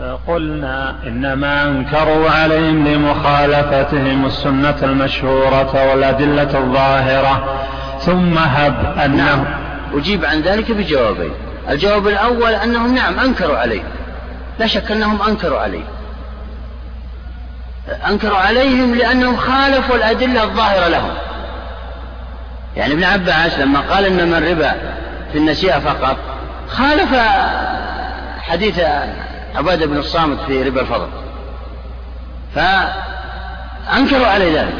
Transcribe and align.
قلنا 0.00 0.96
إنما 1.06 1.62
أنكروا 1.62 2.30
عليهم 2.30 2.88
لمخالفتهم 2.88 4.26
السنة 4.26 4.76
المشهورة 4.82 5.90
والأدلة 5.90 6.58
الظاهرة. 6.58 7.64
ثم 8.00 8.38
هب 8.38 8.98
أنهم 9.04 9.44
نعم. 9.44 9.44
أجيب 9.94 10.24
عن 10.24 10.40
ذلك 10.40 10.72
بجوابين. 10.72 11.32
الجواب 11.70 12.08
الأول 12.08 12.54
أنهم 12.54 12.94
نعم 12.94 13.18
أنكروا 13.18 13.58
عليه. 13.58 13.82
لا 14.58 14.66
شك 14.66 14.90
أنهم 14.90 15.22
أنكروا 15.22 15.58
عليه. 15.58 15.84
أنكروا 18.08 18.38
عليهم 18.38 18.94
لأنهم 18.94 19.36
خالفوا 19.36 19.96
الأدلة 19.96 20.42
الظاهرة 20.42 20.88
لهم. 20.88 21.14
يعني 22.76 22.92
ابن 22.92 23.04
عباس 23.04 23.58
لما 23.58 23.80
قال 23.80 24.04
إنما 24.04 24.38
الربا 24.38 24.72
في 25.32 25.38
النسيئة 25.38 25.78
فقط 25.78 26.16
خالف 26.68 27.14
حديث 28.40 28.80
عبادة 29.56 29.86
بن 29.86 29.96
الصامت 29.96 30.40
في 30.40 30.62
ربا 30.62 30.80
الفضل. 30.80 31.08
فأنكروا 32.54 34.26
عليه 34.26 34.60
ذلك. 34.60 34.74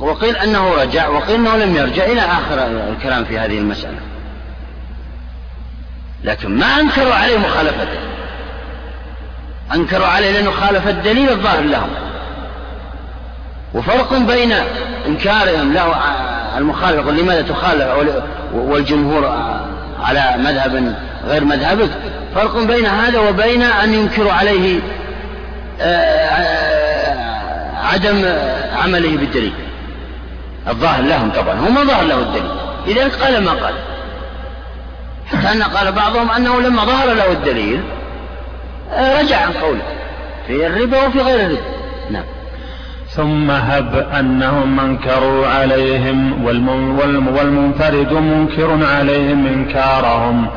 وقيل 0.00 0.36
أنه 0.36 0.74
رجع 0.74 1.08
وقيل 1.08 1.34
أنه 1.34 1.56
لم 1.56 1.76
يرجع 1.76 2.04
إلى 2.04 2.20
آخر 2.20 2.66
الكلام 2.92 3.24
في 3.24 3.38
هذه 3.38 3.58
المسألة. 3.58 4.00
لكن 6.24 6.58
ما 6.58 6.66
أنكروا 6.66 7.14
عليه 7.14 7.38
مخالفته 7.38 7.98
أنكروا 9.74 10.06
عليه 10.06 10.30
لأنه 10.32 10.50
خالف 10.50 10.88
الدليل 10.88 11.30
الظاهر 11.30 11.62
لهم. 11.62 11.90
وفرق 13.74 14.14
بين 14.14 14.52
إنكارهم 15.06 15.72
له 15.72 15.94
المخالف 16.58 17.08
لماذا 17.08 17.42
تخالف؟ 17.42 18.16
والجمهور 18.54 19.26
على 20.02 20.34
مذهب 20.38 20.94
غير 21.26 21.44
مذهبك. 21.44 21.90
فرق 22.34 22.58
بين 22.62 22.86
هذا 22.86 23.18
وبين 23.18 23.62
أن 23.62 23.94
ينكروا 23.94 24.32
عليه 24.32 24.80
عدم 27.92 28.24
عمله 28.82 29.16
بالدليل. 29.16 29.52
الظاهر 30.68 31.02
لهم 31.02 31.30
طبعا 31.30 31.54
هو 31.54 31.70
ما 31.70 31.84
ظهر 31.84 32.04
له 32.04 32.18
الدليل. 32.18 32.50
لذلك 32.86 33.14
قال 33.14 33.44
ما 33.44 33.52
قال. 33.52 33.74
حتى 35.26 35.52
أن 35.52 35.62
قال 35.62 35.92
بعضهم 35.92 36.30
أنه 36.30 36.60
لما 36.60 36.84
ظهر 36.84 37.14
له 37.14 37.32
الدليل 37.32 37.80
رجع 39.20 39.36
عن 39.36 39.52
قوله 39.52 39.82
في 40.46 40.66
الربا 40.66 41.06
وفي 41.06 41.20
غير 41.20 41.40
الربا. 41.40 41.62
نعم. 42.10 42.24
ثم 43.10 43.50
هب 43.50 44.06
أنهم 44.18 44.76
منكروا 44.76 45.46
عليهم 45.46 46.44
والمنفرد 47.38 48.12
منكر 48.12 48.86
عليهم 48.86 49.46
إنكارهم. 49.46 50.50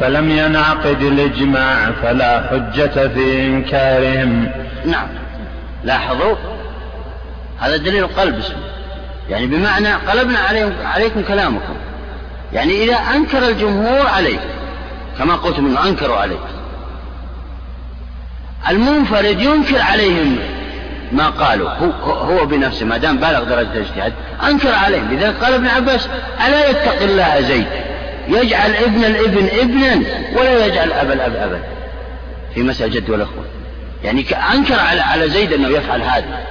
فلم 0.00 0.30
ينعقد 0.30 1.02
الإجماع 1.02 1.90
فلا 2.02 2.46
حجة 2.50 3.08
في 3.08 3.46
إنكارهم. 3.46 4.50
نعم. 4.84 5.06
لاحظوا؟ 5.84 6.36
هذا 7.60 7.76
دليل 7.76 8.04
القلب 8.04 8.42
يعني 9.30 9.46
بمعنى 9.46 9.92
قلبنا 9.94 10.38
عليهم 10.38 10.72
عليكم 10.84 11.22
كلامكم. 11.22 11.74
يعني 12.52 12.84
إذا 12.84 12.96
أنكر 12.96 13.48
الجمهور 13.48 14.06
عليه 14.06 14.38
كما 15.18 15.34
قلت 15.34 15.58
منه 15.58 15.88
أنكروا 15.88 16.16
عليه 16.16 16.38
المنفرد 18.70 19.40
ينكر 19.40 19.80
عليهم 19.80 20.38
ما 21.12 21.28
قالوا. 21.28 21.70
هو, 21.70 22.12
هو 22.12 22.46
بنفسه 22.46 22.86
ما 22.86 22.96
دام 22.96 23.16
بالغ 23.16 23.44
درجة 23.44 23.72
الاجتهاد 23.72 24.12
أنكر 24.46 24.74
عليهم. 24.74 25.12
لذلك 25.12 25.36
قال 25.44 25.54
ابن 25.54 25.66
عباس 25.66 26.08
ألا 26.46 26.70
يتقي 26.70 27.04
الله 27.04 27.40
زيد؟ 27.40 27.66
يجعل 28.28 28.70
ابن 28.74 29.04
الابن 29.04 29.48
ابنا 29.60 30.02
ولا 30.36 30.66
يجعل 30.66 30.92
أبا 30.92 31.12
الأب 31.12 31.36
أبا 31.36 31.60
في 32.54 32.62
مسألة 32.62 32.86
الجد 32.86 33.10
والأخوة. 33.10 33.44
يعني 34.04 34.20
أنكر 34.54 34.78
على 34.78 35.00
على 35.00 35.28
زيد 35.28 35.52
أنه 35.52 35.68
يفعل 35.68 36.02
هذا. 36.02 36.46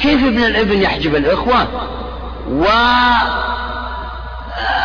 كيف 0.00 0.24
ابن 0.24 0.44
الابن 0.44 0.82
يحجب 0.82 1.16
الإخوة 1.16 1.68
و 2.50 2.64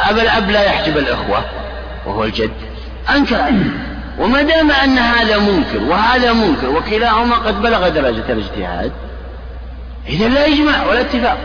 أبا 0.09 0.21
الأب 0.21 0.49
لا 0.49 0.63
يحجب 0.63 0.97
الإخوة 0.97 1.45
وهو 2.05 2.23
الجد؟ 2.23 2.51
أنكر. 3.09 3.37
وما 4.19 4.41
دام 4.41 4.71
أن 4.71 4.97
هذا 4.97 5.39
منكر 5.39 5.83
وهذا 5.83 6.33
منكر 6.33 6.69
وكلاهما 6.69 7.35
قد 7.35 7.61
بلغ 7.61 7.89
درجة 7.89 8.31
الاجتهاد 8.31 8.91
إذا 10.09 10.27
لا 10.27 10.47
إجماع 10.47 10.85
ولا 10.85 11.01
اتفاق. 11.01 11.37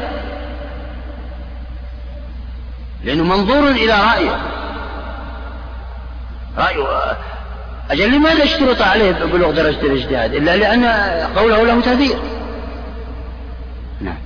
لأنه 3.05 3.25
منظور 3.25 3.71
إلى 3.71 3.93
رأيه. 3.93 4.58
رأيه 6.59 7.17
أجل 7.91 8.17
لماذا 8.17 8.45
اشترط 8.45 8.83
عليه 8.83 9.13
بلوغ 9.13 9.51
درجة 9.51 9.81
الاجتهاد؟ 9.81 10.35
إلا 10.35 10.57
لأن 10.57 10.85
قوله 11.37 11.65
له 11.65 11.81
تأثير 11.81 12.17
نعم. 14.01 14.19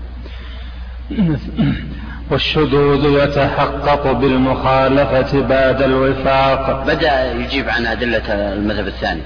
والشذوذ 2.31 3.25
يتحقق 3.25 4.12
بالمخالفة 4.12 5.41
بعد 5.41 5.82
الوفاق. 5.82 6.84
بدأ 6.87 7.32
يجيب 7.32 7.69
عن 7.69 7.87
أدلة 7.87 8.32
المذهب 8.53 8.87
الثاني. 8.87 9.22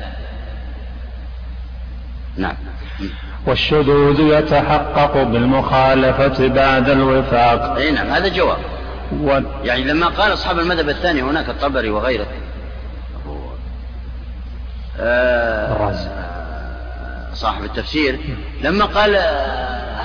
نعم. 2.37 2.55
والشذوذ 3.47 4.21
يتحقق 4.21 5.23
بالمخالفة 5.23 6.49
بعد 6.49 6.91
الوفاق. 6.91 7.77
أي 7.77 7.91
نعم 7.91 8.07
هذا 8.07 8.29
جواب. 8.29 8.59
و... 9.23 9.41
يعني 9.65 9.85
لما 9.85 10.07
قال 10.07 10.33
أصحاب 10.33 10.59
المذهب 10.59 10.89
الثاني 10.89 11.23
هناك 11.23 11.49
الطبري 11.49 11.91
وغيره 11.91 12.27
آه 15.01 15.95
صاحب 17.35 17.65
التفسير. 17.65 18.19
لما 18.63 18.85
قال 18.85 19.17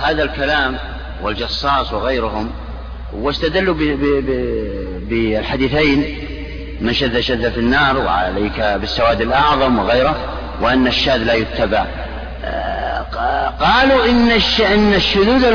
هذا 0.04 0.24
الكلام 0.24 0.78
والجصاص 1.24 1.94
وغيرهم 1.94 2.52
واستدلوا 3.14 3.76
بالحديثين 5.10 6.18
من 6.82 6.94
شذ 6.94 7.20
شذ 7.20 7.52
في 7.52 7.60
النار 7.60 7.98
وعليك 7.98 8.62
بالسواد 8.62 9.22
الأعظم 9.22 9.80
وغيره 9.80 10.16
وأن 10.62 10.88
الشاذ 10.88 11.18
لا 11.18 11.34
يتبع. 11.34 11.86
قالوا 13.60 14.06
إن 14.06 14.32
إن 14.60 14.94
الشذوذ 14.94 15.46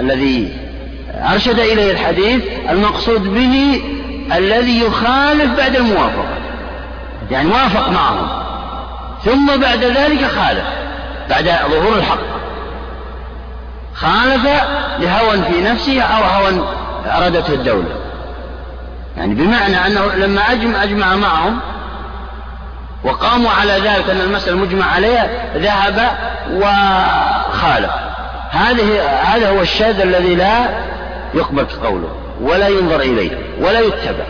الذي 0.00 0.56
أرشد 1.32 1.58
إليه 1.58 1.90
الحديث 1.92 2.42
المقصود 2.70 3.22
به 3.22 3.82
الذي 4.34 4.80
يخالف 4.80 5.56
بعد 5.56 5.76
الموافقة. 5.76 6.43
يعني 7.30 7.48
وافق 7.48 7.88
معهم. 7.88 8.28
ثم 9.24 9.60
بعد 9.60 9.84
ذلك 9.84 10.24
خالف 10.24 10.64
بعد 11.30 11.44
ظهور 11.70 11.96
الحق. 11.96 12.18
خالف 13.94 14.46
لهوى 14.98 15.42
في 15.42 15.62
نفسه 15.62 16.02
أو 16.02 16.24
هوى 16.24 16.64
أرادته 17.06 17.54
الدولة. 17.54 17.96
يعني 19.16 19.34
بمعنى 19.34 19.86
أنه 19.86 20.14
لما 20.14 20.40
أجمع, 20.52 20.82
أجمع 20.82 21.14
معهم 21.14 21.60
وقاموا 23.04 23.50
على 23.50 23.72
ذلك 23.72 24.10
أن 24.10 24.20
المسألة 24.20 24.56
مجمع 24.56 24.86
عليها 24.94 25.28
ذهب 25.56 26.10
وخالف. 26.52 27.90
هذه 28.50 29.02
هذا 29.08 29.50
هو 29.50 29.60
الشاذ 29.60 30.00
الذي 30.00 30.34
لا 30.34 30.68
يقبل 31.34 31.66
قوله 31.84 32.16
ولا 32.40 32.68
ينظر 32.68 33.00
إليه 33.00 33.38
ولا 33.60 33.80
يتبع. 33.80 34.24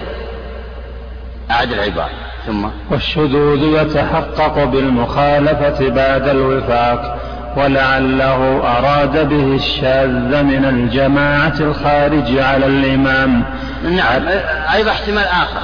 أعد 1.50 1.72
العبارة. 1.72 2.24
ثم 2.47 2.66
والشذوذ 2.91 3.62
يتحقق 3.62 4.65
بالمخالفة 4.65 5.88
بعد 5.88 6.28
الوفاق 6.28 7.19
ولعله 7.56 8.62
أراد 8.78 9.28
به 9.28 9.55
الشاذ 9.55 10.43
من 10.43 10.65
الجماعة 10.65 11.55
الخارج 11.60 12.38
على 12.38 12.66
الإمام. 12.66 13.44
نعم 13.84 14.28
أيضا 14.75 14.91
احتمال 14.91 15.25
آخر. 15.25 15.60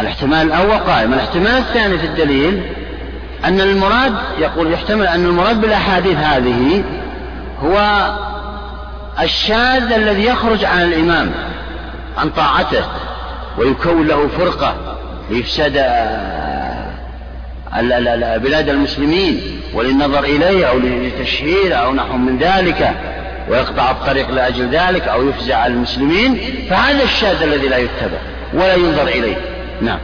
الاحتمال 0.00 0.46
الأول 0.46 0.78
قائم 0.78 1.12
الاحتمال 1.12 1.58
الثاني 1.58 1.98
في 1.98 2.06
الدليل 2.06 2.62
أن 3.44 3.60
المراد 3.60 4.14
يقول 4.38 4.72
يحتمل 4.72 5.06
أن 5.06 5.24
المراد 5.24 5.60
بالأحاديث 5.60 6.18
هذه 6.18 6.84
هو 7.64 8.06
الشاذ 9.22 9.92
الذي 9.92 10.24
يخرج 10.24 10.64
عن 10.64 10.82
الإمام 10.82 11.30
عن 12.18 12.30
طاعته 12.30 12.84
ويكون 13.58 14.06
له 14.06 14.28
فرقة. 14.38 14.95
لإفساد 15.30 15.72
بلاد 18.42 18.68
المسلمين 18.68 19.60
وللنظر 19.74 20.24
إليه 20.24 20.66
أو 20.66 20.78
لتشهير 20.78 21.78
أو 21.78 21.94
نحو 21.94 22.16
من 22.16 22.38
ذلك 22.38 22.90
ويقطع 23.48 23.90
الطريق 23.90 24.30
لأجل 24.30 24.68
ذلك 24.68 25.08
أو 25.08 25.28
يفزع 25.28 25.66
المسلمين 25.66 26.38
فهذا 26.70 27.02
الشاذ 27.02 27.42
الذي 27.42 27.68
لا 27.68 27.76
يتبع 27.76 28.18
ولا 28.54 28.74
ينظر 28.74 29.08
إليه. 29.08 29.36
نعم. 29.80 29.98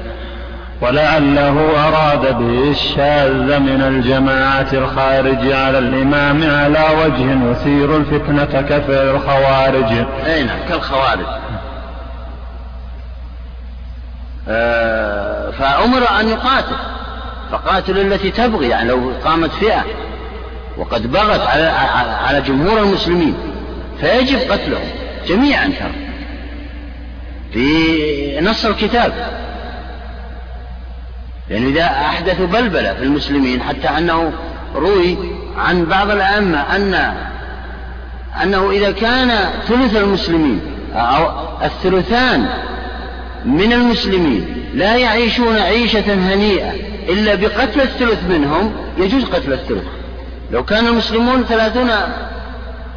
ولعله 0.80 1.88
أراد 1.88 2.38
به 2.38 2.70
الشاذ 2.70 3.58
من 3.58 3.82
الجماعة 3.82 4.69
الخارج 4.72 5.52
على 5.52 5.78
الإمام 5.78 6.50
على 6.50 6.84
وجه 7.04 7.50
يثير 7.50 7.96
الفتنة 7.96 8.62
كفعل 8.62 9.08
الخوارج. 9.08 10.06
أي 10.26 10.44
نعم 10.44 10.58
كالخوارج. 10.69 11.26
آه 11.26 11.61
فأمر 15.58 16.20
أن 16.20 16.28
يقاتل. 16.28 16.76
فقاتل 17.52 17.98
التي 17.98 18.30
تبغي 18.30 18.68
يعني 18.68 18.88
لو 18.88 19.12
قامت 19.24 19.50
فئة 19.50 19.84
وقد 20.78 21.12
بغت 21.12 21.40
على 21.40 21.64
على 22.26 22.40
جمهور 22.40 22.78
المسلمين 22.80 23.34
فيجب 24.00 24.38
قتلهم 24.38 24.88
جميعا 25.26 25.66
ترى. 25.66 25.92
في 27.52 28.40
نص 28.40 28.64
الكتاب. 28.64 29.12
لأن 31.50 31.66
إذا 31.66 31.84
أحدثوا 31.84 32.46
بلبلة 32.46 32.94
في 32.94 33.02
المسلمين 33.02 33.62
حتى 33.62 33.88
أنه 33.88 34.32
روي 34.74 35.16
عن 35.56 35.84
بعض 35.84 36.10
الأئمة 36.10 36.76
أن 36.76 37.14
أنه 38.42 38.70
إذا 38.70 38.90
كان 38.90 39.38
ثلث 39.68 39.96
المسلمين 39.96 40.60
أو 40.94 41.30
الثلثان 41.64 42.48
من 43.44 43.72
المسلمين 43.72 44.46
لا 44.74 44.96
يعيشون 44.96 45.56
عيشة 45.56 46.14
هنيئة 46.14 46.72
إلا 47.08 47.34
بقتل 47.34 47.80
الثلث 47.80 48.18
منهم 48.30 48.72
يجوز 48.98 49.24
قتل 49.24 49.52
الثلث. 49.52 49.84
لو 50.50 50.64
كان 50.64 50.86
المسلمون 50.86 51.44
ثلاثون 51.44 51.90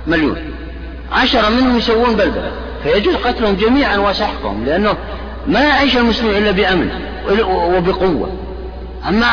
مليون 0.08 0.38
عشرة 1.12 1.50
منهم 1.50 1.78
يسوون 1.78 2.16
بلبلة 2.16 2.52
فيجوز 2.84 3.16
قتلهم 3.16 3.56
جميعا 3.56 3.98
وسحقهم 3.98 4.66
لأنه 4.66 4.94
ما 5.48 5.60
يعيش 5.60 5.98
المسلم 5.98 6.30
إلا 6.30 6.52
بأمن 6.52 6.90
وبقوة. 7.48 8.32
أما 9.10 9.28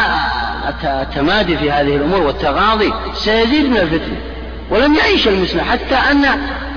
التمادي 0.84 1.56
في 1.56 1.70
هذه 1.70 1.96
الأمور 1.96 2.20
والتغاضي 2.22 2.92
سيزيد 3.14 3.70
من 3.70 3.76
الفتنة 3.76 4.16
ولم 4.70 4.94
يعيش 4.94 5.28
المسلم 5.28 5.60
حتى 5.60 5.94
أن 5.94 6.24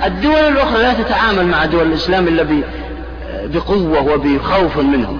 الدول 0.05 0.35
الأخرى 0.35 0.81
لا 0.81 0.93
تتعامل 0.93 1.47
مع 1.47 1.65
دول 1.65 1.87
الإسلام 1.87 2.27
إلا 2.27 2.43
بقوة 3.45 4.13
وبخوف 4.13 4.77
منهم. 4.77 5.19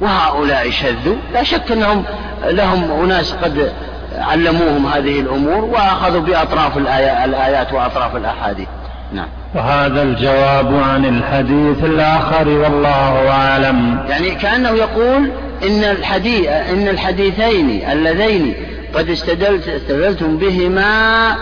وهؤلاء 0.00 0.70
شذوا 0.70 1.16
لا 1.32 1.42
شك 1.42 1.72
أنهم 1.72 2.04
لهم 2.44 3.04
أناس 3.04 3.32
قد 3.32 3.72
علموهم 4.18 4.86
هذه 4.86 5.20
الأمور 5.20 5.64
وأخذوا 5.64 6.20
بأطراف 6.20 6.76
الآيات 6.76 7.72
وأطراف 7.72 8.16
الأحاديث. 8.16 8.68
نعم. 9.12 9.28
وهذا 9.54 10.02
الجواب 10.02 10.82
عن 10.82 11.04
الحديث 11.04 11.84
الآخر 11.84 12.48
والله 12.48 13.30
أعلم. 13.30 14.06
يعني 14.08 14.30
كأنه 14.30 14.70
يقول 14.70 15.30
إن 15.62 15.84
الحديث 15.84 16.46
إن 16.48 16.88
الحديثين 16.88 17.90
اللذين 17.90 18.54
قد 18.94 19.10
استدلت 19.10 19.68
استدلتم 19.68 20.36
بهما 20.36 21.36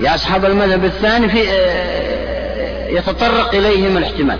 يا 0.00 0.14
أصحاب 0.14 0.44
المذهب 0.44 0.84
الثاني 0.84 1.28
في 1.28 1.38
يتطرق 2.88 3.54
إليهما 3.54 3.98
الاحتمال. 3.98 4.38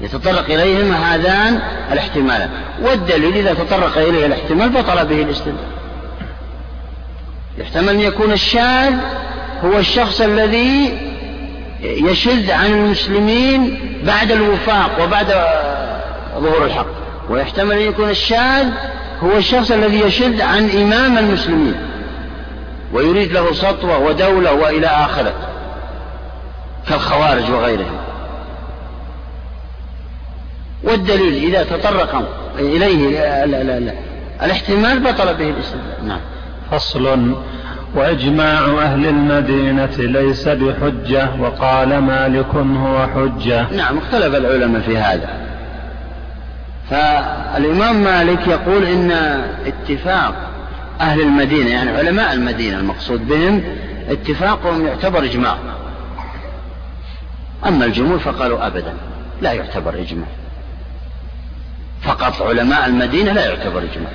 يتطرق 0.00 0.44
إليهما 0.44 1.14
هذان 1.14 1.60
الاحتمالان. 1.92 2.50
والدليل 2.82 3.36
إذا 3.36 3.54
تطرق 3.54 3.98
إليه 3.98 4.26
الاحتمال 4.26 4.68
بطل 4.68 5.06
به 5.06 5.22
الاستدلال. 5.22 5.68
يحتمل 7.58 7.88
أن 7.88 8.00
يكون 8.00 8.32
الشاذ 8.32 8.94
هو 9.64 9.78
الشخص 9.78 10.20
الذي 10.20 10.98
يشذ 11.82 12.50
عن 12.50 12.66
المسلمين 12.66 13.78
بعد 14.06 14.30
الوفاق 14.30 15.04
وبعد 15.04 15.26
ظهور 16.38 16.64
الحق. 16.64 16.86
ويحتمل 17.30 17.76
أن 17.76 17.82
يكون 17.82 18.10
الشاذ 18.10 18.66
هو 19.22 19.36
الشخص 19.36 19.70
الذي 19.70 20.00
يشذ 20.00 20.42
عن 20.42 20.70
إمام 20.70 21.18
المسلمين. 21.18 21.74
ويريد 22.92 23.32
له 23.32 23.52
سطوة 23.52 23.98
ودولة 23.98 24.52
وإلى 24.52 24.86
آخره. 24.86 25.32
كالخوارج 26.88 27.50
وغيرهم. 27.50 27.98
والدليل 30.84 31.54
إذا 31.54 31.62
تطرق 31.62 32.28
إليه 32.58 33.20
لا 33.46 33.62
لا 33.62 33.80
لا 33.80 33.92
الاحتمال 34.42 35.00
بطل 35.00 35.34
به 35.34 35.50
الاستدلال 35.50 36.08
نعم. 36.08 36.20
فصل. 36.70 37.34
وإجماع 37.94 38.64
أهل 38.82 39.06
المدينة 39.06 39.96
ليس 39.98 40.48
بحجة 40.48 41.28
وقال 41.40 41.98
مالك 41.98 42.54
هو 42.54 43.06
حجة. 43.06 43.66
نعم 43.72 43.98
اختلف 43.98 44.34
العلماء 44.34 44.80
في 44.80 44.98
هذا. 44.98 45.28
فالإمام 46.90 48.04
مالك 48.04 48.46
يقول 48.46 48.84
إن 48.84 49.10
اتفاق 49.66 50.34
أهل 51.00 51.20
المدينة 51.20 51.70
يعني 51.70 51.90
علماء 51.90 52.32
المدينة 52.32 52.78
المقصود 52.78 53.28
بهم 53.28 53.62
اتفاقهم 54.10 54.86
يعتبر 54.86 55.24
إجماع. 55.24 55.56
أما 57.66 57.84
الجمهور 57.84 58.18
فقالوا 58.18 58.66
أبدا 58.66 58.94
لا 59.42 59.52
يعتبر 59.52 59.94
إجماع. 59.94 60.26
فقط 62.02 62.42
علماء 62.42 62.86
المدينة 62.86 63.32
لا 63.32 63.46
يعتبر 63.46 63.78
إجماع. 63.78 64.10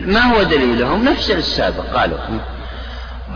ما 0.00 0.20
هو 0.20 0.42
دليلهم 0.42 1.04
نفس 1.04 1.30
السابق 1.30 1.84
قالوا. 1.94 2.18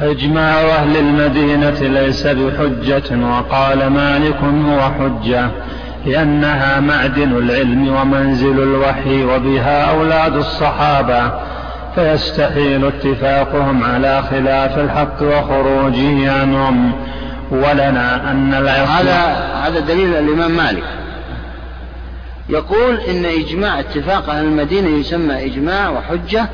إجماع 0.01 0.61
أهل 0.61 0.97
المدينة 0.97 1.81
ليس 1.81 2.27
بحجة 2.27 3.27
وقال 3.27 3.87
مالك 3.87 4.37
هو 4.69 4.91
حجة 4.91 5.51
لأنها 6.07 6.81
معدن 6.81 7.37
العلم 7.37 7.89
ومنزل 7.89 8.63
الوحي 8.63 9.25
وبها 9.25 9.85
أولاد 9.85 10.37
الصحابة. 10.37 11.33
فيستحيل 11.95 12.85
اتفاقهم 12.85 13.85
على 13.85 14.23
خلاف 14.31 14.79
الحق 14.79 15.23
وخروجه 15.23 16.33
عنهم 16.41 16.93
ولنا 17.51 18.31
أن 18.31 18.55
هذا 18.69 19.51
هذا 19.55 19.81
دليل 19.81 20.15
الإمام 20.15 20.51
مالك. 20.51 20.85
يقول 22.49 23.01
إن 23.01 23.25
إجماع 23.25 23.81
اتفاق 23.81 24.31
أهل 24.31 24.45
المدينة 24.45 24.89
يسمى 24.89 25.45
إجماع 25.45 25.89
وحجة 25.89 26.49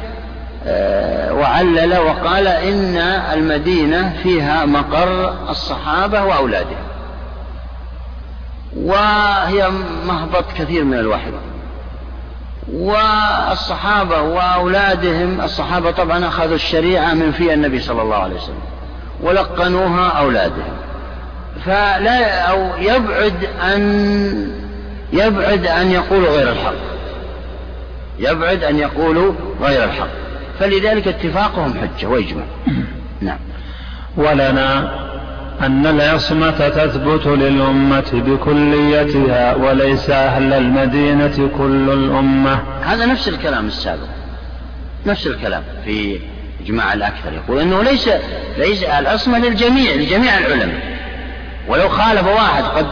آه، 0.68 1.34
وعلل 1.34 1.98
وقال 1.98 2.46
إن 2.46 2.96
المدينة 3.32 4.12
فيها 4.22 4.64
مقر 4.64 5.34
الصحابة 5.50 6.24
وأولادهم. 6.24 6.86
وهي 8.76 9.70
مهبط 10.06 10.44
كثير 10.58 10.84
من 10.84 10.98
الوحي. 10.98 11.30
والصحابة 12.72 14.20
وأولادهم 14.20 15.40
الصحابة 15.40 15.90
طبعا 15.90 16.28
أخذوا 16.28 16.54
الشريعة 16.54 17.14
من 17.14 17.32
في 17.32 17.54
النبي 17.54 17.80
صلى 17.80 18.02
الله 18.02 18.16
عليه 18.16 18.36
وسلم 18.36 18.60
ولقنوها 19.22 20.08
أولادهم. 20.08 20.85
فلا 21.64 22.40
أو 22.40 22.76
يبعد 22.78 23.48
أن 23.74 24.66
يبعد 25.12 25.66
أن 25.66 25.90
يقولوا 25.90 26.28
غير 26.28 26.52
الحق. 26.52 26.74
يبعد 28.18 28.64
أن 28.64 28.78
يقولوا 28.78 29.32
غير 29.62 29.84
الحق. 29.84 30.08
فلذلك 30.60 31.08
اتفاقهم 31.08 31.74
حجة 31.74 32.06
وإجماع. 32.06 32.44
نعم. 33.20 33.38
ولنا 34.16 34.90
أن 35.60 35.86
العصمة 35.86 36.68
تثبت 36.68 37.26
للأمة 37.26 38.12
بكليتها 38.12 39.54
وليس 39.54 40.10
أهل 40.10 40.52
المدينة 40.52 41.50
كل 41.58 41.90
الأمة. 41.90 42.60
هذا 42.82 43.06
نفس 43.06 43.28
الكلام 43.28 43.66
السابق. 43.66 44.08
نفس 45.06 45.26
الكلام 45.26 45.62
في 45.84 46.20
إجماع 46.64 46.92
الأكثر. 46.92 47.32
يقول 47.32 47.60
أنه 47.60 47.82
ليس 47.82 48.08
ليس 48.58 48.82
العصمة 48.82 49.38
للجميع 49.38 49.92
لجميع 49.94 50.38
العلماء. 50.38 50.95
ولو 51.68 51.88
خالف 51.88 52.26
واحد 52.26 52.64
قد 52.64 52.86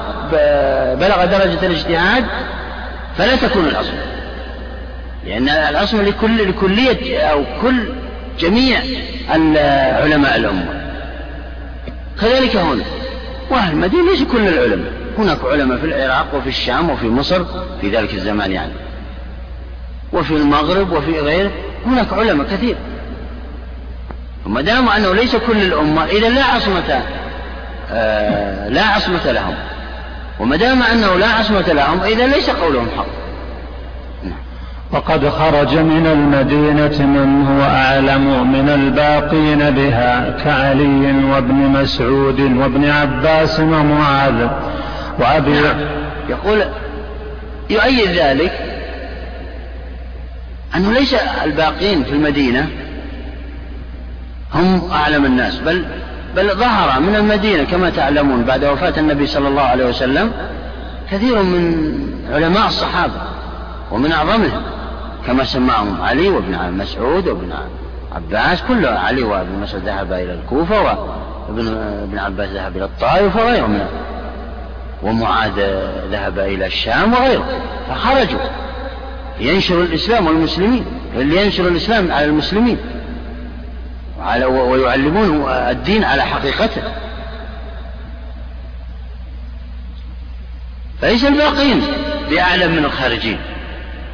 بلغ 0.99 1.25
درجة 1.25 1.67
الاجتهاد 1.67 2.25
فلا 3.19 3.37
تكون 3.37 3.67
العصمة 3.67 4.05
لأن 5.27 5.49
العصمة 5.49 6.03
لكل 6.03 6.49
لكلية 6.49 7.21
أو 7.21 7.45
كل 7.63 7.89
جميع 8.39 8.79
علماء 10.01 10.37
الأمة. 10.37 10.85
كذلك 12.21 12.57
هنا 12.57 12.85
وأهل 13.51 13.73
المدينة 13.73 14.11
ليس 14.11 14.23
كل 14.23 14.49
العلماء. 14.49 14.93
هناك 15.19 15.39
علماء 15.45 15.79
في 15.79 15.87
العراق 15.87 16.27
وفي 16.35 16.49
الشام 16.49 16.91
وفي 16.91 17.07
مصر 17.07 17.45
في 17.81 17.91
ذلك 17.91 18.15
الزمان 18.15 18.53
يعني. 18.53 18.73
وفي 20.13 20.31
المغرب 20.31 20.93
وفي 20.93 21.21
غيره 21.21 21.51
هناك 21.87 22.13
علماء 22.13 22.47
كثير. 22.47 22.77
وما 24.47 24.61
دام 24.61 24.89
أنه 24.89 25.15
ليس 25.15 25.37
كل 25.37 25.63
الأمة 25.63 26.05
إذا 26.05 26.29
لا 26.29 26.45
عصمة 26.45 27.03
لا 28.69 28.85
عصمة 28.85 29.33
لهم. 29.33 29.55
وما 30.41 30.57
دام 30.57 30.83
أنه 30.83 31.17
لا 31.17 31.29
عصمة 31.29 31.73
لهم 31.73 32.01
إذا 32.01 32.27
ليس 32.27 32.51
قولهم 32.51 32.89
حق. 32.97 33.25
وقد 34.93 35.29
خرج 35.29 35.79
من 35.79 36.07
المدينة 36.07 37.07
من 37.07 37.47
هو 37.47 37.63
أعلم 37.63 38.53
من 38.53 38.69
الباقين 38.69 39.71
بها 39.71 40.37
كعلي 40.45 41.25
وابن 41.25 41.55
مسعود 41.55 42.41
وابن 42.41 42.91
عباس 42.91 43.61
ومعاذ 43.61 44.49
وأبي 45.19 45.51
نعم. 45.51 45.77
يقول 46.29 46.65
يؤيد 47.71 48.09
ذلك 48.09 48.53
أنه 50.77 50.93
ليس 50.93 51.15
الباقين 51.45 52.05
في 52.05 52.13
المدينة 52.13 52.69
هم 54.55 54.91
أعلم 54.93 55.25
الناس 55.25 55.59
بل 55.59 55.85
بل 56.37 56.55
ظهر 56.55 57.01
من 57.01 57.15
المدينة 57.15 57.65
كما 57.65 57.91
تعلمون 57.91 58.45
بعد 58.45 58.65
وفاة 58.65 58.95
النبي 58.99 59.27
صلى 59.27 59.49
الله 59.49 59.63
عليه 59.63 59.87
وسلم 59.87 60.33
كثير 61.11 61.43
من 61.43 61.97
علماء 62.33 62.67
الصحابة 62.67 63.23
ومن 63.91 64.13
أعظمهم 64.13 64.63
كما 65.27 65.45
سماهم 65.45 66.03
علي 66.03 66.29
وابن 66.29 66.73
مسعود 66.73 67.29
وابن 67.29 67.53
عباس 68.15 68.63
كل 68.63 68.87
علي 68.87 69.23
وابن 69.23 69.59
مسعود 69.63 69.85
ذهب 69.85 70.13
إلى 70.13 70.35
الكوفة 70.35 70.83
وابن 71.49 71.69
ابن 72.03 72.19
عباس 72.19 72.49
ذهب 72.49 72.77
إلى 72.77 72.85
الطائف 72.85 73.37
وغيرهم 73.37 73.79
ومعاذ 75.03 75.53
ذهب 76.11 76.39
إلى 76.39 76.67
الشام 76.67 77.13
وغيره 77.13 77.45
فخرجوا 77.89 78.41
ينشر 79.41 79.83
الإسلام 79.83 80.27
والمسلمين 80.27 80.85
لينشر 81.17 81.69
الإسلام 81.69 82.13
على 82.13 82.27
المسلمين. 82.27 82.79
وعلى 84.19 84.45
ويعلمون 84.45 85.49
الدين 85.51 86.05
على 86.05 86.23
حقيقته. 86.23 86.83
فليس 91.03 91.25
الباقين 91.25 91.83
بأعلم 92.31 92.73
من 92.73 92.85
الخارجين. 92.85 93.39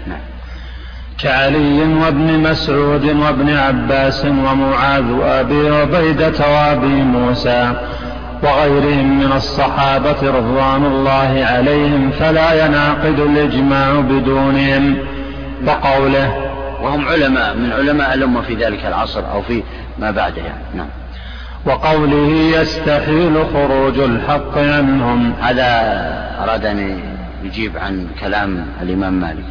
نعم. 0.06 0.20
كعلي 1.18 1.94
وابن 1.94 2.38
مسعود 2.50 3.04
وابن 3.04 3.56
عباس 3.56 4.24
ومعاذ 4.24 5.10
وأبي 5.10 5.68
عبيدة 5.68 6.48
وأبي 6.48 6.86
موسى 6.86 7.74
وغيرهم 8.42 9.18
من 9.18 9.32
الصحابة 9.32 10.22
رضوان 10.22 10.84
الله 10.84 11.44
عليهم 11.44 12.10
فلا 12.10 12.64
ينعقد 12.64 13.20
الإجماع 13.20 14.00
بدونهم. 14.00 14.96
وقوله 15.66 16.49
وهم 16.82 17.08
علماء 17.08 17.56
من 17.56 17.72
علماء 17.72 18.14
الأمة 18.14 18.40
في 18.40 18.54
ذلك 18.54 18.86
العصر 18.86 19.32
أو 19.32 19.42
في 19.42 19.62
ما 19.98 20.10
بعده 20.10 20.42
يعني. 20.42 20.64
نعم. 20.74 20.88
وقوله 21.66 22.32
يستحيل 22.60 23.44
خروج 23.52 23.98
الحق 23.98 24.58
عنهم. 24.58 25.32
هذا 25.40 25.66
أراد 26.42 26.66
أن 26.66 27.00
يجيب 27.44 27.76
عن 27.76 28.06
كلام 28.20 28.66
الإمام 28.82 29.12
مالك. 29.12 29.44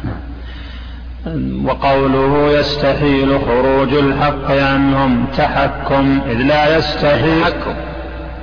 وقوله 1.64 2.58
يستحيل 2.58 3.40
خروج 3.46 3.94
الحق 3.94 4.50
عنهم. 4.50 5.26
تحكم 5.36 6.20
إذ 6.30 6.36
لا 6.36 6.76
يستحيل. 6.76 7.42
تحكم. 7.42 7.74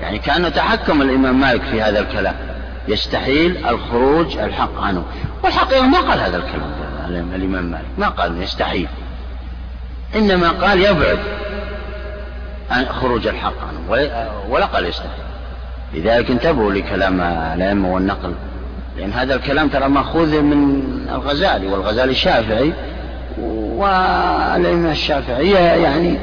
يعني 0.01 0.19
كأنه 0.19 0.49
تحكم 0.49 1.01
الإمام 1.01 1.39
مالك 1.39 1.61
في 1.61 1.81
هذا 1.81 1.99
الكلام. 1.99 2.35
يستحيل 2.87 3.57
الخروج 3.67 4.37
الحق 4.37 4.81
عنه. 4.81 5.03
والحقيقة 5.43 5.87
ما 5.87 5.99
قال 5.99 6.19
هذا 6.19 6.37
الكلام. 6.37 6.86
الإمام 7.09 7.65
مالك. 7.65 7.85
ما 7.97 8.09
قال 8.09 8.41
يستحيل 8.41 8.87
إنما 10.15 10.49
قال 10.49 10.81
يبعد 10.81 11.19
عن 12.71 12.85
خروج 12.85 13.27
الحق 13.27 13.53
عنه 13.67 14.09
ولا 14.49 14.65
قال 14.65 14.85
يستحيل 14.85 15.27
لذلك 15.93 16.31
انتبهوا 16.31 16.73
لكلام 16.73 17.21
الأئمة 17.21 17.93
والنقل 17.93 18.33
لأن 18.97 19.11
هذا 19.11 19.35
الكلام 19.35 19.67
ترى 19.67 19.89
مأخوذ 19.89 20.41
من 20.41 20.81
الغزالي 21.11 21.67
والغزالي 21.67 22.11
الشافعي 22.11 22.73
والأئمة 23.77 24.91
الشافعية 24.91 25.57
يعني 25.57 26.17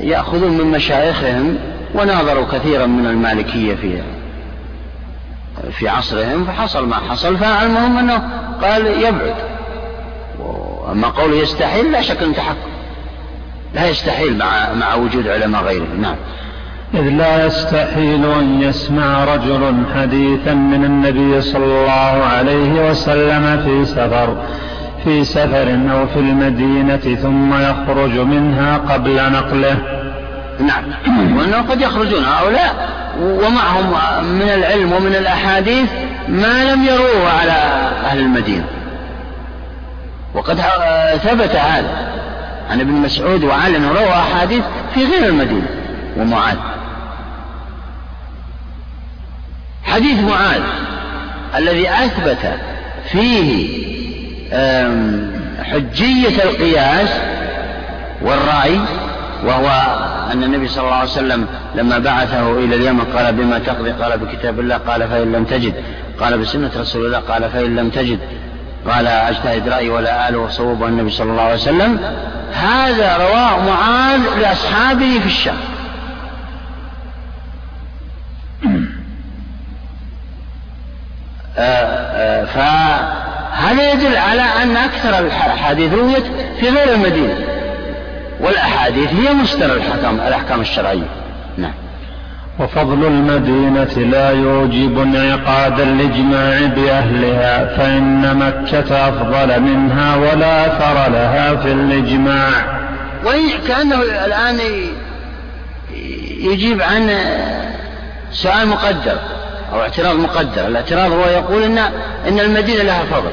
يأخذون 0.00 0.50
من 0.58 0.66
مشايخهم 0.66 1.58
وناظروا 1.94 2.46
كثيرا 2.52 2.86
من 2.86 3.06
المالكية 3.06 3.74
في 3.74 4.02
في 5.70 5.88
عصرهم 5.88 6.44
فحصل 6.44 6.88
ما 6.88 6.96
حصل 6.96 7.36
فالمهم 7.36 7.98
أنه 7.98 8.28
قال 8.62 8.86
يبعد. 8.86 9.34
أما 10.90 11.08
قوله 11.08 11.36
يستحيل 11.36 11.92
لا 11.92 12.02
شك 12.02 12.22
أنه 12.22 12.32
تحكم 12.32 12.72
لا 13.74 13.88
يستحيل 13.88 14.38
مع 14.38 14.72
مع 14.72 14.94
وجود 14.94 15.28
علماء 15.28 15.62
غيره. 15.62 15.86
نعم. 16.00 16.16
إذ 16.94 17.08
لا 17.08 17.46
يستحيل 17.46 18.32
أن 18.32 18.62
يسمع 18.62 19.24
رجل 19.24 19.84
حديثا 19.94 20.54
من 20.54 20.84
النبي 20.84 21.40
صلى 21.40 21.64
الله 21.64 22.24
عليه 22.24 22.90
وسلم 22.90 23.62
في 23.64 23.84
سفر 23.84 24.36
في 25.04 25.24
سفر 25.24 25.78
أو 25.92 26.06
في 26.06 26.16
المدينة 26.16 27.16
ثم 27.22 27.54
يخرج 27.54 28.18
منها 28.18 28.78
قبل 28.78 29.32
نقله. 29.32 29.78
نعم. 30.60 30.84
وأنه 31.38 31.62
قد 31.70 31.80
يخرجون 31.80 32.24
هؤلاء 32.24 32.88
ومعهم 33.20 33.92
من 34.24 34.48
العلم 34.48 34.92
ومن 34.92 35.14
الأحاديث 35.14 35.90
ما 36.28 36.72
لم 36.72 36.84
يروه 36.84 37.28
على 37.40 37.52
أهل 38.04 38.18
المدينة. 38.18 38.81
وقد 40.34 40.60
ثبت 41.16 41.56
هذا 41.56 42.12
عن 42.70 42.80
ابن 42.80 42.92
مسعود 42.92 43.44
وعلي 43.44 43.76
أنه 43.76 43.88
روى 43.88 44.08
أحاديث 44.08 44.62
في 44.94 45.04
غير 45.04 45.28
المدينة 45.28 45.66
ومعاذ. 46.16 46.56
حديث 49.84 50.18
معاذ 50.20 50.62
الذي 51.56 51.90
أثبت 51.90 52.58
فيه 53.10 53.82
حجية 55.62 56.42
القياس 56.42 57.10
والرأي 58.22 58.80
وهو 59.44 59.68
أن 60.32 60.44
النبي 60.44 60.68
صلى 60.68 60.84
الله 60.84 60.94
عليه 60.94 61.10
وسلم 61.10 61.46
لما 61.74 61.98
بعثه 61.98 62.58
إلى 62.58 62.76
اليمن 62.76 63.04
قال 63.16 63.34
بما 63.34 63.58
تقضي؟ 63.58 63.90
قال 63.90 64.18
بكتاب 64.18 64.60
الله 64.60 64.76
قال 64.76 65.08
فإن 65.08 65.32
لم 65.32 65.44
تجد. 65.44 65.74
قال 66.20 66.38
بسنة 66.38 66.70
رسول 66.76 67.06
الله 67.06 67.18
قال 67.18 67.50
فإن 67.50 67.76
لم 67.76 67.88
تجد. 67.88 68.18
قال 68.90 69.06
أجتهد 69.06 69.68
رأيي 69.68 69.88
ولا 69.88 70.28
آل 70.28 70.36
وصوب 70.36 70.84
النبي 70.84 71.10
صلى 71.10 71.30
الله 71.30 71.42
عليه 71.42 71.54
وسلم. 71.54 72.00
هذا 72.52 73.16
رواه 73.16 73.66
معاذ 73.66 74.20
لأصحابه 74.40 75.18
في 75.20 75.26
الشام. 75.26 75.56
آه، 81.58 81.62
آه، 81.62 82.44
فهذا 82.44 83.92
يدل 83.92 84.16
على 84.16 84.42
أن 84.42 84.76
أكثر 84.76 85.18
الأحاديث 85.18 85.92
رويت 85.92 86.24
في 86.60 86.68
غير 86.68 86.94
المدينة؟ 86.94 87.38
والأحاديث 88.40 89.12
هي 89.12 89.34
مصدر 89.34 89.74
الحكم 89.74 90.14
الأحكام 90.14 90.60
الشرعية. 90.60 91.21
وفضل 92.58 93.06
المدينة 93.06 94.10
لا 94.10 94.30
يوجب 94.30 94.98
انعقاد 94.98 95.80
الإجماع 95.80 96.66
بأهلها 96.66 97.76
فإن 97.76 98.36
مكة 98.36 99.08
أفضل 99.08 99.60
منها 99.60 100.16
ولا 100.16 100.66
أثر 100.66 101.12
لها 101.12 101.56
في 101.56 101.72
الإجماع. 101.72 102.80
وكأنه 103.24 104.02
الآن 104.02 104.58
يجيب 106.38 106.82
عن 106.82 107.10
سؤال 108.32 108.68
مقدر 108.68 109.18
أو 109.72 109.80
اعتراض 109.80 110.16
مقدر 110.16 110.66
الاعتراض 110.66 111.12
هو 111.12 111.24
يقول 111.26 111.62
إن 111.62 111.78
إن 112.28 112.40
المدينة 112.40 112.82
لها 112.82 113.04
فضل. 113.04 113.32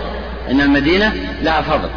إن 0.51 0.61
المدينة 0.61 1.13
لها 1.41 1.61
فضل. 1.61 1.89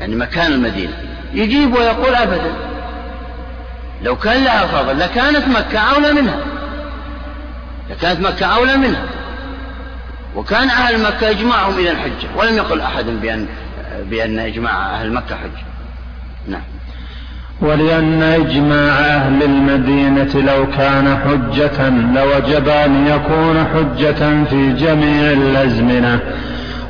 يعني 0.00 0.16
مكان 0.16 0.52
المدينة. 0.52 0.92
يجيب 1.34 1.74
ويقول 1.74 2.14
أبدا. 2.14 2.50
لو 4.02 4.16
كان 4.16 4.44
لها 4.44 4.66
فضل 4.66 4.98
لكانت 4.98 5.48
مكة 5.48 5.78
أولى 5.78 6.12
منها. 6.12 6.38
لكانت 7.90 8.20
مكة 8.20 8.46
أولى 8.46 8.76
منها. 8.76 9.04
وكان 10.36 10.68
أهل 10.68 11.02
مكة 11.02 11.30
إجماعهم 11.30 11.78
إلى 11.78 11.90
الحجة 11.90 12.28
ولم 12.36 12.56
يقل 12.56 12.80
أحد 12.80 13.04
بأن 13.04 13.46
بأن 14.10 14.38
إجماع 14.38 15.00
أهل 15.00 15.12
مكة 15.12 15.36
حجة. 15.36 15.64
نعم. 16.48 16.62
ولأن 17.60 18.22
إجماع 18.22 18.98
أهل 18.98 19.42
المدينة 19.42 20.34
لو 20.34 20.66
كان 20.66 21.18
حجة 21.18 21.88
لوجب 21.88 22.68
أن 22.68 23.06
يكون 23.06 23.66
حجة 23.74 24.44
في 24.44 24.72
جميع 24.72 25.32
الأزمنة. 25.32 26.20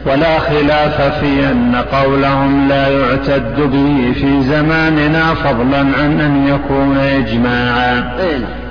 ولا 0.07 0.39
خلاف 0.39 1.21
في 1.21 1.51
أن 1.51 1.77
قولهم 1.77 2.69
لا 2.69 2.89
يعتد 2.89 3.61
به 3.61 4.13
في 4.13 4.43
زماننا 4.43 5.35
فضلا 5.35 5.79
عن 5.79 6.21
أن 6.21 6.49
يكون 6.49 6.99
إجماعا. 6.99 8.17
إيه. 8.21 8.67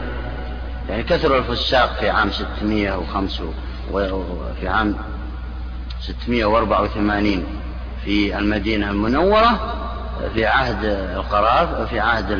يعني 0.89 1.03
كثر 1.03 1.37
الفساق 1.37 1.95
في 1.99 2.09
عام 2.09 2.31
605 2.31 3.43
وفي 3.91 4.67
عام 4.67 4.95
684 6.01 7.43
في 8.05 8.37
المدينة 8.37 8.89
المنورة 8.89 9.73
في 10.33 10.45
عهد 10.45 10.85
القراف 11.15 11.89
في 11.89 11.99
عهد 11.99 12.31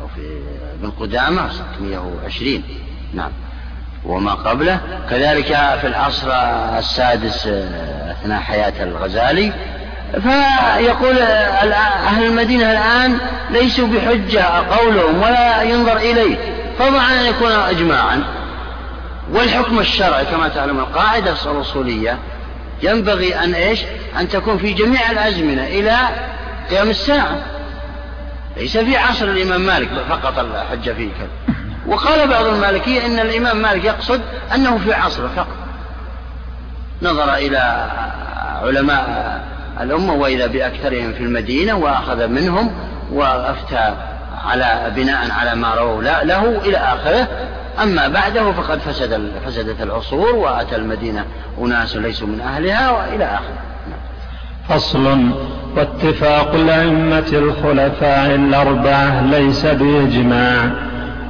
أو 0.00 0.08
في 0.08 0.40
ابن 0.80 0.90
قدامة 0.90 1.48
620 1.48 2.62
نعم. 3.14 3.30
وما 4.06 4.34
قبله. 4.34 4.80
كذلك 5.10 5.46
في 5.80 5.86
العصر 5.86 6.30
السادس 6.78 7.46
أثناء 8.10 8.40
حياة 8.40 8.82
الغزالي 8.82 9.52
فيقول 10.12 11.18
أهل 11.18 12.26
المدينة 12.26 12.72
الآن 12.72 13.18
ليسوا 13.50 13.88
بحجة 13.88 14.44
قولهم 14.44 15.22
ولا 15.22 15.62
ينظر 15.62 15.96
إليه 15.96 16.36
فضلا 16.78 17.20
أن 17.20 17.26
يكون 17.26 17.52
إجماعا. 17.52 18.22
والحكم 19.32 19.78
الشرعي 19.78 20.24
كما 20.24 20.48
تعلم 20.48 20.78
القاعدة 20.78 21.34
الأصولية 21.46 22.18
ينبغي 22.82 23.34
أن 23.34 23.54
إيش؟ 23.54 23.82
أن 24.20 24.28
تكون 24.28 24.58
في 24.58 24.72
جميع 24.72 25.10
الأزمنة 25.10 25.66
إلى 25.66 25.96
قيام 26.70 26.90
الساعة. 26.90 27.42
ليس 28.56 28.76
في 28.76 28.96
عصر 28.96 29.24
الإمام 29.24 29.60
مالك 29.60 29.88
فقط 30.08 30.38
الحجة 30.38 30.92
فيه 30.92 31.08
كذا. 31.18 31.55
وقال 31.88 32.28
بعض 32.28 32.44
المالكية 32.44 33.06
إن 33.06 33.18
الإمام 33.18 33.62
مالك 33.62 33.84
يقصد 33.84 34.20
أنه 34.54 34.78
في 34.78 34.94
عصره 34.94 35.30
فقط. 35.36 35.46
نظر 37.02 37.34
إلى 37.34 37.86
علماء 38.62 39.40
الأمة 39.80 40.12
وإذا 40.12 40.46
بأكثرهم 40.46 41.12
في 41.12 41.20
المدينة 41.20 41.74
وأخذ 41.74 42.26
منهم 42.28 42.70
وأفتى 43.12 43.94
على 44.44 44.92
بناء 44.96 45.30
على 45.30 45.54
ما 45.54 45.74
رووا 45.74 46.02
له 46.02 46.58
إلى 46.64 46.76
آخره. 46.76 47.28
أما 47.82 48.08
بعده 48.08 48.52
فقد 48.52 48.78
فسد 48.78 49.32
فسدت 49.46 49.82
العصور 49.82 50.34
وأتى 50.34 50.76
المدينة 50.76 51.24
أناس 51.58 51.96
ليسوا 51.96 52.26
من 52.26 52.40
أهلها 52.40 52.90
وإلى 52.90 53.24
آخره. 53.24 53.58
فصل. 54.68 55.30
واتفاق 55.76 56.54
الأئمة 56.54 57.28
الخلفاء 57.32 58.34
الأربعة 58.34 59.22
ليس 59.22 59.66
بإجماع. 59.66 60.70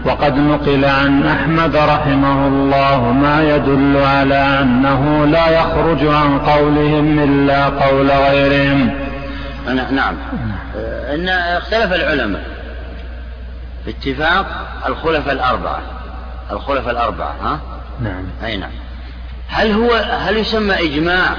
وقد 0.06 0.36
نقل 0.36 0.84
عن 0.84 1.26
أحمد 1.26 1.76
رحمه 1.76 2.46
الله 2.46 3.12
ما 3.12 3.54
يدل 3.54 3.96
على 3.96 4.60
أنه 4.62 5.26
لا 5.26 5.48
يخرج 5.48 6.06
عن 6.06 6.38
قولهم 6.38 7.18
إلا 7.18 7.64
قول 7.64 8.10
غيرهم. 8.10 8.90
نعم. 9.90 10.16
إن 11.14 11.28
اختلف 11.28 11.92
العلماء 11.92 12.44
باتفاق 13.86 14.46
الخلفاء 14.86 15.34
الأربعة. 15.34 15.82
الخلفاء 16.50 16.90
الأربعة 16.90 17.34
ها؟ 17.42 17.60
نعم. 18.00 18.24
أي 18.44 18.56
نعم. 18.56 18.70
هل 19.48 19.72
هو 19.72 19.94
هل 19.94 20.36
يسمى 20.36 20.74
إجماع 20.74 21.36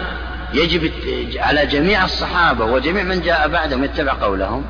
يجب 0.53 0.91
على 1.37 1.65
جميع 1.65 2.05
الصحابة 2.05 2.65
وجميع 2.65 3.03
من 3.03 3.21
جاء 3.21 3.47
بعدهم 3.47 3.83
يتبع 3.83 4.13
قولهم؟ 4.13 4.63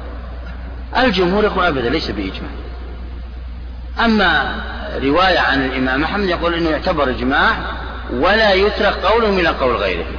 الجمهور 0.98 1.44
يقول 1.44 1.66
أبدا 1.66 1.90
ليس 1.90 2.12
بإجماع. 2.12 2.52
أما 4.06 4.56
رواية 5.04 5.40
عن 5.40 5.66
الإمام 5.66 6.04
أحمد 6.04 6.30
يقول 6.30 6.54
أنه 6.54 6.70
يعتبر 6.70 7.10
إجماع 7.10 7.52
ولا 8.14 8.54
يترك 8.54 8.94
قولهم 8.94 9.40
إلى 9.40 9.50
قول 9.50 9.76
غيرهم 9.76 10.16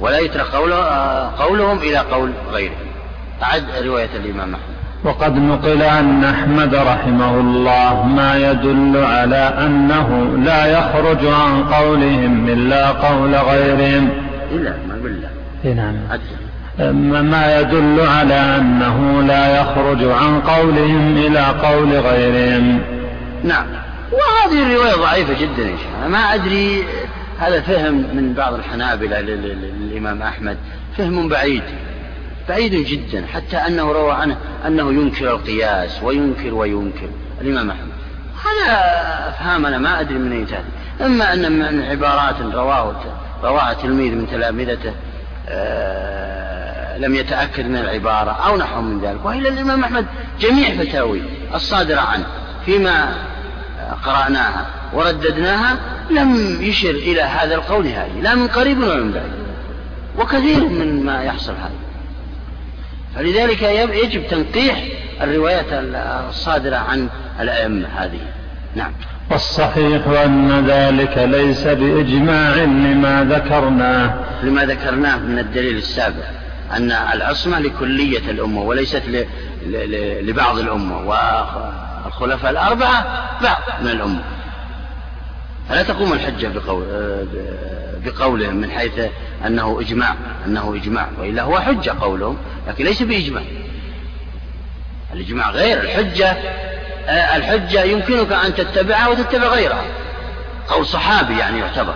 ولا 0.00 0.18
يترك 0.18 0.54
قولهم 1.38 1.78
إلى 1.78 1.98
قول 1.98 2.32
غيرهم 2.52 2.86
أعد 3.42 3.64
رواية 3.84 4.08
الإمام 4.16 4.54
أحمد. 4.54 4.74
وقد 5.04 5.38
نقل 5.38 5.82
عن 5.82 6.24
أحمد 6.24 6.74
رحمه 6.74 7.40
الله 7.40 8.02
ما 8.06 8.36
يدل 8.50 9.04
على 9.04 9.36
أنه 9.36 10.36
لا 10.44 10.66
يخرج 10.66 11.26
عن 11.26 11.64
قولهم 11.64 12.48
إلا 12.48 12.90
قول 12.90 13.34
غيرهم. 13.34 14.10
إلا 14.50 14.70
ما 14.88 14.94
بالله 15.02 15.28
نعم. 15.64 15.96
ما 16.78 17.60
يدل 17.60 18.00
على 18.00 18.34
أنه 18.34 19.22
لا 19.22 19.60
يخرج 19.60 20.04
عن 20.04 20.40
قولهم 20.40 21.16
إلى 21.16 21.40
قول 21.40 21.92
غيرهم. 21.92 22.80
نعم. 23.44 23.66
وهذه 24.12 24.62
الرواية 24.62 24.94
ضعيفة 24.94 25.32
جدا 25.32 25.62
يا 25.62 25.76
شيخ. 25.76 26.08
ما 26.08 26.34
أدري 26.34 26.84
هذا 27.38 27.60
فهم 27.60 27.94
من 27.94 28.34
بعض 28.36 28.54
الحنابلة 28.54 29.20
للإمام 29.20 30.22
أحمد. 30.22 30.56
فهم 30.98 31.28
بعيد 31.28 31.62
بعيد 32.48 32.74
جدا. 32.74 33.26
حتى 33.26 33.56
أنه 33.56 33.92
روى 33.92 34.12
عنه 34.12 34.36
أنه 34.66 34.92
ينكر 34.92 35.30
القياس 35.30 36.02
وينكر 36.02 36.54
وينكر. 36.54 37.08
الإمام 37.40 37.70
أحمد. 37.70 37.94
هذا 38.44 38.78
أفهام 39.28 39.66
أنا 39.66 39.78
ما 39.78 40.00
أدري 40.00 40.18
من 40.18 40.32
أين 40.32 40.46
تأتي 40.46 40.62
إما 41.00 41.32
أن 41.32 41.52
من 41.52 41.82
عبارات 41.82 42.34
رواه 42.54 42.94
رواها 43.42 43.72
تلميذ 43.72 44.12
من 44.12 44.26
تلامذته 44.30 44.92
آه 45.48 46.43
لم 46.98 47.14
يتأكد 47.14 47.66
من 47.66 47.76
العبارة 47.76 48.30
أو 48.30 48.56
نحو 48.56 48.80
من 48.80 49.00
ذلك 49.00 49.24
وإلا 49.24 49.48
الإمام 49.48 49.84
أحمد 49.84 50.06
جميع 50.40 50.70
فتاوي 50.70 51.22
الصادرة 51.54 52.00
عنه 52.00 52.26
فيما 52.66 53.14
قرأناها 54.04 54.66
ورددناها 54.92 55.76
لم 56.10 56.58
يشر 56.62 56.90
إلى 56.90 57.22
هذا 57.22 57.54
القول 57.54 57.86
هذه 57.86 58.20
لا 58.22 58.34
من 58.34 58.48
قريب 58.48 58.78
ولا 58.78 58.96
من 58.96 59.12
بعيد 59.12 59.32
وكثير 60.18 60.68
من 60.68 61.04
ما 61.04 61.22
يحصل 61.22 61.52
هذا. 61.52 61.84
فلذلك 63.16 63.62
يجب 64.04 64.26
تنقيح 64.28 64.84
الروايات 65.22 65.66
الصادرة 66.28 66.76
عن 66.76 67.08
الأئمة 67.40 67.88
هذه. 67.96 68.20
نعم. 68.74 68.92
والصحيح 69.30 70.06
أن 70.06 70.66
ذلك 70.66 71.18
ليس 71.18 71.66
بإجماع 71.66 72.56
لما 72.56 73.24
ذكرناه. 73.30 74.14
لما 74.42 74.64
ذكرناه 74.64 75.16
من 75.16 75.38
الدليل 75.38 75.76
السابق. 75.76 76.24
أن 76.76 76.90
العصمة 76.92 77.58
لكلية 77.58 78.30
الأمة 78.30 78.62
وليست 78.62 79.02
لبعض 80.22 80.58
الأمة 80.58 80.98
والخلفاء 82.04 82.50
الأربعة 82.50 83.28
بعض 83.42 83.62
من 83.80 83.90
الأمة. 83.90 84.24
فلا 85.68 85.82
تقوم 85.82 86.12
الحجة 86.12 86.46
بقول 86.46 86.84
بقولهم 88.04 88.56
من 88.56 88.70
حيث 88.70 89.00
أنه 89.46 89.80
إجماع 89.80 90.14
أنه 90.46 90.74
إجماع 90.82 91.08
وإلا 91.18 91.42
هو 91.42 91.60
حجة 91.60 91.94
قولهم 92.00 92.36
لكن 92.68 92.84
ليس 92.84 93.02
بإجماع. 93.02 93.42
الإجماع 95.12 95.50
غير 95.50 95.80
الحجة 95.80 96.36
آه، 97.06 97.36
الحجة 97.36 97.82
يمكنك 97.82 98.32
أن 98.32 98.54
تتبعها 98.54 99.08
وتتبع 99.08 99.46
غيرها 99.46 99.84
قول 100.68 100.86
صحابي 100.86 101.38
يعني 101.38 101.58
يعتبر. 101.58 101.94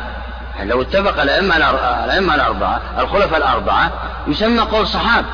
لو 0.63 0.83
اتفق 0.83 1.23
الأئمة 1.23 2.35
الأربعة 2.35 2.81
الخلفاء 2.99 3.39
الأربعة 3.39 3.93
يسمى 4.27 4.61
قول 4.61 4.87
صحابي 4.87 5.27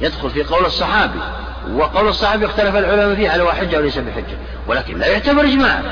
يدخل 0.00 0.30
في 0.30 0.42
قول 0.42 0.66
الصحابي. 0.66 1.20
وقول 1.72 2.08
الصحابي 2.08 2.46
اختلف 2.46 2.76
العلماء 2.76 3.14
فيه 3.14 3.34
هل 3.34 3.40
هو 3.40 3.52
حجة 3.52 3.76
وليس 3.76 3.98
بحجة. 3.98 4.36
ولكن 4.66 4.98
لا 4.98 5.06
يعتبر 5.06 5.44
إجماع. 5.44 5.82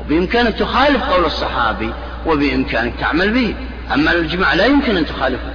وبإمكانك 0.00 0.54
تخالف 0.54 1.02
قول 1.04 1.24
الصحابي 1.24 1.92
وبإمكانك 2.26 2.92
تعمل 3.00 3.30
به. 3.30 3.54
أما 3.94 4.12
الإجماع 4.12 4.54
لا 4.54 4.66
يمكن 4.66 4.96
أن 4.96 5.06
تخالفه. 5.06 5.52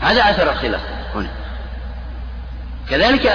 هذا 0.00 0.30
أثر 0.30 0.50
الخلاف 0.50 0.80
هنا. 1.14 1.30
كذلك 2.90 3.26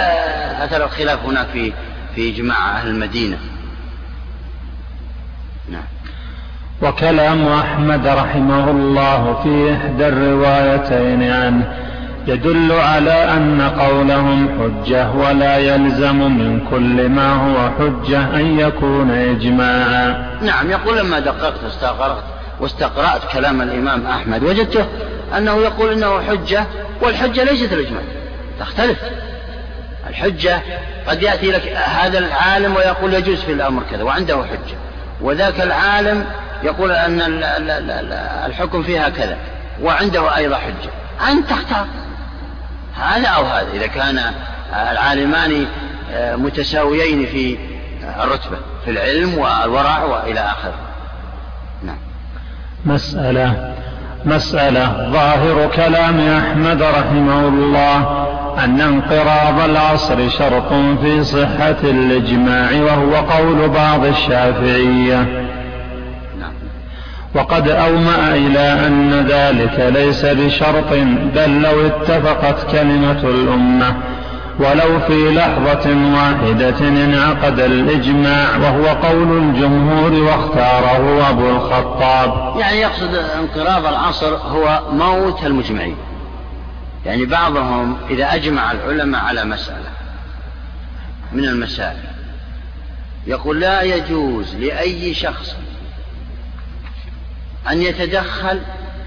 أثر 0.61 0.85
الخلاف 0.85 1.25
هناك 1.25 1.47
في 1.47 1.73
في 2.15 2.29
إجماع 2.29 2.77
أهل 2.77 2.87
المدينة. 2.87 3.37
نعم. 5.69 5.94
وكلام 6.81 7.47
أحمد 7.47 8.07
رحمه 8.07 8.71
الله 8.71 9.39
في 9.43 9.73
إحدى 9.73 10.07
الروايتين 10.07 11.31
عنه 11.31 11.73
يدل 12.27 12.71
على 12.71 13.11
أن 13.11 13.61
قولهم 13.61 14.49
حجة 14.59 15.11
ولا 15.11 15.57
يلزم 15.57 16.15
من 16.15 16.67
كل 16.69 17.09
ما 17.09 17.33
هو 17.33 17.69
حجة 17.79 18.19
أن 18.35 18.59
يكون 18.59 19.11
إجماعا. 19.11 20.37
نعم 20.41 20.71
يقول 20.71 20.97
لما 20.97 21.19
دققت 21.19 21.63
واستقرأت 21.63 22.23
واستقرأت 22.59 23.21
كلام 23.33 23.61
الإمام 23.61 24.07
أحمد 24.07 24.43
وجدته 24.43 24.85
أنه 25.37 25.55
يقول 25.55 25.91
إنه 25.91 26.21
حجة 26.21 26.63
والحجة 27.01 27.43
ليست 27.43 27.73
الإجماع 27.73 28.01
تختلف. 28.59 28.97
الحجة 30.09 30.61
قد 31.07 31.23
يأتي 31.23 31.51
لك 31.51 31.77
هذا 31.85 32.19
العالم 32.19 32.75
ويقول 32.75 33.13
يجوز 33.13 33.41
في 33.41 33.51
الأمر 33.51 33.83
كذا 33.91 34.03
وعنده 34.03 34.35
حجة 34.35 34.77
وذاك 35.21 35.61
العالم 35.61 36.25
يقول 36.65 36.91
أن 36.91 37.21
الحكم 38.45 38.83
فيها 38.83 39.09
كذا 39.09 39.37
وعنده 39.81 40.35
أيضا 40.35 40.55
حجة. 40.55 40.91
أنت 41.31 41.49
تختار. 41.49 41.85
هذا 43.01 43.27
أو 43.27 43.45
هذا 43.45 43.67
إذا 43.73 43.87
كان 43.87 44.19
العالمان 44.91 45.65
متساويين 46.35 47.25
في 47.25 47.57
الرتبة 48.23 48.57
في 48.85 48.91
العلم 48.91 49.37
والورع 49.37 50.03
وإلى 50.03 50.39
آخره. 50.39 50.73
نعم. 51.83 51.97
مسألة 52.85 53.75
مسألة. 54.25 55.09
ظاهر 55.11 55.69
كلام 55.75 56.19
أحمد 56.19 56.81
رحمه 56.81 57.47
الله 57.47 58.25
أن 58.63 58.81
انقراض 58.81 59.69
العصر 59.69 60.29
شرط 60.29 60.73
في 61.01 61.23
صحة 61.23 61.77
الإجماع 61.83 62.71
وهو 62.71 63.15
قول 63.15 63.69
بعض 63.69 64.05
الشافعية. 64.05 65.45
وقد 67.35 67.69
أومأ 67.69 68.35
إلى 68.35 68.87
أن 68.87 69.25
ذلك 69.29 69.79
ليس 69.79 70.25
بشرط 70.25 70.91
بل 71.35 71.61
لو 71.61 71.85
اتفقت 71.85 72.71
كلمة 72.71 73.21
الأمة 73.23 73.95
ولو 74.59 74.99
في 74.99 75.31
لحظة 75.31 75.89
واحدة 76.15 76.87
انعقد 76.87 77.59
الإجماع 77.59 78.57
وهو 78.57 78.87
قول 78.87 79.37
الجمهور 79.37 80.13
واختاره 80.13 81.29
أبو 81.29 81.49
الخطاب. 81.49 82.59
يعني 82.59 82.77
يقصد 82.77 83.15
انقراض 83.15 83.85
العصر 83.85 84.35
هو 84.35 84.81
موت 84.91 85.45
المجمعين. 85.45 85.95
يعني 87.05 87.25
بعضهم 87.25 87.97
إذا 88.09 88.35
أجمع 88.35 88.71
العلماء 88.71 89.21
على 89.21 89.45
مسألة 89.45 89.89
من 91.31 91.45
المسائل 91.45 91.97
يقول 93.27 93.59
لا 93.59 93.81
يجوز 93.81 94.55
لأي 94.55 95.13
شخص 95.13 95.55
أن 97.71 97.81
يتدخل 97.81 98.61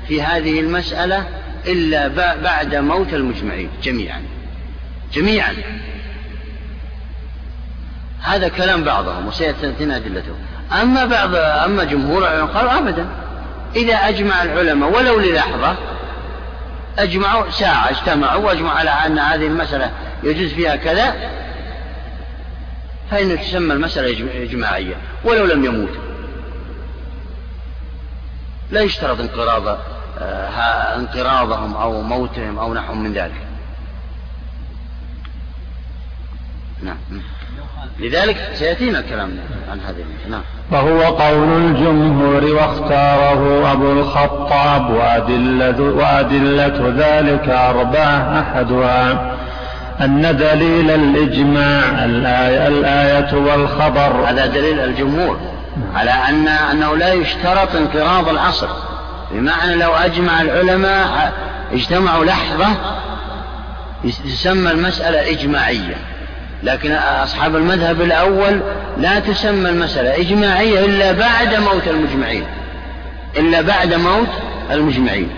في 0.09 0.23
هذه 0.23 0.61
المسألة 0.61 1.27
إلا 1.66 2.09
بعد 2.35 2.75
موت 2.75 3.14
المجمعين 3.14 3.71
جميعا. 3.83 4.23
جميعا. 5.12 5.55
هذا 8.23 8.49
كلام 8.49 8.85
بعضهم 8.85 9.27
وسيأتينا 9.27 9.97
أدلته. 9.97 10.35
أما 10.83 11.05
بعض 11.05 11.35
أما 11.35 11.85
جمهور 11.85 12.18
العلماء 12.18 12.47
قالوا 12.47 12.79
أبدا. 12.79 13.07
إذا 13.77 13.94
أجمع 13.94 14.42
العلماء 14.42 14.97
ولو 14.97 15.21
للحظة 15.21 15.77
أجمعوا 16.99 17.51
ساعة 17.51 17.90
اجتمعوا 17.90 18.44
وأجمعوا 18.44 18.79
على 18.79 18.90
أن 18.90 19.18
هذه 19.18 19.47
المسألة 19.47 19.90
يجوز 20.23 20.53
فيها 20.53 20.77
كذا 20.77 21.31
فإنه 23.11 23.35
تسمى 23.35 23.75
المسألة 23.75 24.42
إجماعية 24.42 24.94
ولو 25.25 25.44
لم 25.44 25.64
يموتوا 25.64 26.08
لا 28.70 28.81
يشترط 28.81 29.20
انقراض 29.20 29.78
آه، 30.20 30.96
انقراضهم 30.96 31.76
أو 31.76 32.02
موتهم 32.02 32.59
أو 32.59 32.74
نحو 32.74 32.94
من 32.94 33.12
ذلك. 33.12 33.48
نعم. 36.83 36.96
لذلك 37.98 38.50
سيأتينا 38.54 38.98
الكلام 38.98 39.38
عن 39.70 39.81
هذه 39.81 40.04
نعم. 40.31 40.42
وهو 40.70 41.02
قول 41.02 41.48
الجمهور 41.48 42.44
واختاره 42.44 43.72
أبو 43.72 43.92
الخطاب 43.92 44.90
وأدلة, 44.90 45.81
وأدلة 45.81 46.94
ذلك 46.96 47.48
أربعة 47.48 48.40
أحدها. 48.40 49.37
أن 50.00 50.37
دليل 50.37 50.90
الإجماع 50.90 52.04
الآية, 52.04 52.68
الآية 52.68 53.35
والخبر. 53.35 54.24
هذا 54.28 54.46
دليل 54.46 54.81
الجمهور. 54.81 55.58
على 55.95 56.11
أن 56.11 56.49
أنه 56.49 56.97
لا 56.97 57.12
يشترط 57.12 57.77
انقراض 57.77 58.29
العصر. 58.29 58.69
بمعنى 59.31 59.75
لو 59.75 59.95
أجمع 59.95 60.43
العلماء 60.43 61.33
اجتمعوا 61.73 62.25
لحظة 62.25 62.67
تسمى 64.25 64.71
المسألة 64.71 65.31
إجماعية. 65.31 65.97
لكن 66.62 66.93
أصحاب 66.93 67.57
المذهب 67.57 68.01
الأول 68.01 68.61
لا 68.99 69.19
تسمى 69.19 69.71
المسألة 69.71 70.21
إجماعية 70.21 70.85
إلا 70.85 71.12
بعد 71.12 71.55
موت 71.55 71.88
المجمعين. 71.88 72.45
إلا 73.37 73.61
بعد 73.61 73.95
موت 73.95 74.29
المجمعين. 74.71 75.31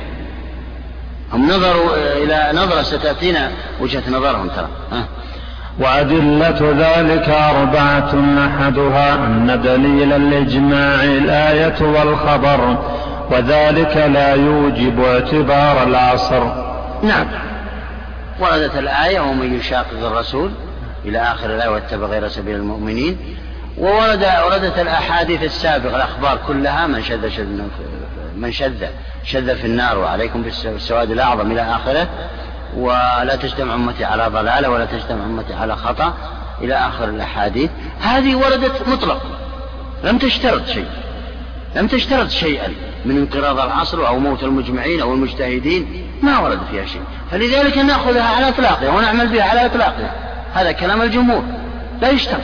هم 1.32 1.50
نظروا 1.50 1.96
إلى 1.96 2.50
نظرة 2.54 2.82
ستأتينا 2.82 3.50
وجهة 3.80 4.02
نظرهم 4.10 4.48
ترى. 4.48 4.68
ها. 4.92 5.04
وأدلة 5.78 6.74
ذلك 6.78 7.28
أربعة 7.28 8.14
أحدها 8.46 9.14
أن 9.14 9.60
دليل 9.64 10.12
الإجماع 10.12 11.04
الآية 11.04 11.82
والخبر 11.82 12.76
وذلك 13.30 13.96
لا 13.96 14.34
يوجب 14.34 15.04
اعتبار 15.04 15.82
العصر. 15.82 16.44
نعم. 17.02 17.26
وردت 18.40 18.76
الآية 18.76 19.20
ومن 19.20 19.58
يشاقق 19.58 20.06
الرسول 20.06 20.50
إلى 21.04 21.18
آخر 21.18 21.46
الآية 21.46 21.68
واتبع 21.68 22.06
غير 22.06 22.28
سبيل 22.28 22.56
المؤمنين 22.56 23.18
وورد 23.78 24.26
وردت 24.46 24.78
الأحاديث 24.78 25.42
السابقة 25.42 25.96
الأخبار 25.96 26.38
كلها 26.46 26.86
من 26.86 27.02
شذ 27.02 27.28
شذ 27.28 27.62
من 28.36 28.52
شذ 28.52 28.84
شذ 29.24 29.56
في 29.56 29.66
النار 29.66 29.98
وعليكم 29.98 30.42
بالسواد 30.42 31.10
الأعظم 31.10 31.52
إلى 31.52 31.62
آخره 31.62 32.08
ولا 32.76 33.36
تجتمع 33.42 33.74
أمتي 33.74 34.04
على 34.04 34.26
ضلالة 34.26 34.70
ولا 34.70 34.84
تجتمع 34.84 35.24
أمتي 35.24 35.54
على 35.54 35.76
خطأ 35.76 36.14
إلى 36.60 36.74
آخر 36.74 37.04
الأحاديث. 37.04 37.70
هذه 38.00 38.34
وردت 38.34 38.88
مطلق. 38.88 39.22
لم 40.04 40.18
تشترط 40.18 40.66
شيء. 40.66 40.88
لم 41.76 41.86
تشترط 41.86 42.28
شيئا 42.28 42.68
من 43.04 43.16
انقراض 43.16 43.60
العصر 43.60 44.06
أو 44.06 44.18
موت 44.18 44.42
المجمعين 44.42 45.00
أو 45.00 45.14
المجتهدين. 45.14 46.06
ما 46.22 46.38
ورد 46.38 46.58
فيها 46.70 46.86
شيء. 46.86 47.02
فلذلك 47.30 47.78
نأخذها 47.78 48.36
على 48.36 48.48
إطلاقها 48.48 48.90
ونعمل 48.90 49.28
بها 49.28 49.42
على 49.42 49.66
إطلاقها. 49.66 50.14
هذا 50.54 50.72
كلام 50.72 51.02
الجمهور. 51.02 51.42
لا 52.02 52.10
يشترط. 52.10 52.40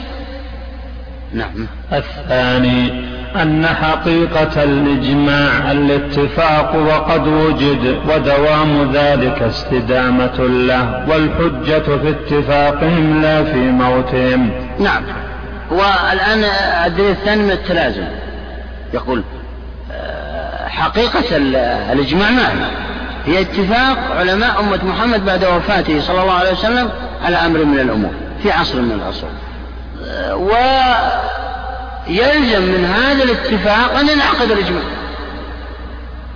نعم. 1.33 1.67
الثاني 1.93 3.15
أن 3.42 3.66
حقيقة 3.66 4.62
الإجماع 4.62 5.72
الاتفاق 5.72 6.77
وقد 6.77 7.27
وجد 7.29 7.99
ودوام 8.09 8.92
ذلك 8.92 9.42
استدامة 9.42 10.38
له 10.38 11.07
والحجة 11.09 11.83
في 11.99 12.11
اتفاقهم 12.11 13.22
لا 13.22 13.44
في 13.44 13.59
موتهم. 13.59 14.51
نعم. 14.79 15.03
والآن 15.70 16.44
الدليل 16.87 17.11
الثاني 17.11 17.42
من 17.42 17.51
التلازم. 17.51 18.05
يقول 18.94 19.22
حقيقة 20.66 21.37
الإجماع 21.92 22.31
ما 22.31 22.49
هي؟ 23.27 23.40
اتفاق 23.40 23.99
علماء 24.18 24.61
أمة 24.61 24.85
محمد 24.85 25.25
بعد 25.25 25.44
وفاته 25.44 26.01
صلى 26.01 26.22
الله 26.22 26.33
عليه 26.33 26.53
وسلم 26.53 26.90
على 27.25 27.37
أمر 27.37 27.64
من 27.64 27.79
الأمور 27.79 28.11
في 28.42 28.53
عصر 28.53 28.81
من 28.81 28.92
العصور. 28.92 29.31
آه، 30.07 30.37
ويلزم 32.09 32.62
من 32.62 32.85
هذا 32.85 33.25
الاتفاق 33.25 33.99
أن 33.99 34.09
ينعقد 34.09 34.51
الإجماع. 34.51 34.83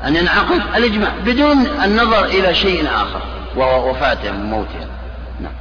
أن 0.06 0.16
ينعقد 0.16 0.60
الإجماع 0.76 1.10
بدون 1.26 1.66
النظر 1.84 2.24
إلى 2.24 2.54
شيء 2.54 2.86
آخر 2.86 3.20
وهو 3.56 3.90
وفاتهم 3.90 4.40
وموتهم 4.40 4.88
نعم. 5.40 5.52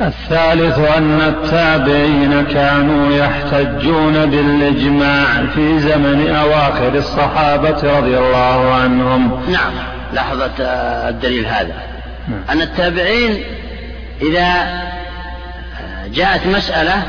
الثالث 0.00 0.78
أن 0.78 1.20
التابعين 1.20 2.44
كانوا 2.46 3.16
يحتجون 3.16 4.26
بالإجماع 4.26 5.26
في 5.54 5.78
زمن 5.78 6.36
أواخر 6.36 6.94
الصحابة 6.94 7.98
رضي 7.98 8.18
الله 8.18 8.74
عنهم. 8.74 9.42
نعم. 9.52 9.72
لاحظت 10.12 10.60
الدليل 11.08 11.46
هذا. 11.46 11.74
نعم. 12.28 12.40
أن 12.50 12.62
التابعين 12.62 13.44
إذا 14.22 14.66
جاءت 16.14 16.46
مسألة 16.46 17.02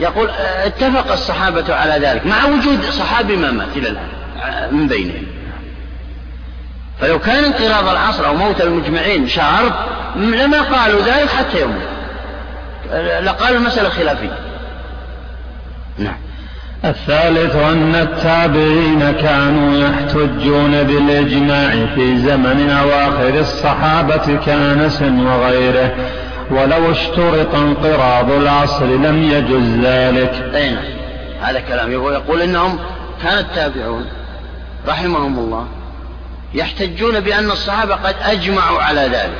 يقول 0.00 0.30
اتفق 0.64 1.12
الصحابة 1.12 1.74
على 1.74 2.06
ذلك 2.06 2.26
مع 2.26 2.44
وجود 2.44 2.82
صحابي 2.82 3.36
ما 3.36 3.50
مات 3.50 3.76
إلى 3.76 3.88
الآن 3.88 4.74
من 4.74 4.88
بينهم. 4.88 5.26
فلو 7.00 7.18
كان 7.18 7.44
انقراض 7.44 7.88
العصر 7.88 8.26
أو 8.26 8.34
موت 8.34 8.60
المجمعين 8.60 9.28
شرط 9.28 9.72
لما 10.16 10.62
قالوا 10.62 11.00
ذلك 11.00 11.28
حتى 11.28 11.60
يوم. 11.60 11.78
لقالوا 13.22 13.58
المسألة 13.58 13.88
خلافية. 13.88 14.38
نعم. 15.98 16.16
الثالث 16.84 17.56
أن 17.56 17.94
التابعين 17.94 19.12
كانوا 19.12 19.88
يحتجون 19.88 20.82
بالإجماع 20.82 21.70
في 21.94 22.18
زمن 22.18 22.70
أواخر 22.70 23.38
الصحابة 23.40 24.38
كأنس 24.46 25.02
وغيره. 25.02 25.94
ولو 26.50 26.90
اشترط 26.90 27.54
انقراض 27.54 28.30
العصر 28.30 28.86
لم 28.86 29.22
يجز 29.22 29.84
ذلك. 29.84 30.54
أين 30.54 30.78
هذا 31.40 31.60
كلام 31.60 31.92
يقول 31.92 32.42
إنهم 32.42 32.78
كان 33.22 33.38
التابعون 33.38 34.06
رحمهم 34.88 35.38
الله 35.38 35.66
يحتجون 36.54 37.20
بأن 37.20 37.50
الصحابة 37.50 37.94
قد 37.94 38.14
أجمعوا 38.22 38.82
على 38.82 39.00
ذلك 39.00 39.38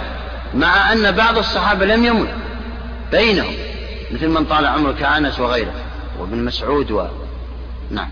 مع 0.54 0.92
أن 0.92 1.12
بعض 1.12 1.38
الصحابة 1.38 1.86
لم 1.86 2.04
يمت 2.04 2.28
بينهم 3.12 3.54
مثل 4.10 4.28
من 4.28 4.44
طال 4.44 4.66
عمره 4.66 4.92
كأنس 4.92 5.40
وغيره 5.40 5.72
وابن 6.18 6.44
مسعود 6.44 6.90
و... 6.90 7.06
نعم. 7.90 8.08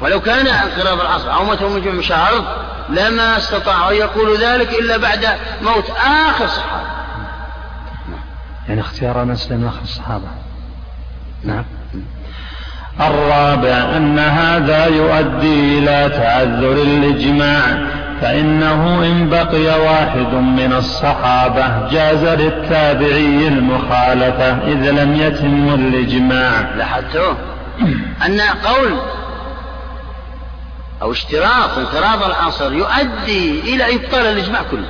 ولو 0.00 0.20
كان 0.20 0.46
انقراض 0.46 1.00
العصر 1.00 1.32
أو 1.32 1.44
موت 1.44 1.62
مجمع 1.62 2.02
شهر 2.02 2.64
لما 2.88 3.36
استطاعوا 3.36 3.90
أن 3.90 3.96
يقولوا 3.96 4.36
ذلك 4.36 4.74
إلا 4.74 4.96
بعد 4.96 5.28
موت 5.62 5.90
آخر 5.90 6.46
صحابة. 6.46 6.82
نعم. 6.82 6.99
يعني 8.70 8.82
اختيار 8.82 9.22
أنس 9.22 9.52
لم 9.52 9.66
آخر 9.66 9.82
الصحابة. 9.82 10.28
نعم. 11.44 11.64
الرابع 13.00 13.96
أن 13.96 14.18
هذا 14.18 14.86
يؤدي 14.86 15.78
إلى 15.78 16.10
تعذر 16.16 16.72
الإجماع 16.72 17.78
فإنه 18.20 19.06
إن 19.06 19.28
بقي 19.30 19.80
واحد 19.80 20.34
من 20.34 20.72
الصحابة 20.72 21.88
جاز 21.88 22.24
للتابعي 22.24 23.48
المخالفة 23.48 24.52
إذ 24.72 24.90
لم 24.90 25.14
يتم 25.14 25.74
الإجماع. 25.74 26.74
لاحظتم 26.76 27.36
أن 28.26 28.40
قول 28.40 29.00
أو 31.02 31.12
اشتراط 31.12 31.78
انقراض 31.78 32.22
العصر 32.22 32.72
يؤدي 32.72 33.60
إلى 33.60 33.94
إبطال 33.94 34.26
الإجماع 34.26 34.62
كله. 34.70 34.88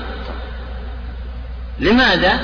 لماذا؟ 1.79 2.41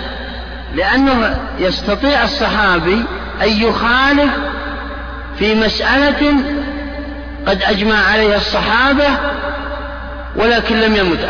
لأنه 0.74 1.38
يستطيع 1.58 2.24
الصحابي 2.24 3.04
أن 3.42 3.48
يخالف 3.48 4.32
في 5.38 5.54
مسألة 5.54 6.34
قد 7.46 7.62
أجمع 7.62 7.96
عليها 8.12 8.36
الصحابة 8.36 9.08
ولكن 10.36 10.80
لم 10.80 10.96
يمت 10.96 11.24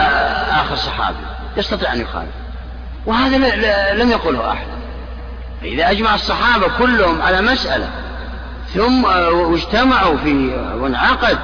آخر 0.50 0.76
صحابي. 0.76 1.16
يستطيع 1.56 1.92
أن 1.92 2.00
يخالف. 2.00 2.30
وهذا 3.06 3.36
لم 3.94 4.10
يقله 4.10 4.52
أحد. 4.52 4.66
إذا 5.62 5.90
أجمع 5.90 6.14
الصحابة 6.14 6.68
كلهم 6.78 7.22
على 7.22 7.42
مسألة 7.42 7.88
ثم 8.74 9.04
واجتمعوا 9.04 10.16
في 10.16 10.50
وانعقد 10.80 11.38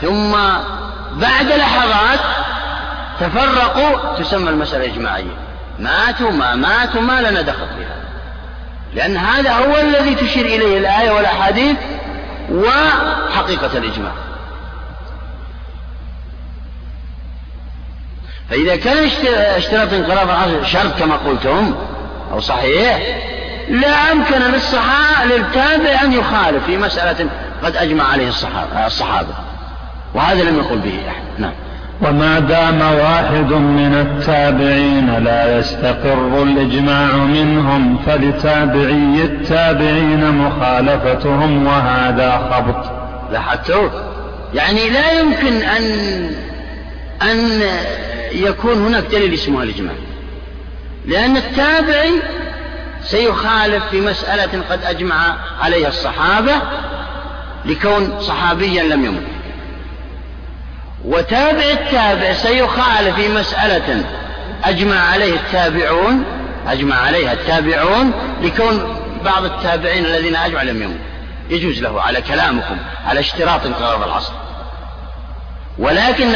ثم 0.00 0.32
بعد 1.12 1.46
لحظات 1.46 2.20
تفرقوا 3.20 4.18
تسمى 4.18 4.50
المسألة 4.50 4.84
إجماعية. 4.84 5.43
ماتوا 5.78 6.30
ما 6.30 6.54
ماتوا 6.54 7.00
ما 7.00 7.20
لنا 7.20 7.42
دخل 7.42 7.66
في 7.66 7.84
هذا. 7.84 8.04
لأن 8.94 9.16
هذا 9.16 9.52
هو 9.52 9.80
الذي 9.80 10.14
تشير 10.14 10.46
إليه 10.46 10.78
الآية 10.78 11.10
والأحاديث 11.10 11.76
وحقيقة 12.50 13.78
الإجماع. 13.78 14.12
فإذا 18.50 18.76
كان 18.76 19.04
اشتراط 19.56 19.92
انقراض 19.92 20.30
العصر 20.30 20.64
شرط 20.64 20.98
كما 20.98 21.16
قلتم 21.16 21.74
أو 22.32 22.40
صحيح 22.40 22.98
لا 23.68 24.12
أمكن 24.12 24.38
للتابع 25.24 26.02
أن 26.02 26.12
يخالف 26.12 26.64
في 26.64 26.76
مسألة 26.76 27.28
قد 27.64 27.76
أجمع 27.76 28.04
عليه 28.04 28.28
الصحابة, 28.28 28.86
الصحابة. 28.86 29.34
وهذا 30.14 30.42
لم 30.42 30.58
يقل 30.58 30.78
به 30.78 31.00
أحد. 31.08 31.22
نعم. 31.38 31.52
وما 32.02 32.38
دام 32.38 32.80
واحد 32.80 33.52
من 33.52 33.94
التابعين 33.94 35.24
لا 35.24 35.58
يستقر 35.58 36.42
الإجماع 36.42 37.16
منهم 37.16 37.98
فلتابعي 38.06 39.24
التابعين 39.24 40.30
مخالفتهم 40.30 41.66
وهذا 41.66 42.50
خبط. 42.50 42.92
لاحظتوا 43.32 43.88
يعني 44.54 44.90
لا 44.90 45.20
يمكن 45.20 45.62
أن 45.62 45.82
أن 47.22 47.62
يكون 48.32 48.86
هناك 48.86 49.04
دليل 49.04 49.34
اسمه 49.34 49.62
الإجماع. 49.62 49.94
لأن 51.06 51.36
التابعي 51.36 52.12
سيخالف 53.02 53.84
في 53.90 54.00
مسألة 54.00 54.62
قد 54.70 54.84
أجمع 54.84 55.36
عليها 55.60 55.88
الصحابة 55.88 56.52
لكون 57.64 58.20
صحابيا 58.20 58.82
لم 58.82 59.04
يمت. 59.04 59.33
وتابع 61.04 61.70
التابع 61.70 62.32
سيخالف 62.32 63.14
في 63.14 63.28
مسألة. 63.28 64.04
أجمع 64.64 65.00
عليه 65.00 65.34
التابعون 65.34 66.24
أجمع 66.66 66.96
عليها 66.96 67.32
التابعون 67.32 68.12
لكون 68.42 68.96
بعض 69.24 69.44
التابعين 69.44 70.04
الذين 70.04 70.36
أجمع 70.36 70.62
لم 70.62 70.82
يمت 70.82 70.96
يجوز 71.50 71.82
له 71.82 72.02
على 72.02 72.22
كلامكم 72.22 72.76
على 73.06 73.20
اشتراط 73.20 73.66
انقراض 73.66 74.02
العصر. 74.02 74.32
ولكن 75.78 76.34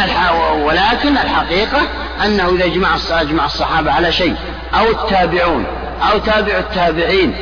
ولكن 0.63 1.19
الحقيقة 1.19 1.81
أنه 2.25 2.49
إذا 2.49 2.65
اجمع 2.65 2.97
أجمع 3.11 3.45
الصحابة 3.45 3.93
على 3.93 4.13
شيء 4.13 4.37
أو 4.75 4.91
التابعون 4.91 5.67
أو 6.13 6.19
تابع 6.19 6.59
التابعين 6.59 7.35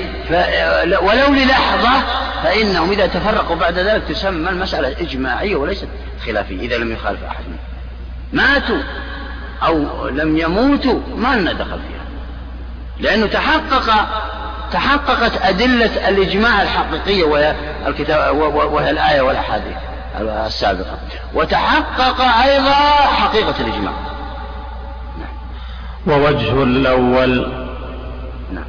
ولو 1.03 1.35
للحظة 1.35 2.03
فإنهم 2.43 2.91
إذا 2.91 3.07
تفرقوا 3.07 3.57
بعد 3.57 3.79
ذلك 3.79 4.03
تسمى 4.09 4.51
المسألة 4.51 4.89
إجماعية 5.01 5.57
وليست 5.57 5.89
خلافية 6.27 6.61
إذا 6.61 6.77
لم 6.77 6.93
يخالف 6.93 7.25
أحد 7.25 7.45
منهم. 7.47 7.59
ماتوا 8.33 8.83
أو 9.63 10.09
لم 10.09 10.39
يموتوا 10.39 11.01
ما 11.17 11.37
لنا 11.37 11.53
دخل 11.53 11.79
فيها. 11.89 12.07
لأنه 13.01 13.27
تحقق 13.27 14.09
تحققت 14.73 15.43
أدلة 15.43 16.09
الإجماع 16.09 16.63
الحقيقية 16.63 17.25
وهي 17.25 17.55
الكتاب 17.87 18.37
وهي 18.37 18.91
الآية 18.91 19.21
والأحاديث. 19.21 19.77
السابقة. 20.21 20.99
وتحقق 21.35 22.21
أيضا 22.21 22.73
حقيقة 23.17 23.55
الإجماع. 23.61 23.93
نعم. 25.19 25.37
ووجه 26.07 26.63
الأول. 26.63 27.53
نعم. 28.53 28.65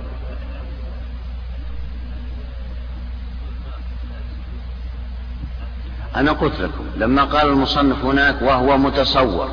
أنا 6.16 6.32
قلت 6.32 6.60
لكم 6.60 6.86
لما 6.98 7.24
قال 7.24 7.48
المصنف 7.48 8.06
هناك 8.06 8.42
وهو 8.42 8.78
متصور 8.78 9.50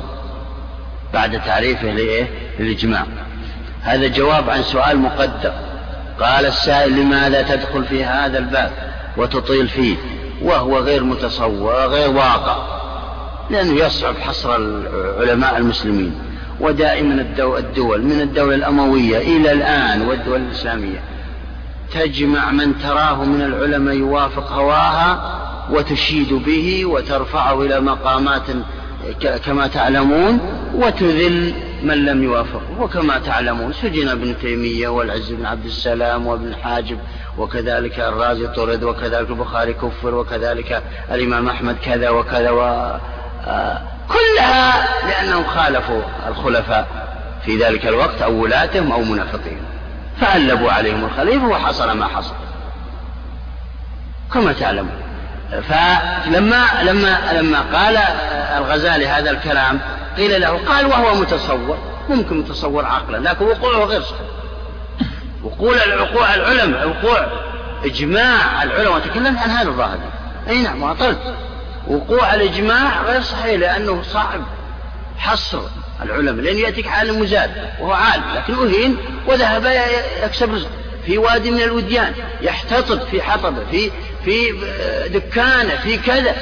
بعد 1.13 1.41
تعريفه 1.41 1.91
لإيه؟ 1.91 2.27
للإجماع. 2.59 3.05
هذا 3.81 4.07
جواب 4.07 4.49
عن 4.49 4.63
سؤال 4.63 4.99
مقدر 4.99 5.53
قال 6.19 6.45
السائل 6.45 6.99
لماذا 6.99 7.41
تدخل 7.41 7.85
في 7.85 8.05
هذا 8.05 8.37
الباب 8.37 8.71
وتطيل 9.17 9.67
فيه؟ 9.67 9.95
وهو 10.45 10.77
غير 10.79 11.03
متصور 11.03 11.73
غير 11.73 12.09
واقع 12.09 12.57
لأنه 13.49 13.73
يصعب 13.73 14.15
حصر 14.17 14.51
علماء 15.19 15.57
المسلمين. 15.57 16.15
ودائما 16.59 17.25
الدول 17.57 18.01
من 18.01 18.21
الدولة 18.21 18.55
الأموية 18.55 19.17
إلى 19.17 19.51
الآن 19.51 20.01
والدول 20.01 20.41
الإسلامية 20.41 21.03
تجمع 21.93 22.51
من 22.51 22.79
تراه 22.79 23.23
من 23.23 23.41
العلماء 23.41 23.95
يوافق 23.95 24.51
هواها 24.51 25.41
وتشيد 25.71 26.33
به 26.33 26.85
وترفعه 26.85 27.61
إلى 27.61 27.79
مقامات 27.79 28.43
كما 29.45 29.67
تعلمون 29.67 30.39
وتذل 30.73 31.53
من 31.83 32.05
لم 32.05 32.23
يوافقه. 32.23 32.81
وكما 32.81 33.19
تعلمون 33.19 33.73
سجن 33.73 34.09
ابن 34.09 34.35
تيمية 34.41 34.87
والعز 34.87 35.31
بن 35.31 35.45
عبد 35.45 35.65
السلام 35.65 36.27
وابن 36.27 36.55
حاجب 36.55 36.97
وكذلك 37.37 37.99
الرازي 37.99 38.47
طرد 38.47 38.83
وكذلك 38.83 39.29
البخاري 39.29 39.73
كفر 39.73 40.15
وكذلك 40.15 40.83
الإمام 41.11 41.49
أحمد 41.49 41.77
كذا 41.85 42.09
وكذا 42.09 42.49
و 42.49 42.61
آه، 43.47 43.81
كلها 44.09 44.87
لأنهم 45.07 45.43
خالفوا 45.43 46.01
الخلفاء 46.27 46.87
في 47.45 47.57
ذلك 47.57 47.87
الوقت 47.87 48.21
أو 48.21 48.43
ولاتهم 48.43 48.91
أو 48.91 49.01
منافقين. 49.01 49.59
فألبوا 50.21 50.71
عليهم 50.71 51.05
الخليفة 51.05 51.47
وحصل 51.47 51.97
ما 51.97 52.07
حصل. 52.07 52.33
كما 54.33 54.53
تعلمون. 54.53 55.01
فلما 55.51 56.65
لما 56.83 57.33
لما 57.33 57.61
قال 57.73 57.97
الغزالي 58.57 59.07
هذا 59.07 59.31
الكلام 59.31 59.79
قيل 60.17 60.41
له 60.41 60.59
قال 60.67 60.85
وهو 60.85 61.15
متصور. 61.15 61.77
ممكن 62.09 62.37
متصور 62.37 62.85
عقلا 62.85 63.17
لكن 63.17 63.45
وقوعه 63.45 63.85
غير 63.85 64.01
صحيح. 64.01 64.21
وقوع 65.45 65.83
الوقوع 65.83 66.35
العلماء 66.35 66.87
وقوع 66.87 67.27
إجماع 67.85 68.63
العلماء 68.63 68.99
تكلمت 68.99 69.39
عن 69.39 69.49
هذا 69.49 69.67
الظاهر. 69.69 69.99
أي 70.47 70.61
نعم 70.61 70.83
واطلت 70.83 71.35
وقوع 71.87 72.33
الإجماع 72.33 73.01
غير 73.01 73.21
صحيح 73.21 73.59
لأنه 73.59 74.01
صعب 74.01 74.41
حصر 75.17 75.61
العلماء 76.01 76.45
لأنه 76.45 76.59
يأتيك 76.59 76.87
عالم 76.87 77.21
مزاد 77.21 77.51
وهو 77.79 77.91
عالم 77.91 78.23
لكن 78.35 78.53
أهين 78.53 78.97
وذهب 79.27 79.65
يكسب 80.23 80.53
رزق 80.53 80.69
في 81.05 81.17
وادي 81.17 81.51
من 81.51 81.61
الوديان 81.61 82.13
يحتطب 82.41 82.99
في 82.99 83.21
حطبه 83.21 83.65
في 83.71 83.91
في 84.25 84.51
دكانه 85.07 85.75
في 85.75 85.97
كذا. 85.97 86.35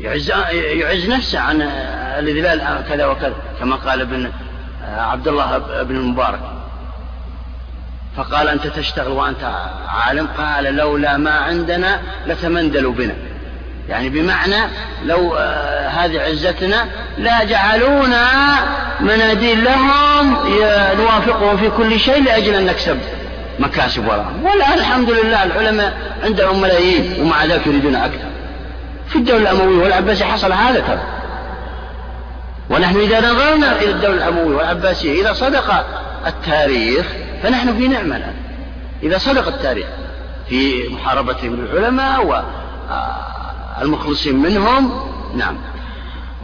يعز 0.00 0.30
يعز 0.52 1.08
نفسه 1.08 1.40
عن 1.40 1.62
الإذلال 2.18 2.84
كذا 2.88 3.06
وكذا 3.06 3.34
كما 3.60 3.76
قال 3.76 4.00
ابن 4.00 4.32
عبد 4.96 5.28
الله 5.28 5.58
بن 5.82 5.96
المبارك. 5.96 6.40
فقال 8.16 8.48
أنت 8.48 8.66
تشتغل 8.66 9.12
وأنت 9.12 9.52
عالم؟ 9.88 10.28
قال 10.38 10.64
لولا 10.64 11.16
ما 11.16 11.30
عندنا 11.30 12.00
لتمندلوا 12.26 12.92
بنا. 12.92 13.14
يعني 13.88 14.08
بمعنى 14.08 14.70
لو 15.04 15.36
آه، 15.36 15.88
هذه 15.88 16.20
عزتنا 16.20 16.86
لا 17.18 17.44
جعلونا 17.44 18.28
مناديل 19.00 19.64
لهم 19.64 20.36
نوافقهم 20.98 21.56
في 21.56 21.70
كل 21.70 22.00
شيء 22.00 22.22
لأجل 22.22 22.54
أن 22.54 22.66
نكسب 22.66 22.98
مكاسب 23.58 24.08
وراءهم 24.08 24.44
والآن 24.44 24.78
الحمد 24.78 25.10
لله 25.10 25.44
العلماء 25.44 25.98
عندهم 26.24 26.60
ملايين 26.60 27.20
ومع 27.20 27.44
ذلك 27.44 27.66
يريدون 27.66 27.94
أكثر. 27.94 28.28
في 29.08 29.16
الدولة 29.16 29.50
الأموية 29.50 29.82
والعباسية 29.82 30.24
حصل 30.24 30.52
هذا 30.52 30.80
ترى. 30.80 31.17
ونحن 32.70 32.96
إذا 32.96 33.20
نظرنا 33.20 33.82
إلى 33.82 33.90
الدولة 33.90 34.14
الأموية 34.28 34.56
والعباسية 34.56 35.22
إذا 35.22 35.32
صدق 35.32 35.84
التاريخ 36.26 37.06
فنحن 37.42 37.76
في 37.76 37.88
نعمة 37.88 38.16
الآن. 38.16 38.34
إذا 39.02 39.18
صدق 39.18 39.46
التاريخ 39.46 39.86
في 40.48 40.88
محاربتهم 40.88 41.56
للعلماء 41.56 42.26
و 42.26 42.34
آه، 42.90 43.82
منهم 44.32 44.90
نعم. 45.36 45.54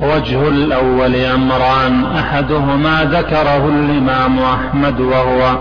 وجه 0.00 0.48
الأول 0.48 1.16
أمران 1.16 2.16
أحدهما 2.16 3.04
ذكره 3.04 3.68
الإمام 3.68 4.38
أحمد 4.38 5.00
وهو 5.00 5.58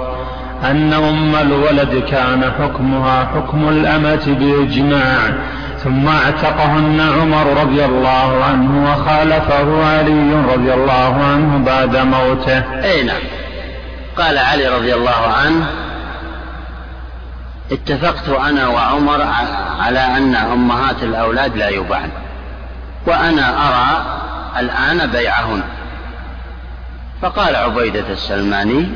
أن 0.63 0.93
أم 0.93 1.35
الولد 1.35 2.03
كان 2.09 2.51
حكمها 2.59 3.25
حكم 3.25 3.69
الأمة 3.69 4.37
بإجماع. 4.39 5.19
ثم 5.83 6.07
اعتقهن 6.07 7.01
عمر 7.01 7.61
رضي 7.61 7.85
الله 7.85 8.43
عنه 8.43 8.91
وخالفه 8.91 9.85
علي 9.85 10.33
رضي 10.53 10.73
الله 10.73 11.23
عنه 11.23 11.65
بعد 11.65 11.97
موته. 11.97 12.83
أي 12.83 13.03
نعم. 13.03 13.21
قال 14.17 14.37
علي 14.37 14.67
رضي 14.67 14.93
الله 14.93 15.27
عنه 15.43 15.67
اتفقت 17.71 18.29
أنا 18.29 18.67
وعمر 18.67 19.21
على 19.79 19.99
أن 19.99 20.35
أمهات 20.35 21.03
الأولاد 21.03 21.57
لا 21.57 21.69
يباعن 21.69 22.09
وأنا 23.07 23.67
أرى 23.67 24.05
الآن 24.59 25.11
بيعهن. 25.11 25.63
فقال 27.21 27.55
عبيدة 27.55 28.09
السلماني 28.09 28.89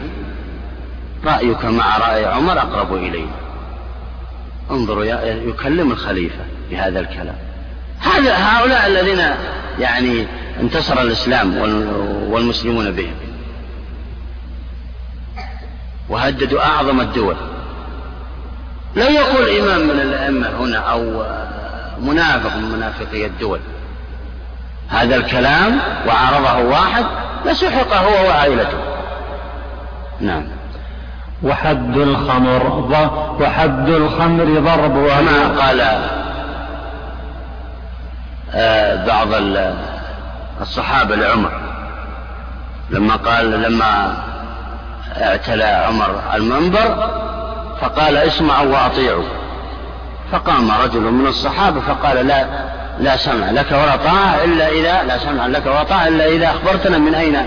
رأيك 1.26 1.66
مع 1.66 1.98
رأي 1.98 2.26
عمر 2.26 2.60
أقرب 2.60 2.94
إلينا 2.96 3.32
انظروا 4.72 5.04
يكلم 5.24 5.92
الخليفة. 5.92 6.57
بهذا 6.70 7.00
الكلام. 7.00 7.36
هذا 8.00 8.36
هؤلاء 8.36 8.88
الذين 8.88 9.24
يعني 9.80 10.28
انتصر 10.62 11.02
الإسلام 11.02 11.58
والمسلمون 12.32 12.92
بهم. 12.92 13.16
وهددوا 16.10 16.66
أعظم 16.66 17.02
الدول. 17.02 17.36
لا 18.96 19.10
يقول 19.10 19.50
إمام 19.50 19.82
من 19.82 20.00
الأئمة 20.02 20.50
هنا 20.60 20.78
أو 20.78 21.24
منافق 22.02 22.56
من 22.56 22.72
منافقي 22.72 23.26
الدول 23.26 23.60
هذا 24.90 25.16
الكلام 25.16 25.80
وعرضه 26.08 26.58
واحد 26.58 27.06
لسحق 27.46 27.94
هو 27.94 28.28
وعائلته. 28.28 28.78
نعم. 30.22 30.44
وحد 31.44 31.98
الخمر 31.98 32.68
وحد 33.42 33.90
الخمر 33.90 34.60
ضرب 34.60 35.08
كما 35.08 35.62
قال 35.62 35.82
بعض 39.08 39.28
الصحابة 40.62 41.16
لعمر. 41.16 41.52
لما 42.90 43.16
قال 43.16 43.62
لما 43.62 44.18
اعتلى 45.22 45.64
عمر 45.64 46.22
المنبر 46.34 47.10
فقال 47.82 48.18
اسمعوا 48.18 48.74
وأطيعوا. 48.74 49.24
فقام 50.32 50.72
رجل 50.72 51.02
من 51.02 51.28
الصحابة 51.28 51.80
فقال 51.80 52.28
لا 52.28 52.46
لا 53.00 53.18
سمع 53.18 53.52
لك 53.52 53.72
ولا 53.72 53.96
طاعة 53.96 54.44
إلا 54.44 54.70
إذا 54.70 55.04
لا 55.04 55.18
سمع 55.18 55.48
لك 55.48 55.66
ولا 55.66 55.84
طاعة 55.84 56.08
إلا 56.08 56.28
إذا 56.28 56.48
أخبرتنا 56.48 56.98
من 56.98 57.16
أين 57.16 57.38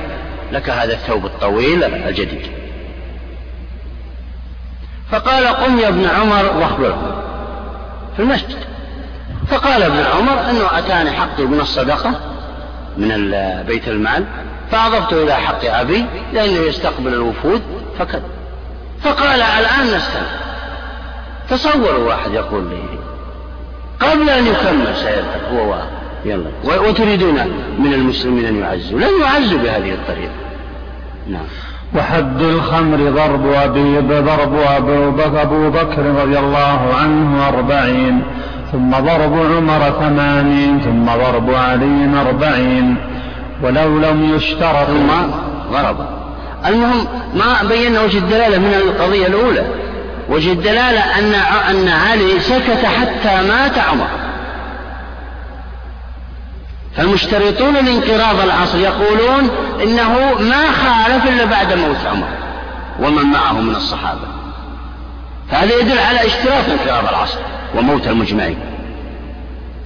لك 0.53 0.71
هذا 0.71 0.93
الثوب 0.93 1.27
الطويل 1.27 1.85
الجديد. 1.85 2.51
فقال 5.11 5.47
قم 5.47 5.79
يا 5.79 5.89
ابن 5.89 6.07
عمر 6.07 6.45
واخبره 6.59 7.23
في 8.17 8.23
المسجد. 8.23 8.70
فقال 9.51 9.83
ابن 9.83 9.99
عمر 9.99 10.51
إنه 10.51 10.79
أتاني 10.79 11.11
حقي 11.11 11.45
من 11.45 11.61
الصدقة 11.61 12.21
من 12.97 13.31
بيت 13.67 13.89
المال 13.89 14.25
فأضفته 14.71 15.23
إلى 15.23 15.35
حق 15.35 15.65
أبي 15.65 16.05
لأنه 16.33 16.61
يستقبل 16.61 17.15
الوفود 17.15 17.63
فكذا. 17.99 18.23
فقال 19.03 19.43
الآن 19.43 19.97
نستمع. 19.97 20.27
تصوروا 21.51 22.09
واحد 22.09 22.33
يقول 22.33 22.65
لي 22.65 22.83
قبل 24.01 24.31
أن 24.31 24.47
يكمل 24.47 24.97
سيذهب 24.97 25.41
هو 25.55 25.83
يلا. 26.25 26.51
وتريدون 26.89 27.35
من 27.79 27.95
المسلمين 27.95 28.45
أن 28.45 28.59
يعزوا؟ 28.59 28.99
لن 28.99 29.21
يعزوا 29.21 29.59
بهذه 29.59 29.95
الطريقة. 29.95 30.33
نعم. 31.29 31.47
وحد 31.97 32.43
الخمر 32.43 33.11
ضرب 33.11 33.53
أبي 33.53 33.99
ضرب 33.99 34.55
أبو 35.37 35.71
بكر 35.71 36.03
رضي 36.03 36.39
الله 36.39 36.95
عنه 36.95 37.49
أربعين. 37.49 38.23
ثم 38.73 38.91
ضرب 38.91 39.33
عمر 39.57 39.93
ثمانين 40.01 40.81
ثم 40.81 41.05
ضرب 41.05 41.55
علي 41.55 42.21
أربعين 42.21 42.97
ولو 43.63 43.99
لم 43.99 44.35
يشترط. 44.35 44.87
ثم 44.87 45.11
ضرب. 45.73 45.97
المهم 46.67 47.07
ما 47.35 47.69
بينا 47.69 48.03
وجه 48.03 48.19
الدلالة 48.19 48.59
من 48.59 48.75
القضية 48.75 49.27
الأولى. 49.27 49.65
وجه 50.29 50.53
الدلالة 50.53 51.19
أن 51.19 51.35
أن 51.71 51.89
علي 51.89 52.41
سكت 52.41 52.85
حتى 52.85 53.49
مات 53.49 53.79
عمر. 53.79 54.09
فالمشترطون 56.97 57.75
لانقراض 57.75 58.41
العصر 58.41 58.79
يقولون 58.79 59.51
إنه 59.83 60.13
ما 60.41 60.71
خالف 60.73 61.27
إلا 61.29 61.45
بعد 61.45 61.73
موت 61.73 62.07
عمر. 62.13 62.29
ومن 63.01 63.25
معه 63.25 63.53
من 63.53 63.77
الصحابة. 63.77 64.40
فهذا 65.51 65.81
يدل 65.81 65.99
على 65.99 66.27
اشتراط 66.27 66.65
انقراض 66.69 67.09
العصر 67.09 67.39
وموت 67.75 68.09
المجمعين. 68.09 68.59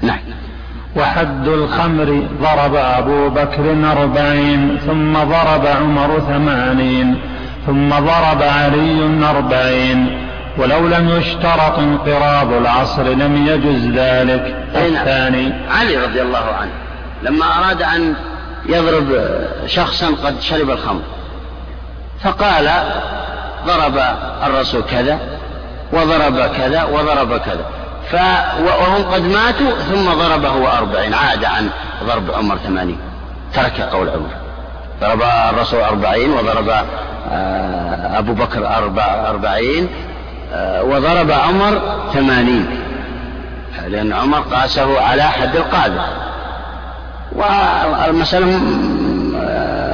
نعم. 0.03 0.19
وحد 0.97 1.49
الخمر 1.49 2.27
ضرب 2.41 2.75
أبو 2.75 3.29
بكر 3.29 3.77
أربعين 3.93 4.79
ثم 4.87 5.13
ضرب 5.13 5.67
عمر 5.67 6.21
ثمانين 6.21 7.21
ثم 7.67 7.89
ضرب 7.89 8.43
علي 8.43 9.27
أربعين. 9.31 10.29
ولو 10.59 10.89
لم 10.89 11.09
يشترط 11.09 11.79
انقراض 11.79 12.53
العصر 12.53 13.03
لم 13.03 13.47
يجز 13.47 13.87
ذلك. 13.87 14.57
نعم. 14.75 14.85
الثاني. 14.85 15.53
علي 15.71 15.97
رضي 15.97 16.23
الله 16.23 16.55
عنه 16.61 16.71
لما 17.23 17.45
أراد 17.59 17.83
أن 17.83 18.15
يضرب 18.67 19.29
شخصا 19.67 20.07
قد 20.07 20.41
شرب 20.41 20.71
الخمر 20.71 21.03
فقال 22.23 22.71
ضرب 23.67 24.03
الرسول 24.47 24.83
كذا 24.83 25.19
وضرب 25.95 26.51
كذا 26.57 26.85
وضرب 26.85 27.37
كذا. 27.37 27.65
ف 28.11 28.15
وهم 28.61 29.05
قد 29.13 29.23
ماتوا 29.23 29.71
ثم 29.79 30.13
ضربه 30.13 30.79
أربعين. 30.79 31.15
عاد 31.15 31.45
عن 31.45 31.71
ضرب 32.05 32.31
عمر 32.31 32.57
ثمانين. 32.57 32.99
ترك 33.55 33.81
قول 33.81 34.09
عمر. 34.09 34.31
ضرب 35.01 35.23
الرسول 35.51 35.81
أربعين 35.81 36.31
وضرب 36.31 36.69
آه، 37.33 38.19
أبو 38.19 38.33
بكر 38.33 38.67
أربع 38.67 39.05
أربعين 39.31 39.89
آه، 40.55 40.83
وضرب 40.83 41.31
عمر 41.31 41.81
ثمانين. 42.15 42.81
لأن 43.87 44.13
عمر 44.13 44.39
قاسه 44.39 45.01
على 45.01 45.23
حد 45.23 45.57
القاذف. 45.57 46.03
والمسألة 47.33 48.61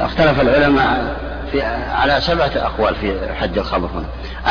اختلف 0.05 0.41
العلماء 0.41 1.15
في 1.51 1.61
على 1.95 2.21
سبعة 2.21 2.51
أقوال 2.55 2.95
في 2.95 3.13
حد 3.41 3.57
الخبر 3.57 3.89
هنا. 3.93 4.05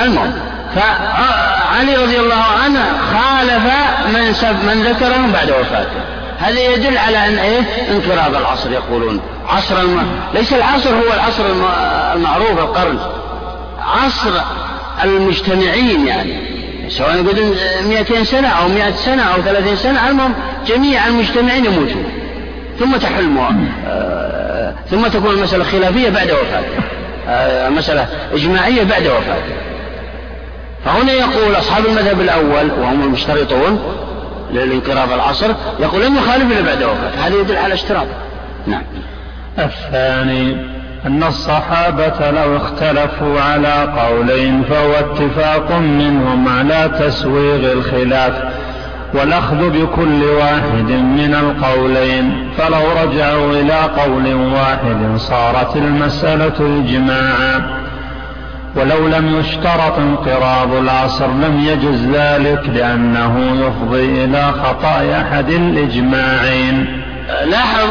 المهم 0.04 0.32
فعلي 0.74 1.96
رضي 1.96 2.20
الله 2.20 2.44
عنه 2.64 2.84
خالف 3.12 3.72
من 4.14 4.32
سب 4.32 4.64
من 4.64 4.82
ذكرهم 4.82 5.32
بعد 5.32 5.50
وفاته. 5.50 6.00
هذا 6.38 6.60
يدل 6.60 6.98
على 6.98 7.28
أن 7.28 7.38
إيه؟ 7.38 7.60
انقراض 7.90 8.34
العصر. 8.34 8.72
يقولون 8.72 9.20
عصر 9.48 9.80
الم... 9.80 10.06
ليس 10.34 10.52
العصر 10.52 10.90
هو 10.90 11.12
العصر 11.14 11.46
الم... 11.46 11.64
المعروف 12.14 12.58
القرن. 12.58 12.98
عصر 13.80 14.30
المجتمعين 15.04 16.06
يعني. 16.06 16.50
سواء 16.88 17.14
يقولون 17.14 17.56
200 17.88 18.24
سنة 18.24 18.48
أو 18.48 18.68
100 18.68 18.90
سنة 18.90 19.22
أو 19.22 19.42
30 19.42 19.76
سنة 19.76 20.08
المهم 20.08 20.34
جميع 20.66 21.06
المجتمعين 21.06 21.64
يموتون. 21.64 22.04
ثم 22.80 22.96
تحل 22.96 23.38
آه 23.86 24.74
ثم 24.90 25.06
تكون 25.06 25.30
المسألة 25.30 25.64
خلافية 25.64 26.08
بعد 26.08 26.30
وفاته 26.30 26.84
آه 27.28 27.68
مسألة 27.68 28.06
إجماعية 28.32 28.82
بعد 28.82 29.06
وفاته. 29.06 29.54
فهنا 30.84 31.12
يقول 31.12 31.54
أصحاب 31.54 31.86
المذهب 31.86 32.20
الأول 32.20 32.70
وهم 32.80 33.02
المشترطون 33.02 33.80
للانقراض 34.52 35.12
العصر 35.12 35.50
يقول 35.80 36.04
لم 36.04 36.16
يخالف 36.16 36.58
إلا 36.58 36.66
بعد 36.66 36.82
وفاته. 36.82 37.26
هذا 37.26 37.34
يدل 37.40 37.56
على 37.56 37.74
اشتراط. 37.74 38.06
نعم. 38.66 38.82
الثاني 39.58 40.56
أن 41.06 41.22
الصحابة 41.22 42.30
لو 42.30 42.56
اختلفوا 42.56 43.40
على 43.40 43.94
قولين 43.98 44.62
فهو 44.62 44.92
اتفاق 44.92 45.72
منهم 45.72 46.48
على 46.48 46.90
تسويغ 47.00 47.72
الخلاف. 47.72 48.32
والأخذ 49.14 49.70
بكل 49.70 50.22
واحد 50.24 50.90
من 50.90 51.34
القولين. 51.40 52.50
فلو 52.58 52.82
رجعوا 53.02 53.52
إلى 53.52 53.74
قول 53.74 54.34
واحد 54.34 55.16
صارت 55.16 55.76
المسألة 55.76 56.84
إجماعا 56.84 57.80
ولو 58.76 59.08
لم 59.08 59.40
يشترط 59.40 59.98
انقراض 59.98 60.72
العصر 60.74 61.26
لم 61.26 61.60
يجز 61.66 62.06
ذلك 62.12 62.68
لأنه 62.74 63.56
يفضي 63.66 64.24
إلى 64.24 64.52
خطأ 64.52 65.20
أحد 65.20 65.48
الإجماعين. 65.50 67.02
لاحظ 67.44 67.88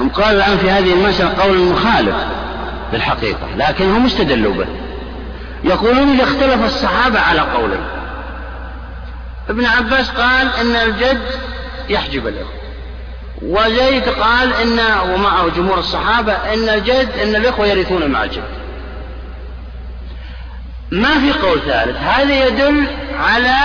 هم 0.00 0.08
قالوا 0.08 0.44
الآن 0.44 0.56
في 0.56 0.70
هذه 0.70 0.92
المسألة 0.92 1.30
قول 1.42 1.58
مخالف 1.58 2.16
بالحقيقة 2.92 3.46
لكن 3.56 3.90
هم 3.90 4.06
استدلوا 4.06 4.54
به. 4.54 4.66
يقولون 5.64 6.08
إذا 6.08 6.22
اختلف 6.22 6.64
الصحابة 6.64 7.20
على 7.20 7.40
قولين. 7.40 7.80
ابن 9.48 9.64
عباس 9.64 10.10
قال 10.10 10.48
إن 10.60 10.76
الجد 10.76 11.22
يحجب 11.88 12.26
الاخوه 12.26 12.64
وزيد 13.42 14.08
قال 14.08 14.54
إن 14.54 14.78
ومعه 15.10 15.48
جمهور 15.48 15.78
الصحابة 15.78 16.32
إن 16.32 16.68
الجد 16.68 17.08
إن 17.22 17.36
الإخوة 17.36 17.66
يرثون 17.66 18.10
مع 18.10 18.24
الجد. 18.24 18.42
ما 20.90 21.20
في 21.20 21.32
قول 21.32 21.60
ثالث. 21.60 21.96
هذا 21.96 22.46
يدل 22.46 22.86
على 23.18 23.56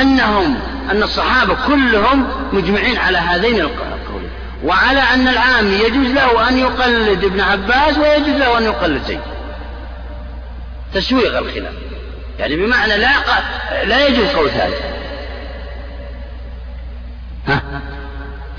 أنهم 0.00 0.58
أن 0.90 1.02
الصحابة 1.02 1.56
كلهم 1.66 2.26
مجمعين 2.52 2.98
على 2.98 3.18
هذين 3.18 3.60
القولين. 3.60 4.30
وعلى 4.64 5.00
أن 5.00 5.28
العام 5.28 5.72
يجوز 5.72 6.06
له 6.06 6.48
أن 6.48 6.58
يقلد 6.58 7.24
ابن 7.24 7.40
عباس 7.40 7.98
ويجوز 7.98 8.28
له 8.28 8.58
أن 8.58 8.64
يقلد 8.64 9.02
زيد. 9.02 9.20
تسويغ 10.94 11.38
الخلاف. 11.38 11.89
يعني 12.40 12.56
بمعنى 12.56 12.96
لا 12.96 13.10
لا 13.84 14.06
يجوز 14.06 14.26
قول 14.26 14.50
ثالث. 14.50 14.82
ها؟ 17.48 17.62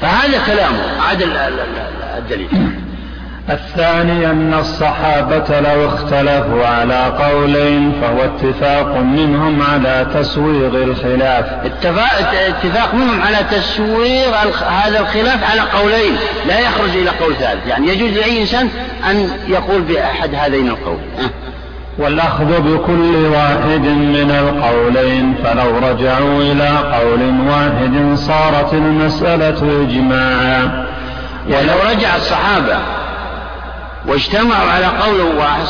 فهذا 0.02 0.46
كلامه 0.46 1.02
عدل 1.02 1.38
الدليل 2.18 2.48
الثاني 3.50 4.26
أن 4.26 4.54
الصحابة 4.54 5.60
لو 5.60 5.88
اختلفوا 5.88 6.66
على 6.66 7.06
قولين 7.20 8.02
فهو 8.02 8.24
اتفاق 8.24 8.98
منهم 8.98 9.62
على 9.62 10.08
تسويغ 10.14 10.84
الخلاف. 10.84 11.46
اتفاق, 11.66 12.34
اتفاق 12.34 12.94
منهم 12.94 13.22
على 13.22 13.38
تسويغ 13.52 14.36
هذا 14.70 15.00
الخلاف 15.00 15.52
على 15.52 15.62
قولين 15.62 16.18
لا 16.48 16.60
يخرج 16.60 16.90
إلى 16.90 17.10
قول 17.10 17.36
ثالث. 17.36 17.68
يعني 17.68 17.88
يجوز 17.88 18.12
لأي 18.12 18.42
إنسان 18.42 18.70
أن 19.10 19.30
يقول 19.48 19.82
بأحد 19.82 20.36
هذين 20.36 20.68
القول 20.68 21.00
والأخذ 21.98 22.62
بكل 22.62 23.26
واحد 23.26 23.86
من 23.86 24.32
القولين 24.32 25.36
فلو 25.44 25.78
رجعوا 25.78 26.42
إلى 26.42 26.70
قول 26.70 27.50
واحد 27.50 28.16
صارت 28.16 28.74
المسألة 28.74 29.84
إجماعا. 29.84 30.86
ولو 31.48 31.92
رجع 31.92 32.16
الصحابة 32.16 32.78
واجتمعوا 34.06 34.72
على 34.72 34.86
قول 34.86 35.22
واحد 35.38 35.66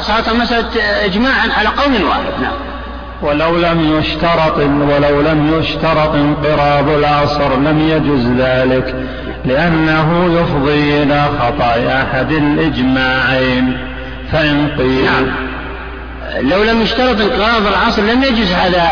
صارت 0.00 0.28
المسألة 0.28 1.04
إجماعا 1.04 1.48
على 1.58 1.68
قول 1.68 2.04
واحد 2.04 2.42
نعم. 2.42 2.52
ولو 3.22 3.56
لم 3.56 3.98
يشترط 3.98 4.58
ولو 4.58 5.20
لم 5.20 5.58
يشترط 5.58 6.14
انقراض 6.14 6.88
العصر 6.88 7.56
لم 7.56 7.80
يجز 7.88 8.26
ذلك 8.38 8.94
لأنه 9.44 10.40
يفضي 10.40 11.02
إلى 11.02 11.24
خطأ 11.40 12.02
أحد 12.02 12.32
الإجماعين. 12.32 13.78
فإن 14.32 14.68
قيل 14.78 15.04
نعم. 15.04 15.48
لو 16.40 16.62
لم 16.62 16.82
يشترط 16.82 17.20
انقراض 17.20 17.66
العصر 17.66 18.02
لم 18.02 18.22
يجز 18.22 18.52
هذا 18.52 18.88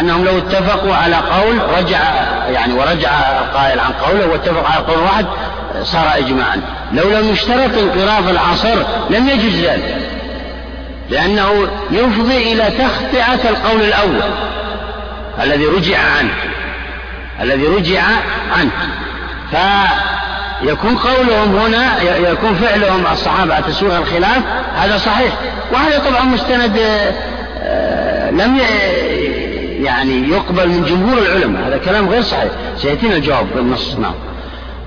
أنهم 0.00 0.24
لو 0.24 0.38
اتفقوا 0.38 0.94
على 0.94 1.16
قول 1.16 1.58
رجع 1.78 1.98
يعني 2.50 2.72
ورجع 2.72 3.10
القائل 3.10 3.80
عن 3.80 3.92
قوله 3.92 4.26
واتفق 4.26 4.70
على 4.70 4.84
قول 4.84 4.98
واحد 4.98 5.26
صار 5.82 6.10
إجماعا. 6.16 6.60
لو 6.92 7.10
لم 7.10 7.28
يشترط 7.28 7.78
انقراض 7.78 8.28
العصر 8.28 8.82
لم 9.10 9.28
يجز 9.28 9.64
ذلك 9.64 9.96
لأنه 11.10 11.68
يفضي 11.90 12.52
إلى 12.52 12.70
تخطئة 12.70 13.50
القول 13.50 13.80
الأول 13.80 14.30
الذي 15.42 15.66
رجع 15.66 15.98
عنه 16.18 16.34
الذي 17.40 17.66
رجع 17.66 18.02
عنه. 18.56 18.70
فيكون 20.60 20.96
قولهم 20.96 21.56
هنا 21.56 22.02
يكون 22.02 22.54
فعلهم 22.54 23.06
الصحابة 23.12 23.54
على 23.54 23.64
تسويغ 23.64 23.98
الخلاف 23.98 24.42
هذا 24.76 24.96
صحيح. 24.96 25.32
وهذا 25.72 25.98
طبعا 25.98 26.24
مستند 26.24 26.80
آه، 27.62 28.30
لم 28.30 28.58
يعني 29.80 30.28
يقبل 30.28 30.68
من 30.68 30.84
جمهور 30.84 31.18
العلماء 31.18 31.68
هذا 31.68 31.78
كلام 31.78 32.08
غير 32.08 32.22
صحيح. 32.22 32.50
سيأتينا 32.76 33.16
الجواب 33.16 33.46
بالنص 33.54 33.96
نعم. 33.98 34.14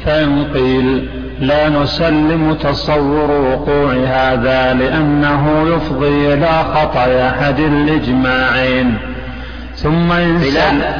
فإن 0.05 0.45
قيل 0.53 1.09
لا 1.39 1.69
نسلم 1.69 2.57
تصور 2.63 3.31
وقوع 3.31 3.93
هذا 3.93 4.73
لأنه 4.73 5.75
يفضي 5.75 6.33
إلى 6.33 6.65
خطأ 6.75 7.29
أحد 7.29 7.59
الإجماعين. 7.59 8.97
ثم 9.75 10.11
إلى 10.11 10.95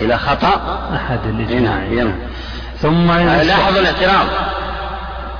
إلى 0.00 0.18
خطأ 0.18 0.88
أحد 0.94 1.18
الإجماعين. 1.26 1.96
نعم 1.96 2.12
ثم 2.82 3.12
لاحظ 3.42 3.76
الاعتراض. 3.78 4.26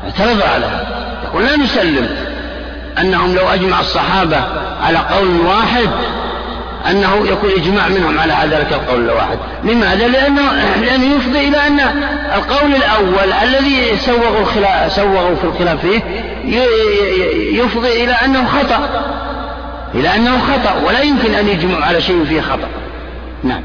اعترضوا 0.05 0.49
على 0.55 0.86
يقول 1.24 1.45
لا 1.45 1.57
نسلم 1.57 2.09
أنهم 2.99 3.34
لو 3.34 3.49
أجمع 3.49 3.80
الصحابة 3.80 4.36
على 4.82 4.99
قول 4.99 5.41
واحد 5.47 5.89
أنه 6.91 7.26
يكون 7.26 7.51
إجماع 7.51 7.89
منهم 7.89 8.18
على 8.18 8.57
ذلك 8.57 8.72
القول 8.72 9.01
الواحد. 9.01 9.39
لماذا؟ 9.64 10.09
لأنه, 10.09 10.53
لأنه 10.80 11.16
يفضي 11.16 11.49
إلى 11.49 11.66
أن 11.66 11.80
القول 12.34 12.74
الأول 12.74 13.32
الذي 13.43 13.97
سوغوا, 13.97 14.41
الخلاف 14.41 14.93
سوغوا 14.93 15.34
في 15.34 15.45
الخلاف 15.45 15.80
فيه 15.80 16.01
يفضي 17.62 18.05
إلى 18.05 18.12
أنه 18.12 18.47
خطأ. 18.47 18.89
إلى 19.95 20.14
أنه 20.14 20.39
خطأ. 20.39 20.74
ولا 20.86 21.01
يمكن 21.01 21.34
أن 21.34 21.49
يجمعوا 21.49 21.84
على 21.84 22.01
شيء 22.01 22.24
فيه 22.24 22.41
خطأ. 22.41 22.68
نعم. 23.45 23.62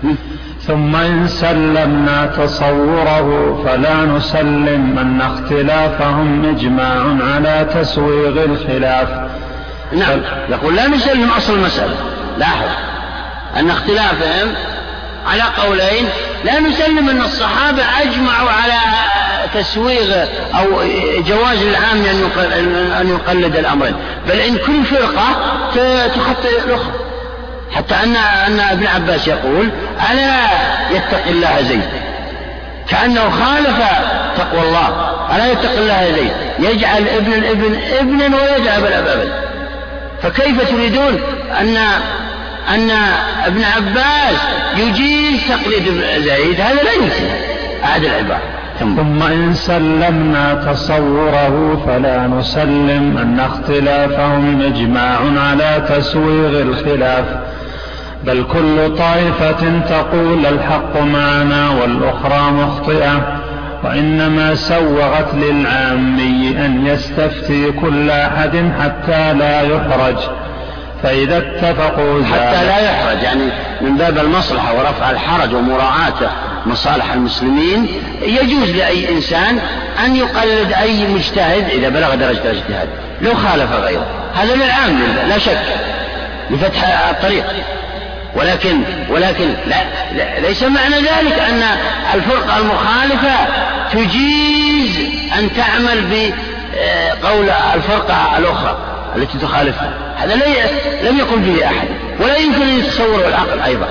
ثم 0.67 0.95
إن 0.95 1.27
سلمنا 1.27 2.25
تصوره 2.25 3.61
فلا 3.65 4.05
نسلم 4.05 4.97
أن 4.99 5.21
اختلافهم 5.21 6.55
إجماع 6.55 7.25
على 7.33 7.67
تسويغ 7.75 8.43
الخلاف. 8.43 9.09
نعم. 9.91 10.21
يقول 10.49 10.75
لا 10.75 10.87
نسلم 10.87 11.29
أصل 11.37 11.53
المسألة. 11.53 11.95
لاحظ. 12.37 12.67
أن 13.57 13.69
اختلافهم 13.69 14.53
على 15.27 15.43
قولين 15.63 16.05
لا 16.45 16.59
نسلم 16.59 17.09
أن 17.09 17.21
الصحابة 17.21 17.83
أجمعوا 18.01 18.49
على 18.49 18.79
تسويغ 19.53 20.25
أو 20.59 20.65
جواز 21.27 21.61
العام 21.61 22.05
أن 23.01 23.07
يقلد 23.09 23.55
الأمرين. 23.55 23.95
بل 24.29 24.39
إن 24.39 24.57
كل 24.57 24.83
فرقة 24.83 25.27
تخطئ 26.07 26.65
الأخرى. 26.65 27.02
حتى 27.75 27.95
أن 27.95 28.15
أن 28.15 28.59
ابن 28.59 28.87
عباس 28.87 29.27
يقول 29.27 29.69
ألا 30.11 30.45
يتقي 30.91 31.31
الله 31.31 31.61
زيد؟ 31.61 31.89
كأنه 32.89 33.29
خالف 33.29 33.77
تقوى 34.37 34.61
الله. 34.61 34.89
ألا 35.35 35.51
يتقي 35.51 35.77
الله 35.77 36.11
زيد؟ 36.11 36.31
يجعل 36.59 37.07
ابن 37.07 37.33
الابن 37.33 37.75
ابنا 37.99 38.25
ويجعل 38.25 38.79
الأب 38.79 39.07
أبدا. 39.07 39.33
فكيف 40.21 40.69
تريدون 40.69 41.19
أن 41.59 41.77
أن 42.69 42.91
ابن 43.45 43.63
عباس 43.63 44.37
يجيز 44.77 45.41
تقليد 45.49 45.83
زيد؟ 46.17 46.61
هذا 46.61 46.83
لا 46.83 46.93
يمكن. 46.93 47.25
أحد 47.83 48.03
العبارة. 48.03 48.41
ثم 48.79 49.23
إن 49.23 49.53
سلمنا 49.53 50.73
تصوره 50.73 51.83
فلا 51.87 52.27
نسلم. 52.27 53.17
أن 53.17 53.39
اختلافهم 53.39 54.61
إجماع 54.61 55.19
على 55.37 55.83
تسويغ 55.89 56.61
الخلاف. 56.61 57.25
بل 58.23 58.43
كل 58.53 58.95
طائفة 58.97 59.79
تقول 59.89 60.45
الحق 60.45 60.97
معنا 61.01 61.69
والأخرى 61.69 62.51
مخطئة 62.51 63.41
وإنما 63.83 64.55
سوغت 64.55 65.33
للعامي 65.33 66.65
أن 66.65 66.87
يستفتي 66.87 67.71
كل 67.71 68.11
أحد 68.11 68.71
حتى 68.81 69.33
لا 69.33 69.61
يحرج. 69.61 70.15
فإذا 71.03 71.37
اتفقوا 71.37 72.23
حتى 72.23 72.65
لا 72.65 72.79
يحرج 72.79 73.23
يعني 73.23 73.43
من 73.81 73.97
باب 73.97 74.17
المصلحة 74.17 74.73
ورفع 74.73 75.11
الحرج 75.11 75.53
ومراعاة 75.53 76.31
مصالح 76.65 77.13
المسلمين 77.13 77.87
يجوز 78.21 78.69
لأي 78.69 79.15
إنسان 79.15 79.59
أن 80.05 80.15
يقلد 80.15 80.73
أي 80.73 81.07
مجتهد 81.07 81.69
إذا 81.69 81.89
بلغ 81.89 82.15
درجة 82.15 82.51
الاجتهاد 82.51 82.87
لو 83.21 83.33
خالف 83.35 83.73
غيره. 83.73 84.05
هذا 84.35 84.55
للعام 84.55 84.99
لا 85.29 85.37
شك 85.37 85.61
لفتح 86.51 87.09
الطريق. 87.09 87.45
ولكن 88.35 88.83
ولكن 89.09 89.53
لا, 89.67 89.83
لا 90.15 90.39
ليس 90.39 90.63
معنى 90.63 90.95
ذلك 90.95 91.39
أن 91.39 91.63
الفرقة 92.13 92.57
المخالفة 92.57 93.35
تجيز 93.91 94.97
أن 95.39 95.53
تعمل 95.55 96.27
بقول 97.21 97.49
الفرقة 97.49 98.37
الأخرى 98.37 98.77
التي 99.15 99.37
تخالفها. 99.37 99.93
هذا 100.15 100.35
لم 101.03 101.17
يقل 101.17 101.39
به 101.39 101.65
أحد 101.65 101.87
ولا 102.19 102.37
يمكن 102.37 102.61
أن 102.61 102.79
يتصوره 102.79 103.27
العقل 103.27 103.59
أيضا. 103.59 103.87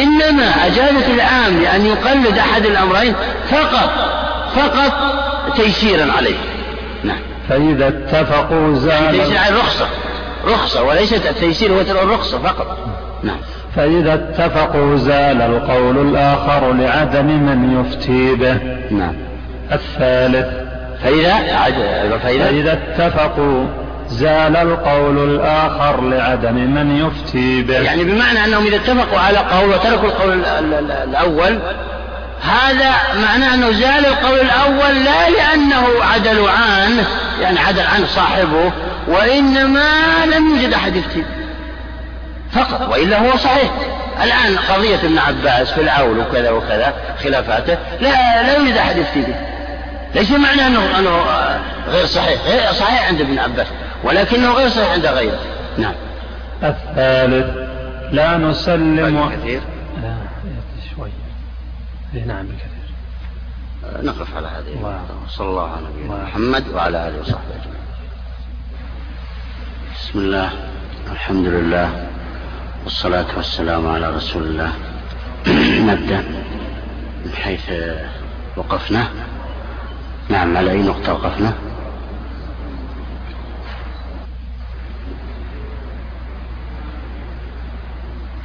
إنما 0.00 0.66
أجازت 0.66 1.08
العام 1.08 1.62
لأن 1.62 1.86
يقلد 1.86 2.38
أحد 2.38 2.66
الأمرين 2.66 3.14
فقط 3.50 3.90
فقط 4.56 4.92
تيسيرا 5.56 6.12
عليه. 6.12 6.36
نعم. 7.04 7.20
فإذا 7.48 7.88
اتفقوا 7.88 8.74
زال 8.74 9.12
تيسير 9.12 9.38
على 9.38 9.54
الرخصة 9.54 9.88
رخصة 10.46 10.82
وليست 10.82 11.26
التيسير 11.26 11.72
هو 11.72 11.80
الرخصة 11.80 12.38
فقط. 12.38 12.78
نعم. 13.22 13.36
فإذا 13.76 14.14
اتفقوا 14.14 14.96
زال 14.96 15.42
القول 15.42 16.08
الآخر 16.08 16.72
لعدم 16.72 17.26
من 17.26 17.80
يفتي 17.80 18.34
به. 18.34 18.58
نعم. 18.90 19.14
الثالث. 19.72 20.46
فإذا؟ 21.04 21.34
فإذا, 22.18 22.18
فإذا 22.18 22.72
اتفقوا 22.72 23.66
زال 24.08 24.56
القول 24.56 25.30
الآخر 25.30 26.00
لعدم 26.00 26.54
من 26.54 27.06
يفتي 27.06 27.62
به. 27.62 27.74
يعني 27.74 28.04
بمعنى 28.04 28.44
أنهم 28.44 28.66
إذا 28.66 28.76
اتفقوا 28.76 29.18
على 29.18 29.38
قول 29.38 29.70
وتركوا 29.70 30.08
القول 30.08 30.44
الأول 31.08 31.58
هذا 32.42 32.90
معناه 33.22 33.54
أنه 33.54 33.72
زال 33.72 34.06
القول 34.06 34.40
الأول 34.40 35.04
لا 35.04 35.30
لأنه 35.30 35.86
عدلوا 36.00 36.50
عنه 36.50 37.06
يعني 37.40 37.58
عدل 37.58 37.80
عنه 37.80 38.06
صاحبه 38.06 38.72
وإنما 39.08 39.90
لم 40.36 40.48
يوجد 40.50 40.72
أحد 40.72 40.96
يفتي 40.96 41.24
فقط 42.52 42.88
وإلا 42.88 43.18
هو 43.18 43.36
صحيح. 43.36 43.70
الآن 44.22 44.58
قضية 44.58 44.96
ابن 44.96 45.18
عباس 45.18 45.72
في 45.72 45.80
العول 45.80 46.18
وكذا 46.18 46.50
وكذا 46.50 46.94
خلافاته 47.22 47.78
لا 48.00 48.42
لا 48.42 48.56
يوجد 48.56 48.76
أحد 48.76 48.96
يفتي 48.96 49.22
به. 49.22 49.34
ليس 50.14 50.30
معنى 50.30 50.66
أنه 50.66 50.98
أنه 50.98 51.22
غير 51.88 52.06
صحيح. 52.06 52.70
صحيح 52.72 53.08
عند 53.08 53.20
ابن 53.20 53.38
عباس 53.38 53.66
ولكنه 54.04 54.52
غير 54.52 54.68
صحيح 54.68 54.92
عند 54.92 55.06
غيره. 55.06 55.38
نعم. 55.78 55.94
الثالث 56.62 57.56
لا 58.12 58.36
نسلم. 58.36 59.30
كثير. 59.30 59.60
لا 60.02 60.16
شوي. 60.96 61.10
إيه، 62.14 62.24
نعم 62.24 62.46
بكثير 62.46 62.72
نقف 64.02 64.36
على 64.36 64.48
هذه. 64.48 65.00
صلى 65.28 65.46
الله 65.46 65.70
على 65.70 65.86
نبينا 65.86 66.24
محمد 66.24 66.64
وعلى 66.74 67.08
آله 67.08 67.20
وصحبه 67.20 67.54
أجمعين. 67.62 67.82
بسم 69.94 70.18
الله. 70.18 70.50
الحمد 71.12 71.46
لله. 71.46 72.11
والصلاة 72.84 73.26
والسلام 73.36 73.88
على 73.88 74.10
رسول 74.10 74.42
الله. 74.42 74.72
نبدأ 75.92 76.24
من 77.24 77.32
حيث 77.34 77.72
وقفنا. 78.56 79.08
نعم 80.28 80.56
على 80.56 80.70
أي 80.70 80.82
نقطة 80.82 81.12
وقفنا؟ 81.12 81.52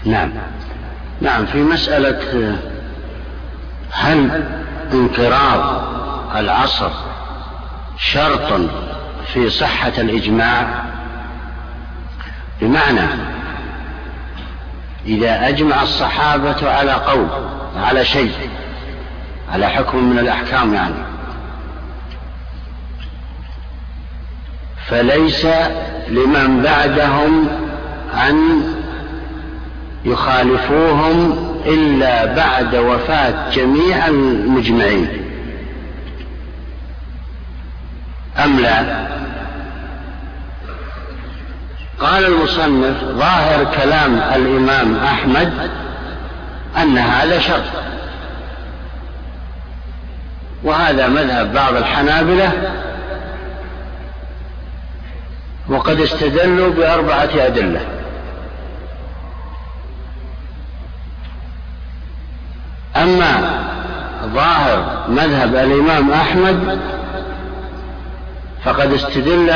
نعم. 0.06 0.32
نعم 1.22 1.46
في 1.46 1.64
مسألة 1.64 2.58
هل 3.92 4.44
انقراض 4.94 5.84
العصر 6.36 6.92
شرط 7.98 8.62
في 9.34 9.50
صحة 9.50 9.94
الإجماع؟ 9.98 10.84
بمعنى 12.62 13.37
إذا 15.08 15.47
أجمع 15.47 15.82
الصحابة 15.82 16.72
على 16.72 16.91
قول 16.91 17.28
على 17.78 18.05
شيء 18.05 18.32
على 19.53 19.68
حكم 19.68 20.03
من 20.03 20.20
الأحكام 20.20 20.74
يعني. 20.74 20.95
فليس 24.88 25.47
لمن 26.08 26.62
بعدهم 26.64 27.47
أن 28.14 28.64
يخالفوهم 30.05 31.47
إلا 31.66 32.26
بعد 32.26 32.76
وفاة 32.76 33.49
جميع 33.49 34.08
المجمعين. 34.08 35.08
أم 38.43 38.60
لا؟ 38.60 39.08
قال 42.00 42.26
المصنف 42.26 43.04
ظاهر 43.04 43.64
كلام 43.64 44.18
الإمام 44.36 44.95
أحمد 44.95 45.54
أن 46.78 46.98
هذا 46.98 47.39
شرط 47.39 47.64
وهذا 50.64 51.08
مذهب 51.08 51.54
بعض 51.54 51.76
الحنابلة 51.76 52.52
وقد 55.70 56.00
استدلوا 56.00 56.74
بأربعة 56.74 57.30
أدلة. 57.36 57.82
أما 62.95 63.64
ظاهر 64.34 65.06
مذهب 65.10 65.56
الإمام 65.56 66.12
أحمد 66.12 66.80
فقد 68.64 68.93
استدل 68.93 69.52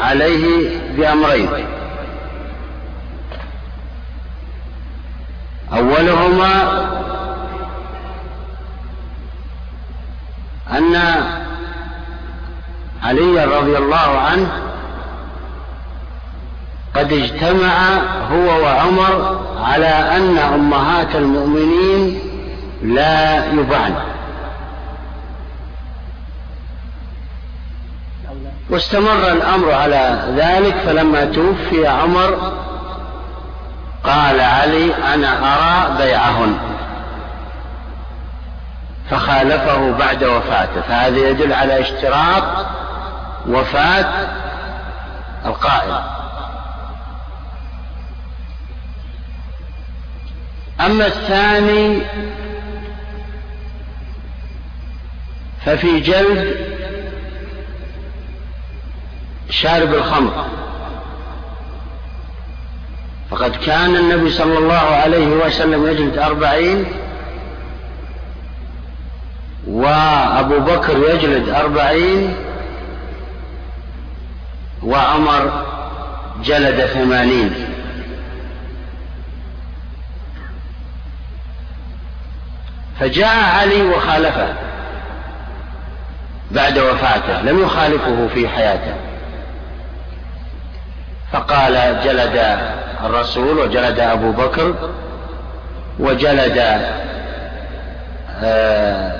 عليه 0.00 0.70
بأمرين. 0.96 1.48
أولهما 5.72 6.86
أن 10.70 10.96
علي 13.02 13.44
رضي 13.44 13.78
الله 13.78 13.96
عنه 14.18 14.48
قد 16.94 17.12
اجتمع 17.12 17.98
هو 18.32 18.62
وعمر 18.62 19.40
على 19.64 19.86
أن 19.86 20.38
أمهات 20.38 21.16
المؤمنين 21.16 22.20
لا 22.82 23.46
يبعن. 23.52 23.94
واستمر 28.70 29.32
الأمر 29.32 29.72
على 29.72 30.22
ذلك 30.36 30.74
فلما 30.74 31.24
توفي 31.24 31.86
عمر 31.86 32.52
قال 34.06 34.40
علي 34.40 34.94
أنا 35.14 35.38
أرى 35.38 35.96
بيعهن 35.98 36.58
فخالفه 39.10 39.90
بعد 39.90 40.24
وفاته 40.24 40.80
فهذا 40.80 41.18
يدل 41.18 41.52
على 41.52 41.80
اشتراط 41.80 42.66
وفاة 43.46 44.28
القائل. 45.46 46.00
أما 50.80 51.06
الثاني 51.06 52.00
ففي 55.66 56.00
جلد 56.00 56.56
شارب 59.50 59.94
الخمر. 59.94 60.46
فقد 63.36 63.56
كان 63.56 63.96
النبي 63.96 64.30
صلى 64.30 64.58
الله 64.58 64.74
عليه 64.74 65.26
وسلم 65.26 65.86
يجلد 65.86 66.18
أربعين 66.18 66.84
وأبو 69.66 70.58
بكر 70.58 71.14
يجلد 71.14 71.48
أربعين 71.48 72.34
وعمر 74.82 75.64
جلد 76.44 76.86
ثمانين. 76.86 77.54
فجاء 83.00 83.44
علي 83.44 83.82
وخالفه 83.82 84.54
بعد 86.50 86.78
وفاته 86.78 87.42
لم 87.42 87.62
يخالفه 87.62 88.28
في 88.34 88.48
حياته. 88.48 88.94
فقال 91.32 92.00
جلد 92.04 92.58
الرسول 93.04 93.58
وجلد 93.58 93.98
أبو 93.98 94.32
بكر 94.32 94.74
وجلد 95.98 96.58
آه، 98.42 99.12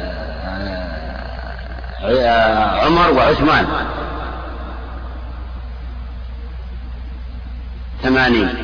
عمر 2.85 3.11
وعثمان. 3.11 3.67
ثمانين. 8.03 8.55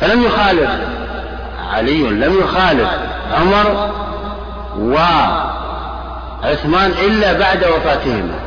فلم 0.00 0.22
يخالف 0.22 0.70
علي 1.72 2.02
لم 2.02 2.38
يخالف 2.38 2.88
عمر 3.32 3.90
وعثمان 4.78 6.90
إلا 6.90 7.32
بعد 7.32 7.64
وفاتهما. 7.64 8.38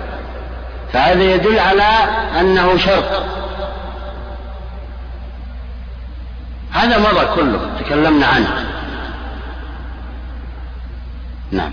فهذا 0.93 1.23
يدل 1.23 1.59
على 1.59 1.89
أنه 2.39 2.77
شرط. 2.77 3.23
هذا 6.73 6.97
مضى 6.99 7.35
كله 7.35 7.59
تكلمنا 7.79 8.25
عنه. 8.25 8.47
نعم. 11.51 11.71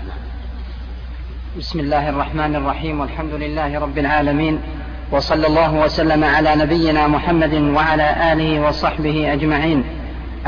بسم 1.57 1.79
الله 1.79 2.09
الرحمن 2.09 2.55
الرحيم 2.55 2.99
والحمد 2.99 3.33
لله 3.33 3.79
رب 3.79 3.97
العالمين 3.97 4.61
وصلى 5.11 5.47
الله 5.47 5.73
وسلم 5.73 6.23
على 6.23 6.55
نبينا 6.55 7.07
محمد 7.07 7.53
وعلى 7.53 8.33
آله 8.33 8.67
وصحبه 8.67 9.33
أجمعين. 9.33 9.83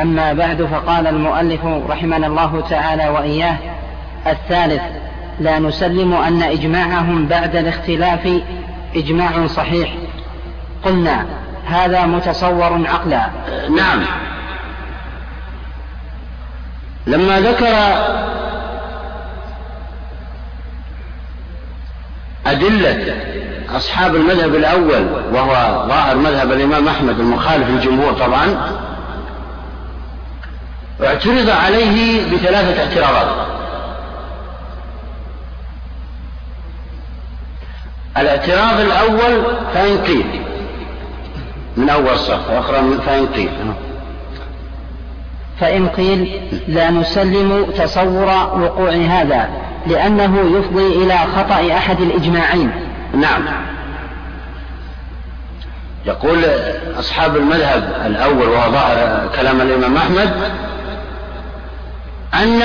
أما 0.02 0.34
بعد 0.34 0.62
فقال 0.62 1.08
المؤلف 1.08 1.66
رحمنا 1.66 2.28
الله 2.28 2.64
تعالى 2.70 3.08
وإياه 3.08 3.58
الثالث 4.28 4.82
لا 5.39 5.60
نسلم 5.60 6.14
أن 6.14 6.43
إجماعهم 6.43 7.26
بعد 7.26 7.56
الاختلاف 7.56 8.41
إجماع 8.95 9.47
صحيح. 9.47 9.93
قلنا 10.84 11.26
هذا 11.66 12.06
متصور 12.06 12.88
عقلا. 12.88 13.30
نعم. 13.78 14.04
لما 17.08 17.39
ذكر 17.39 17.76
أدلة 22.45 23.16
أصحاب 23.76 24.16
المذهب 24.16 24.56
الأول 24.56 25.08
وهو 25.34 25.86
ظاهر 25.88 26.16
مذهب 26.16 26.52
الإمام 26.52 26.88
أحمد 26.88 27.20
المخالف 27.20 27.70
للجمهور 27.70 28.14
طبعا 28.14 28.78
اعترض 31.04 31.49
عليه 31.49 32.26
بثلاثة 32.32 32.82
اعتراضات. 32.84 33.47
الاعتراض 38.18 38.80
الأول 38.80 39.43
فإن 39.74 39.97
قيل 39.97 40.41
من 41.78 41.89
أول 41.89 42.20
صف 42.20 42.49
وأخرى 42.49 42.97
فإن 43.06 43.28
قيل. 43.28 43.49
فإن 45.62 45.88
قيل 45.88 46.41
لا 46.68 46.91
نسلم 46.91 47.66
تصور 47.78 48.28
وقوع 48.62 48.91
هذا 48.91 49.49
لأنه 49.88 50.59
يفضي 50.59 51.03
إلى 51.03 51.18
خطأ 51.36 51.78
أحد 51.78 52.01
الإجماعين. 52.01 52.72
نعم. 53.14 53.43
يقول 56.05 56.45
أصحاب 56.99 57.36
المذهب 57.36 57.93
الأول 58.05 58.49
وهو 58.49 58.72
ظاهر 58.72 59.30
كلام 59.36 59.62
الإمام 59.62 59.97
أحمد 59.97 60.32
أن 62.34 62.62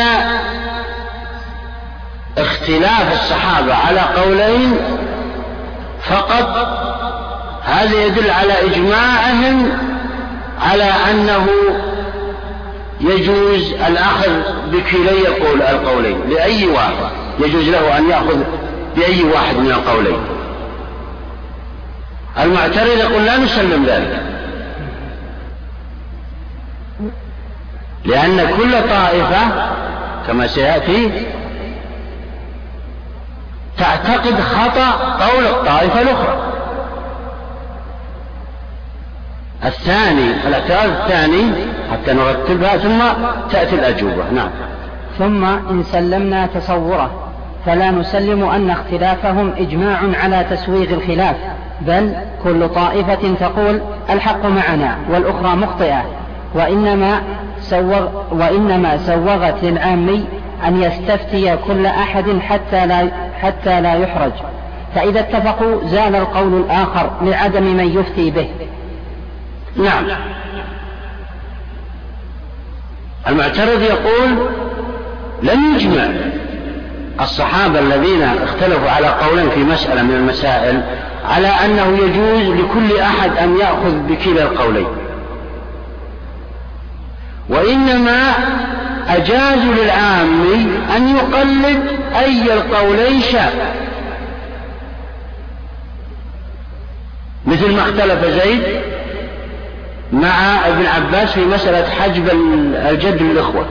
اختلاف 2.38 3.12
الصحابة 3.12 3.74
على 3.74 4.00
قولين 4.00 4.76
فقط 6.02 6.68
هذا 7.64 8.04
يدل 8.04 8.30
على 8.30 8.52
إجماعهم 8.66 9.68
على 10.60 10.90
أنه 11.10 11.46
يجوز 13.00 13.72
الأخذ 13.72 14.42
بكلي 14.72 15.26
قول 15.26 15.62
القولين 15.62 16.20
لأي 16.30 16.66
واحد؟ 16.66 17.10
يجوز 17.38 17.68
له 17.68 17.98
أن 17.98 18.10
يأخذ 18.10 18.38
بأي 18.96 19.22
واحد 19.22 19.56
من 19.56 19.70
القولين. 19.70 20.20
المعترض 22.38 22.98
يقول 22.98 23.24
لا 23.24 23.36
نسلم 23.36 23.84
ذلك. 23.84 24.22
لأن 28.04 28.54
كل 28.56 28.88
طائفة 28.88 29.70
كما 30.26 30.46
سيأتي 30.46 31.26
تعتقد 33.78 34.40
خطأ 34.40 34.90
قول 35.26 35.46
الطائفة 35.46 36.02
الأخرى. 36.02 36.52
الثاني 39.64 40.46
الاعتراض 40.46 40.90
الثاني 40.90 41.52
حتى 41.92 42.12
نرتبها 42.12 42.76
ثم 42.76 42.98
تأتي 43.50 43.74
الأجوبة. 43.74 44.30
نعم. 44.34 44.48
ثم 45.18 45.44
إن 45.44 45.82
سلمنا 45.82 46.46
تصوره 46.46 47.10
فلا 47.66 47.90
نسلم 47.90 48.44
أن 48.44 48.70
اختلافهم 48.70 49.52
إجماع 49.58 49.98
على 50.22 50.44
تسويغ 50.50 50.94
الخلاف 50.94 51.36
بل 51.80 52.14
كل 52.44 52.68
طائفة 52.68 53.34
تقول 53.40 53.80
الحق 54.10 54.46
معنا 54.46 54.96
والأخرى 55.10 55.56
مخطئة 55.56 56.04
وإنما 56.54 57.22
سوغ 57.60 58.08
وإنما 58.30 58.96
سوغت 58.96 59.54
للعامي 59.62 60.24
أن 60.66 60.82
يستفتي 60.82 61.56
كل 61.56 61.86
أحد 61.86 62.38
حتى 62.40 62.86
لا 62.86 63.08
حتى 63.42 63.80
لا 63.80 63.94
يحرج. 63.94 64.32
فإذا 64.94 65.20
اتفقوا 65.20 65.84
زال 65.84 66.16
القول 66.16 66.54
الآخر 66.54 67.10
لعدم 67.22 67.62
من 67.62 67.98
يفتي 67.98 68.30
به. 68.30 68.48
نعم. 69.76 70.06
المعترض 73.28 73.82
يقول 73.82 74.48
لم 75.42 75.74
يجمع 75.74 76.08
الصحابة 77.20 77.78
الذين 77.78 78.22
اختلفوا 78.22 78.90
على 78.90 79.06
قول 79.06 79.50
في 79.50 79.60
مسألة 79.60 80.02
من 80.02 80.14
المسائل 80.14 80.82
على 81.28 81.48
أنه 81.48 81.98
يجوز 81.98 82.56
لكل 82.60 83.00
أحد 83.00 83.36
أن 83.36 83.56
يأخذ 83.56 83.98
بكلا 84.08 84.42
القولين. 84.42 84.86
وإنما 87.48 88.32
أجازوا 89.08 89.74
للعام 89.74 90.46
أن 90.96 91.16
يقلد 91.16 91.82
أي 92.16 92.54
القولين 92.54 93.20
شاء 93.20 93.76
مثل 97.46 97.74
ما 97.76 97.82
اختلف 97.82 98.24
زيد 98.24 98.62
مع 100.12 100.68
ابن 100.68 100.86
عباس 100.86 101.32
في 101.32 101.44
مسألة 101.44 101.88
حجب 101.90 102.28
الجد 102.90 103.22
للإخوة. 103.22 103.66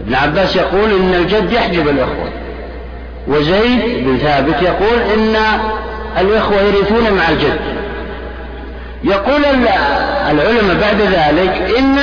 ابن 0.00 0.14
عباس 0.14 0.56
يقول 0.56 0.90
إن 0.90 1.14
الجد 1.14 1.52
يحجب 1.52 1.88
الإخوة. 1.88 2.28
وزيد 3.28 4.04
بن 4.04 4.18
ثابت 4.18 4.62
يقول 4.62 4.98
إن 5.14 5.36
الإخوة 6.18 6.60
يرثون 6.62 7.10
مع 7.10 7.28
الجد. 7.28 7.60
يقول 9.04 9.44
العلماء 10.30 10.76
بعد 10.80 11.00
ذلك 11.00 11.76
إن 11.78 11.98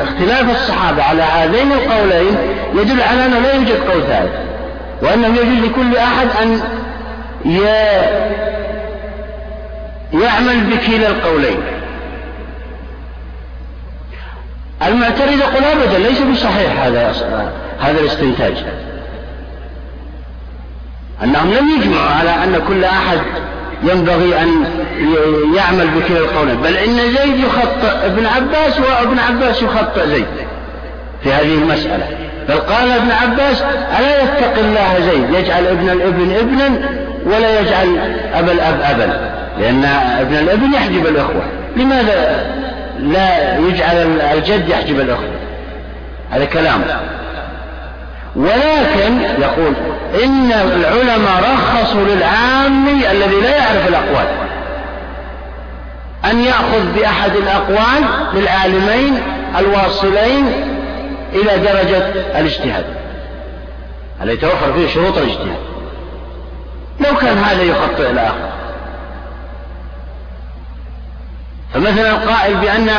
اختلاف 0.00 0.50
الصحابة 0.50 1.02
على 1.02 1.22
هذين 1.22 1.72
القولين 1.72 2.36
يدل 2.74 3.02
على 3.02 3.26
أنه 3.26 3.38
لا 3.38 3.54
يوجد 3.54 3.90
قول 3.90 4.02
ثالث 4.02 4.32
وأنه 5.02 5.26
يجوز 5.26 5.70
لكل 5.70 5.96
أحد 5.96 6.26
أن 6.42 6.60
يعمل 10.12 10.60
بكلا 10.60 11.08
القولين. 11.08 11.60
المعترض 14.86 15.38
يقول 15.38 15.64
أبدا 15.64 15.98
ليس 15.98 16.20
بصحيح 16.20 16.82
هذا 16.84 17.12
هذا 17.80 18.00
الاستنتاج. 18.00 18.54
أنهم 21.22 21.50
لم 21.54 21.68
يجمعوا 21.78 22.10
على 22.10 22.30
أن 22.30 22.62
كل 22.68 22.84
أحد 22.84 23.18
ينبغي 23.82 24.42
أن 24.42 24.64
يعمل 25.56 25.88
بكلا 25.88 26.18
القولين 26.18 26.56
بل 26.56 26.76
إن 26.76 26.96
زيد 26.96 27.44
يخطئ 27.44 28.06
ابن 28.06 28.26
عباس 28.26 28.78
وابن 28.78 29.18
عباس 29.18 29.62
يخطئ 29.62 30.06
زيد 30.06 30.26
في 31.22 31.32
هذه 31.32 31.54
المسألة. 31.54 32.08
بل 32.48 32.54
قال 32.54 32.90
ابن 32.90 33.10
عباس 33.10 33.62
ألا 33.98 34.22
يتقي 34.22 34.60
الله 34.60 35.00
زيد؟ 35.00 35.34
يجعل 35.34 35.66
ابن 35.66 35.90
الإبن 35.90 36.32
ابنا 36.32 36.88
ولا 37.26 37.60
يجعل 37.60 37.98
أبا 38.34 38.52
الأب 38.52 38.80
أبا 38.82 39.34
لأن 39.60 39.84
ابن 40.20 40.36
الإبن 40.36 40.72
يحجب 40.74 41.06
الأخوة. 41.06 41.42
لماذا 41.76 42.46
لا 43.04 43.58
يجعل 43.58 44.20
الجد 44.20 44.68
يحجب 44.68 45.00
الأخوة 45.00 45.30
هذا 46.30 46.44
كلام. 46.44 46.84
ولكن 48.36 49.20
يقول 49.38 49.74
إن 50.24 50.52
العلماء 50.52 51.54
رخصوا 51.54 52.04
للعامي 52.04 53.10
الذي 53.10 53.40
لا 53.40 53.56
يعرف 53.56 53.88
الأقوال. 53.88 54.26
أن 56.24 56.40
يأخذ 56.44 56.92
بأحد 56.96 57.36
الأقوال 57.36 58.04
للعالمين 58.34 59.18
الواصلين 59.58 60.46
إلى 61.32 61.58
درجة 61.58 62.08
الاجتهاد. 62.40 62.84
الذي 64.22 64.36
توفر 64.36 64.72
فيه 64.72 64.88
شروط 64.88 65.18
الاجتهاد. 65.18 65.58
لو 67.00 67.16
كان 67.16 67.38
هذا 67.38 67.62
يخطئ 67.62 68.10
الآخر. 68.10 68.48
فمثلا 71.74 72.10
القائل 72.10 72.54
بأن 72.54 72.90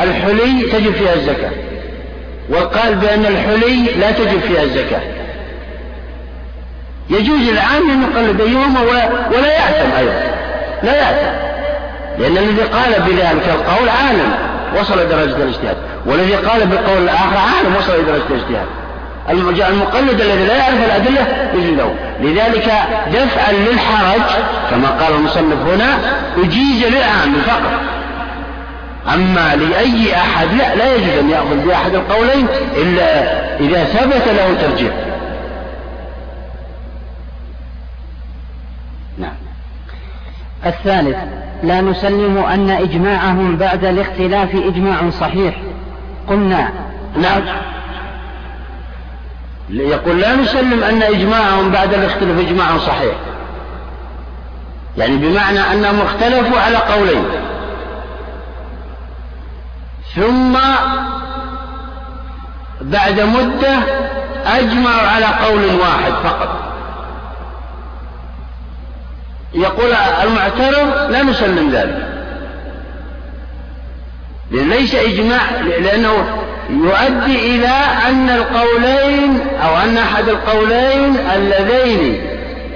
الحلي 0.00 0.62
تجب 0.62 0.92
فيها 0.92 1.14
الزكاة 1.14 1.50
والقائل 2.48 2.94
بأن 2.94 3.26
الحلي 3.26 3.82
لا 4.00 4.10
تجب 4.10 4.40
فيها 4.40 4.62
الزكاة. 4.62 5.00
يجوز 7.10 7.48
العام 7.48 7.90
أن 7.90 8.02
يقلد 8.02 8.40
أيهما 8.40 8.80
ولا 9.32 9.52
يعتم 9.52 9.90
أيضا 9.98 10.22
لا 10.82 10.96
يعتم 10.96 11.32
لأن 12.18 12.36
الذي 12.36 12.62
قال 12.62 13.02
بذلك 13.06 13.48
القول 13.48 13.88
عالم 13.88 14.32
وصل 14.80 14.96
درجة 14.96 15.36
الاجتهاد 15.36 15.76
والذي 16.06 16.34
قال 16.34 16.66
بالقول 16.66 17.02
الآخر 17.02 17.36
عالم 17.36 17.76
وصل 17.78 17.92
درجة 18.06 18.22
الاجتهاد. 18.30 18.66
المقلد 19.70 20.20
الذي 20.20 20.44
لا 20.44 20.56
يعرف 20.56 20.84
الأدلة 20.84 21.50
يجوز 21.54 21.78
له. 21.78 21.94
لذلك 22.20 22.72
دفعا 23.12 23.52
للحرج 23.52 24.20
كما 24.70 24.88
قال 24.88 25.14
المصنف 25.14 25.58
هنا 25.74 25.98
أجيز 26.36 26.84
للعام 26.84 27.34
فقط. 27.46 27.99
أما 29.08 29.56
لأي 29.56 30.14
أحد 30.16 30.46
لا 30.54 30.74
لا 30.74 30.96
يجوز 30.96 31.18
أن 31.18 31.30
يأخذ 31.30 31.66
بأحد 31.66 31.94
القولين 31.94 32.46
إلا 32.76 33.30
إذا 33.60 33.84
ثبت 33.84 34.28
له 34.28 34.54
ترجيح. 34.62 34.92
نعم. 39.18 39.34
الثالث 40.66 41.16
لا 41.62 41.80
نسلم 41.80 42.38
أن 42.38 42.70
إجماعهم 42.70 43.56
بعد 43.56 43.84
الاختلاف 43.84 44.54
إجماع 44.54 45.10
صحيح. 45.10 45.54
قلنا. 46.28 46.70
نعم. 47.16 47.42
يقول 49.70 50.20
لا 50.20 50.36
نسلم 50.36 50.82
أن 50.82 51.02
إجماعهم 51.02 51.70
بعد 51.70 51.94
الاختلاف 51.94 52.38
إجماع 52.38 52.78
صحيح. 52.78 53.14
يعني 54.98 55.16
بمعنى 55.16 55.58
أنهم 55.58 56.00
اختلفوا 56.00 56.60
على 56.60 56.76
قولين. 56.76 57.24
ثم 60.16 60.58
بعد 62.80 63.20
مدة 63.20 63.78
أجمعوا 64.46 65.08
على 65.08 65.26
قول 65.26 65.80
واحد 65.80 66.12
فقط. 66.24 66.48
يقول 69.54 69.92
المعترض 70.22 71.10
لا 71.10 71.22
نسلم 71.22 71.70
ذلك. 71.70 72.06
ليس 74.50 74.94
إجماع 74.94 75.50
لأنه 75.60 76.42
يؤدي 76.70 77.56
إلى 77.56 77.74
أن 78.08 78.30
القولين 78.30 79.40
أو 79.62 79.76
أن 79.76 79.98
أحد 79.98 80.28
القولين 80.28 81.16
اللذين 81.34 82.26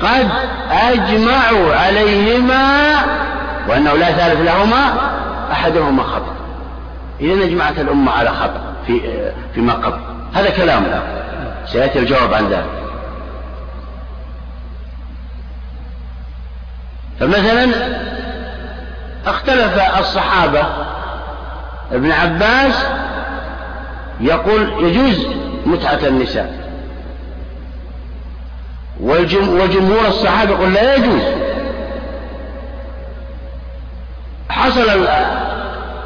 قد 0.02 0.28
أجمعوا 0.70 1.74
عليهما 1.74 2.94
وأنه 3.68 3.92
لا 3.92 4.12
ثالث 4.12 4.40
لهما 4.40 4.94
أحدهما 5.52 6.02
خطأ. 6.02 6.43
إذا 7.20 7.44
اجمعت 7.44 7.78
الأمة 7.78 8.12
على 8.12 8.30
خطأ 8.30 8.74
في 8.86 9.00
فيما 9.54 9.72
قبل. 9.72 10.00
هذا 10.34 10.50
كلام 10.50 11.02
سيأتي 11.66 11.98
الجواب 11.98 12.34
عن 12.34 12.48
ذلك. 12.48 12.84
فمثلا 17.20 17.68
اختلف 19.26 19.98
الصحابة. 19.98 20.66
ابن 21.92 22.12
عباس 22.12 22.86
يقول 24.20 24.84
يجوز 24.84 25.26
متعة 25.66 25.98
النساء. 26.06 26.64
وجمهور 29.00 30.08
الصحابة 30.08 30.50
يقول 30.50 30.74
لا 30.74 30.94
يجوز. 30.94 31.22
حصل 34.48 35.06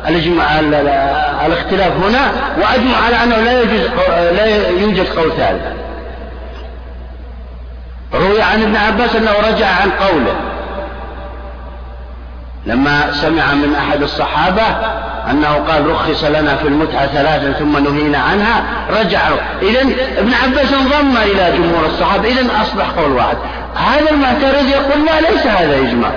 الإجماع 0.06 0.60
الاختلاف 1.46 1.92
هنا 1.92 2.30
وأجمع 2.60 2.96
على 3.06 3.24
أنه 3.24 3.36
لا 3.36 3.62
يجوز 3.62 3.80
لا 4.36 4.68
يوجد 4.68 5.06
قول 5.06 5.32
ثالث. 5.36 5.62
روي 8.14 8.42
عن 8.42 8.62
ابن 8.62 8.76
عباس 8.76 9.16
أنه 9.16 9.32
رجع 9.48 9.66
عن 9.66 9.90
قوله. 9.90 10.34
لما 12.66 13.12
سمع 13.12 13.54
من 13.54 13.74
أحد 13.74 14.02
الصحابة 14.02 14.62
أنه 15.30 15.54
قال 15.54 15.90
رخص 15.90 16.24
لنا 16.24 16.56
في 16.56 16.68
المتعة 16.68 17.06
ثلاثا 17.06 17.52
ثم 17.52 17.78
نهينا 17.78 18.18
عنها 18.18 18.62
رجعوا 18.90 19.36
إذا 19.62 19.80
ابن 20.18 20.34
عباس 20.34 20.72
انضم 20.72 21.16
إلى 21.16 21.52
جمهور 21.56 21.86
الصحابة. 21.86 22.28
إذا 22.28 22.62
أصبح 22.62 22.90
قول 22.90 23.12
واحد. 23.12 23.36
هذا 23.74 24.10
المعترض 24.10 24.68
يقول 24.68 25.06
لا 25.06 25.20
ليس 25.30 25.46
هذا 25.46 25.76
إجماع. 25.76 26.10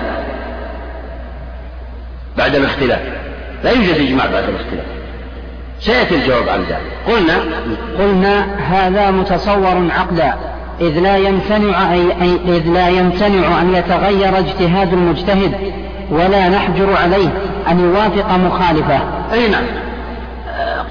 بعد 2.38 2.56
الاختلاف. 2.56 3.00
لا 3.64 3.72
يوجد 3.72 4.07
إجماع 4.07 4.26
بعد 4.26 4.43
الاختلاف. 4.43 4.86
سيأتي 5.80 6.16
الجواب 6.16 6.49
عن 6.49 6.59
ذلك. 6.59 6.91
قلنا 7.07 7.38
قلنا 7.99 8.45
هذا 8.72 9.12
متصور 9.12 9.88
عقلا 9.99 10.36
إذ 10.82 10.99
لا 10.99 11.18
يمتنع 11.18 11.93
أي 11.93 12.12
إذ 12.45 12.68
لا 12.68 12.89
يمتنع 12.89 13.62
أن 13.62 13.76
يتغير 13.76 14.39
اجتهاد 14.39 14.93
المجتهد 14.93 15.74
ولا 16.09 16.49
نحجر 16.49 16.97
عليه 17.03 17.30
أن 17.68 17.80
يوافق 17.80 18.32
مخالفه. 18.32 18.99
أي 19.34 19.47
نعم. 19.47 19.64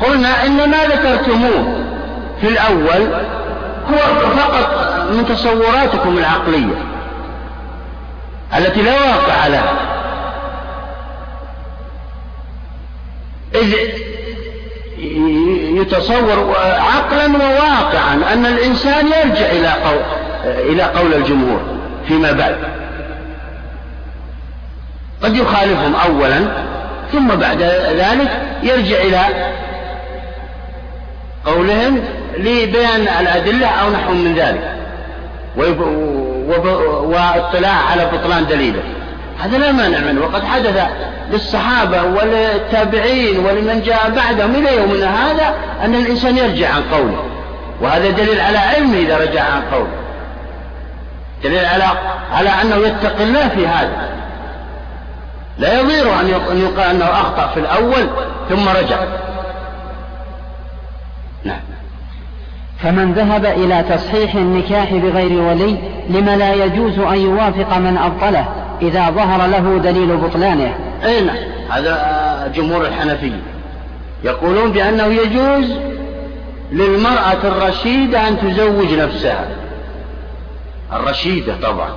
قلنا 0.00 0.46
إن 0.46 0.70
ما 0.70 0.84
ذكرتموه 0.84 1.84
في 2.40 2.48
الأول 2.48 3.14
هو 3.90 3.98
فقط 4.36 4.90
من 5.10 5.26
تصوراتكم 5.28 6.18
العقلية 6.18 6.74
التي 8.58 8.82
لا 8.82 8.92
واقع 8.92 9.46
لها. 9.46 9.72
إذ 13.60 13.74
يتصور 15.80 16.56
عقلا 16.60 17.26
وواقعا 17.26 18.32
أن 18.32 18.46
الإنسان 18.46 19.06
يرجع 19.06 19.46
إلى 19.46 19.68
قول 19.68 20.00
إلى 20.44 20.82
قول 20.82 21.14
الجمهور 21.14 21.60
فيما 22.08 22.32
بعد. 22.32 22.56
قد 25.22 25.36
يخالفهم 25.36 25.94
أولا 25.94 26.40
ثم 27.12 27.28
بعد 27.28 27.62
ذلك 27.96 28.42
يرجع 28.62 28.96
إلى 28.96 29.24
قولهم 31.46 32.04
لبيان 32.36 33.00
الأدلة 33.20 33.66
أو 33.66 33.90
نحو 33.90 34.12
من 34.12 34.34
ذلك. 34.34 34.76
واطلاع 37.04 37.76
على 37.90 38.06
بطلان 38.12 38.46
دليله. 38.46 38.82
هذا 39.40 39.58
لا 39.58 39.72
مانع 39.72 39.98
منه. 39.98 40.20
وقد 40.20 40.44
حدث 40.44 40.86
للصحابة 41.30 42.02
وللتابعين 42.02 43.38
ولمن 43.38 43.82
جاء 43.82 44.10
بعدهم 44.10 44.54
إلى 44.54 44.76
يومنا 44.76 45.30
هذا 45.30 45.54
أن 45.84 45.94
الإنسان 45.94 46.36
يرجع 46.36 46.74
عن 46.74 46.82
قوله 46.92 47.24
وهذا 47.80 48.10
دليل 48.10 48.40
على 48.40 48.58
علمه 48.58 48.98
إذا 48.98 49.18
رجع 49.18 49.42
عن 49.42 49.62
قوله 49.72 50.00
دليل 51.44 51.64
على 51.64 51.84
على 52.32 52.48
أنه 52.48 52.76
يتقي 52.76 53.24
الله 53.24 53.48
في 53.48 53.66
هذا. 53.66 54.08
لا 55.58 55.80
يضير 55.80 56.20
أن 56.20 56.28
يقال 56.58 56.90
أنه 56.90 57.04
أخطأ 57.04 57.46
في 57.46 57.60
الأول 57.60 58.10
ثم 58.48 58.68
رجع. 58.68 58.96
نعم. 61.44 61.60
فمن 62.78 63.12
ذهب 63.12 63.44
إلى 63.44 63.84
تصحيح 63.90 64.34
النكاح 64.34 64.92
بغير 64.92 65.42
ولي 65.42 65.76
لما 66.08 66.36
لا 66.36 66.54
يجوز 66.54 66.98
أن 66.98 67.16
يوافق 67.16 67.78
من 67.78 67.98
أبطله. 67.98 68.46
إذا 68.82 69.10
ظهر 69.10 69.46
له 69.46 69.78
دليل 69.78 70.16
بطلانه. 70.16 70.78
أي 71.04 71.20
نعم. 71.20 71.36
هذا 71.70 72.52
جمهور 72.54 72.86
الحنفية 72.86 73.42
يقولون 74.24 74.72
بأنه 74.72 75.04
يجوز 75.04 75.78
للمرأة 76.72 77.38
الرشيدة 77.44 78.28
أن 78.28 78.38
تزوج 78.38 78.94
نفسها. 78.94 79.48
الرشيدة 80.92 81.56
طبعا. 81.62 81.90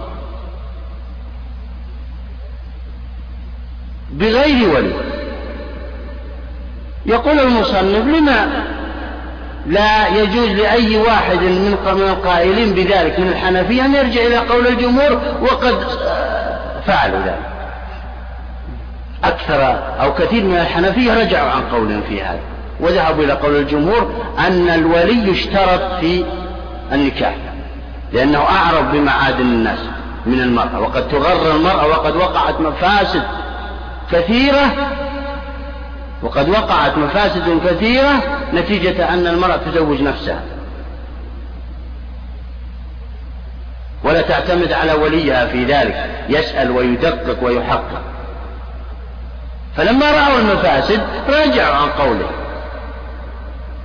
بغير 4.11 4.69
ولي. 4.75 4.93
يقول 7.05 7.39
المصنف 7.39 8.07
لما 8.07 8.63
لا 9.67 10.07
يجوز 10.07 10.49
لأي 10.49 10.97
واحد 10.97 11.38
من 11.38 11.77
القائلين 11.88 12.73
بذلك 12.73 13.19
من 13.19 13.27
الحنفية 13.27 13.86
أن 13.86 13.95
يرجع 13.95 14.21
إلى 14.21 14.38
قول 14.38 14.67
الجمهور 14.67 15.21
وقد 15.41 15.75
فعلوا 16.88 17.19
ذلك. 17.19 17.53
أكثر 19.23 19.61
أو 20.01 20.13
كثير 20.13 20.43
من 20.43 20.57
الحنفية 20.57 21.13
رجعوا 21.13 21.49
عن 21.49 21.61
قولهم 21.61 22.01
في 22.09 22.23
هذا 22.23 22.39
وذهبوا 22.79 23.23
إلى 23.23 23.34
قول 23.34 23.55
الجمهور 23.55 24.13
أن 24.39 24.69
الولي 24.69 25.29
يشترط 25.29 25.99
في 25.99 26.25
النكاح 26.91 27.36
لأنه 28.13 28.39
أعرف 28.39 28.91
بمعادن 28.91 29.41
الناس 29.41 29.79
من 30.25 30.39
المرأة 30.39 30.79
وقد 30.79 31.07
تغر 31.07 31.55
المرأة 31.55 31.88
وقد 31.88 32.15
وقعت 32.15 32.61
مفاسد 32.61 33.23
كثيرة 34.11 34.71
وقد 36.23 36.49
وقعت 36.49 36.97
مفاسد 36.97 37.59
كثيرة 37.65 38.21
نتيجة 38.53 39.13
أن 39.13 39.27
المرأة 39.27 39.57
تزوج 39.57 40.01
نفسها. 40.01 40.39
ولا 44.04 44.22
تعتمد 44.22 44.74
على 44.74 44.93
وليها 44.93 45.45
في 45.45 45.66
ذلك. 45.66 46.10
يسأل 46.30 46.72
ويدقق 46.72 47.43
ويحقق. 47.43 48.01
فلما 49.78 50.12
رأوا 50.12 50.39
المفاسد 50.39 51.01
رجعوا 51.30 51.76
عن 51.76 51.89
قوله. 51.89 52.30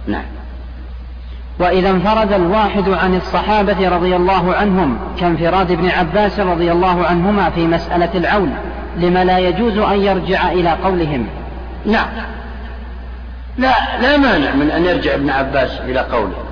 نعم. 0.06 0.38
وإذا 1.58 1.90
انفرد 1.90 2.32
الواحد 2.32 2.88
عن 2.88 3.16
الصحابة 3.16 3.88
رضي 3.88 4.16
الله 4.16 4.54
عنهم 4.54 4.98
كانفراد 5.20 5.70
ابن 5.70 5.88
عباس 5.88 6.40
رضي 6.40 6.72
الله 6.72 7.06
عنهما 7.06 7.50
في 7.50 7.66
مسألة 7.66 8.10
العون 8.14 8.56
لما 8.96 9.24
لا 9.24 9.38
يجوز 9.38 9.78
أن 9.78 10.00
يرجع 10.00 10.52
إلى 10.52 10.70
قولهم. 10.70 11.26
نعم. 11.86 12.08
لا 13.58 13.74
لا 14.00 14.16
مانع 14.16 14.54
من 14.54 14.70
أن 14.70 14.84
يرجع 14.84 15.14
ابن 15.14 15.30
عباس 15.30 15.70
إلى 15.80 16.00
قوله. 16.00 16.47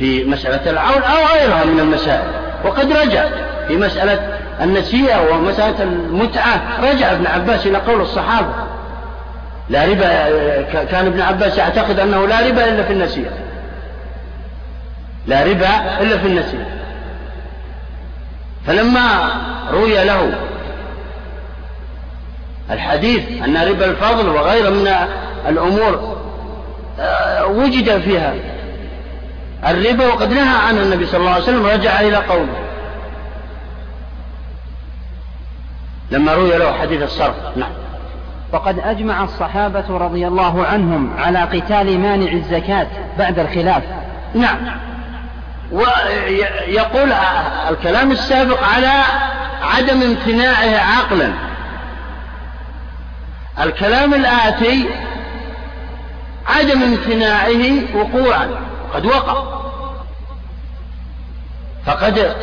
في 0.00 0.24
مسألة 0.24 0.70
العون 0.70 1.02
أو 1.02 1.26
غيرها 1.34 1.64
من 1.64 1.80
المسائل. 1.80 2.30
وقد 2.64 2.92
رجع 2.92 3.24
في 3.68 3.76
مسألة 3.76 4.38
النسيئة 4.60 5.30
ومسألة 5.30 5.82
المتعة. 5.82 6.60
رجع 6.82 7.12
ابن 7.12 7.26
عباس 7.26 7.66
إلى 7.66 7.78
قول 7.78 8.00
الصحابة. 8.00 8.52
لا 9.68 9.84
ربا 9.84 10.22
كان 10.84 11.06
ابن 11.06 11.20
عباس 11.20 11.58
يعتقد 11.58 12.00
أنه 12.00 12.26
لا 12.26 12.40
ربا 12.40 12.68
إلا 12.68 12.82
في 12.82 12.92
النسيئة. 12.92 13.32
لا 15.26 15.42
ربا 15.42 16.00
إلا 16.00 16.18
في 16.18 16.26
النسيئة. 16.26 16.66
فلما 18.66 19.30
روي 19.72 20.04
له 20.04 20.32
الحديث 22.70 23.42
أن 23.44 23.56
ربا 23.56 23.84
الفضل 23.84 24.28
وغيره 24.28 24.70
من 24.70 24.88
الأمور 25.48 26.20
آه، 27.00 27.46
وجد 27.46 28.00
فيها 28.00 28.34
الربا 29.66 30.06
وقد 30.06 30.32
نهى 30.32 30.58
عنه 30.68 30.82
النبي 30.82 31.06
صلى 31.06 31.20
الله 31.20 31.30
عليه 31.30 31.42
وسلم 31.42 31.66
رجع 31.66 32.00
إلى 32.00 32.16
قوله 32.16 32.70
لما 36.10 36.34
روي 36.34 36.58
له 36.58 36.72
حديث 36.72 37.02
الصرف 37.02 37.34
نعم. 37.56 37.70
وقد 38.52 38.78
أجمع 38.78 39.24
الصحابة 39.24 39.84
رضي 39.88 40.26
الله 40.26 40.66
عنهم 40.66 41.12
على 41.18 41.38
قتال 41.38 42.00
مانع 42.00 42.32
الزكاة 42.32 42.86
بعد 43.18 43.38
الخلاف. 43.38 43.82
نعم. 44.34 44.56
ويقول 45.72 47.12
الكلام 47.70 48.10
السابق 48.10 48.64
على 48.64 49.02
عدم 49.62 50.02
امتناعه 50.02 50.78
عقلا. 50.78 51.32
الكلام 53.60 54.14
الآتي 54.14 54.86
عدم 56.46 56.82
امتناعه 56.82 57.96
وقوعا. 57.96 58.69
قد 58.94 59.06
وقع. 59.06 59.44
فقد 61.86 62.34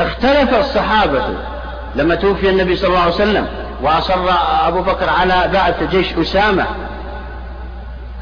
اختلف 0.00 0.54
الصحابة 0.54 1.22
لما 1.94 2.14
توفي 2.14 2.50
النبي 2.50 2.76
صلى 2.76 2.88
الله 2.88 3.00
عليه 3.00 3.14
وسلم 3.14 3.46
وأصر 3.82 4.30
أبو 4.66 4.82
بكر 4.82 5.10
على 5.10 5.50
بعث 5.52 5.82
جيش 5.82 6.12
أسامة 6.12 6.66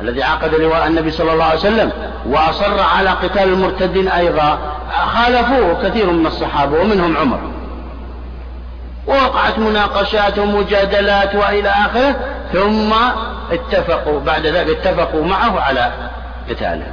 الذي 0.01 0.23
عقد 0.23 0.55
لواء 0.55 0.87
النبي 0.87 1.11
صلى 1.11 1.33
الله 1.33 1.45
عليه 1.45 1.59
وسلم 1.59 1.93
وأصر 2.27 2.81
على 2.81 3.11
قتال 3.11 3.43
المرتدين 3.43 4.09
أيضا. 4.09 4.59
خالفوه 5.15 5.83
كثير 5.83 6.11
من 6.11 6.27
الصحابة 6.27 6.81
ومنهم 6.81 7.17
عمر. 7.17 7.39
ووقعت 9.07 9.59
مناقشات 9.59 10.39
ومجادلات 10.39 11.35
وإلى 11.35 11.69
آخره 11.69 12.15
ثم 12.53 12.93
اتفقوا 13.53 14.21
بعد 14.21 14.47
ذلك 14.47 14.87
اتفقوا 14.87 15.25
معه 15.25 15.61
على 15.61 15.93
قتاله. 16.51 16.87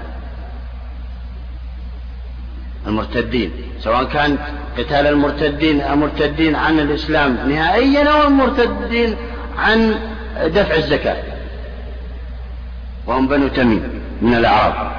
المرتدين 2.90 3.52
سواء 3.80 4.04
كان 4.04 4.38
قتال 4.78 5.08
المرتدين 5.08 5.82
المرتدين 5.82 6.56
عن 6.56 6.80
الإسلام 6.80 7.38
نهائيا 7.50 8.10
أو 8.10 8.28
المرتدين 8.28 9.16
عن 9.58 9.96
دفع 10.46 10.76
الزكاة. 10.76 11.18
وهم 13.08 13.28
بنو 13.28 13.48
تميم 13.48 14.02
من 14.22 14.34
الأعراب. 14.34 14.92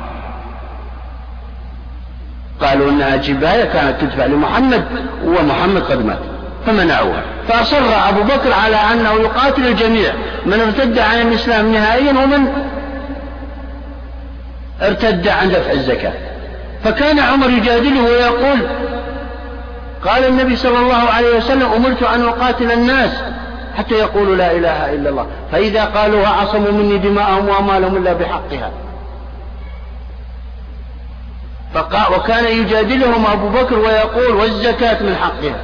قالوا 2.61 2.91
إنها 2.91 3.17
جباية 3.17 3.65
كانت 3.65 4.01
تدفع 4.01 4.27
لمحمد 4.27 4.85
ومحمد 5.25 5.83
قد 5.83 6.07
مات 6.07 6.19
فمنعوها. 6.67 7.23
فأصر 7.49 8.09
أبو 8.09 8.23
بكر 8.23 8.53
على 8.53 8.77
أنه 8.77 9.13
يقاتل 9.13 9.67
الجميع 9.67 10.13
من 10.47 10.61
ارتد 10.61 10.99
عن 10.99 11.21
الإسلام 11.21 11.73
نهائيا 11.73 12.13
ومن 12.13 12.47
ارتد 14.83 15.29
عن 15.29 15.49
دفع 15.49 15.73
الزكاة. 15.73 16.30
فكان 16.85 17.19
عمر 17.19 17.51
يجادله 17.51 18.03
ويقول 18.03 18.59
قال 20.07 20.25
النبي 20.25 20.57
صلى 20.57 20.79
الله 20.79 21.11
عليه 21.11 21.37
وسلم 21.37 21.73
أمرت 21.73 22.03
أن 22.03 22.29
أقاتل 22.29 22.73
الناس 22.73 23.11
حتى 23.77 23.95
يقولوا 23.95 24.37
لا 24.37 24.53
إله 24.53 24.95
إلا 24.95 25.11
الله. 25.11 25.27
فإذا 25.53 25.85
قالوها 25.85 26.29
عصموا 26.29 26.73
مني 26.73 26.99
دماءهم 26.99 27.49
وأموالهم 27.49 27.97
إلا 27.97 28.13
بحقها. 28.13 28.71
وكان 32.17 32.45
يجادلهم 32.45 33.27
أبو 33.27 33.49
بكر 33.49 33.79
ويقول 33.79 34.37
والزكاة 34.37 35.03
من 35.03 35.17
حقها. 35.17 35.57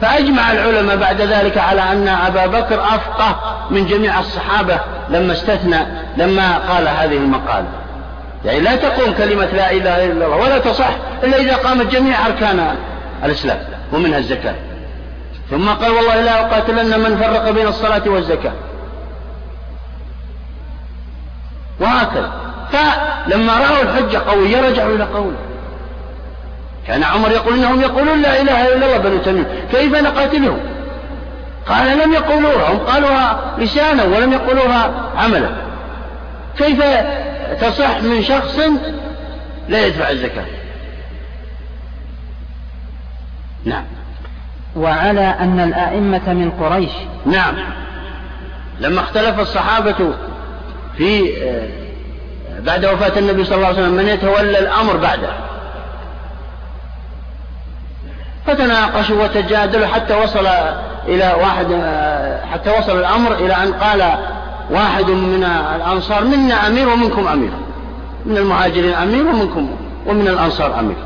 فأجمع 0.00 0.52
العلماء 0.52 0.96
بعد 0.96 1.20
ذلك 1.20 1.58
على 1.58 1.82
أن 1.82 2.08
أبا 2.08 2.46
بكر 2.46 2.80
أفقه 2.80 3.36
من 3.70 3.86
جميع 3.86 4.20
الصحابة 4.20 4.80
لما 5.08 5.32
استثنى 5.32 5.78
لما 6.16 6.58
قال 6.58 6.88
هذه 6.88 7.16
المقالة. 7.16 7.81
يعني 8.44 8.60
لا 8.60 8.76
تقوم 8.76 9.12
كلمة 9.12 9.46
لا 9.46 9.72
إله 9.72 10.04
إلا 10.04 10.26
الله 10.26 10.36
ولا 10.36 10.58
تصح 10.58 10.90
إلا 11.24 11.36
إذا 11.36 11.56
قامت 11.56 11.86
جميع 11.86 12.26
أركان 12.26 12.76
الإسلام 13.24 13.58
ومنها 13.92 14.18
الزكاة. 14.18 14.54
ثم 15.50 15.68
قال 15.68 15.90
والله 15.90 16.20
لا 16.20 16.40
أقاتلن 16.40 17.00
من 17.00 17.16
فرق 17.16 17.50
بين 17.50 17.66
الصلاة 17.66 18.02
والزكاة. 18.06 18.52
وهكذا. 21.80 22.32
فلما 22.72 23.52
رأوا 23.58 23.82
الحجة 23.82 24.18
قوية 24.18 24.68
رجعوا 24.68 24.96
إلى 24.96 25.04
قوله. 25.04 25.36
كان 26.86 27.04
عمر 27.04 27.30
يقول 27.30 27.54
إنهم 27.54 27.80
يقولون 27.80 28.22
لا 28.22 28.40
إله 28.40 28.74
إلا 28.74 28.74
الله 28.74 28.98
بنو 28.98 29.18
تميم. 29.18 29.46
كيف 29.72 29.94
نقاتلهم؟ 29.94 30.58
قال 31.66 31.98
لم 31.98 32.12
يقولوها. 32.12 32.72
هم 32.72 32.78
قالوها 32.78 33.40
لسانا 33.58 34.04
ولم 34.04 34.32
يقولوها 34.32 34.90
عملا. 35.16 35.48
كيف 36.58 36.82
تصح 37.60 38.00
من 38.00 38.22
شخص 38.22 38.58
لا 39.68 39.86
يدفع 39.86 40.10
الزكاة. 40.10 40.44
نعم. 43.64 43.84
وعلى 44.76 45.34
أن 45.40 45.60
الأئمة 45.60 46.32
من 46.32 46.50
قريش 46.50 46.90
نعم. 47.26 47.54
لما 48.80 49.00
اختلف 49.00 49.40
الصحابة 49.40 50.14
في 50.96 51.32
بعد 52.58 52.84
وفاة 52.84 53.18
النبي 53.18 53.44
صلى 53.44 53.54
الله 53.56 53.66
عليه 53.66 53.78
وسلم 53.78 53.96
من 53.96 54.08
يتولى 54.08 54.58
الأمر 54.58 54.96
بعده؟ 54.96 55.32
فتناقشوا 58.46 59.24
وتجادلوا 59.24 59.86
حتى 59.86 60.14
وصل 60.14 60.46
إلى 61.08 61.34
واحد 61.40 61.66
حتى 62.52 62.70
وصل 62.78 62.98
الأمر 62.98 63.34
إلى 63.34 63.54
أن 63.54 63.72
قال 63.72 64.14
واحد 64.70 65.10
من 65.10 65.44
الأنصار 65.76 66.24
منا 66.24 66.66
أمير 66.66 66.88
ومنكم 66.88 67.28
أمير. 67.28 67.50
من 68.26 68.36
المهاجرين 68.36 68.94
أمير 68.94 69.26
ومنكم 69.26 69.70
ومن 70.06 70.28
الأنصار 70.28 70.80
أمير. 70.80 70.96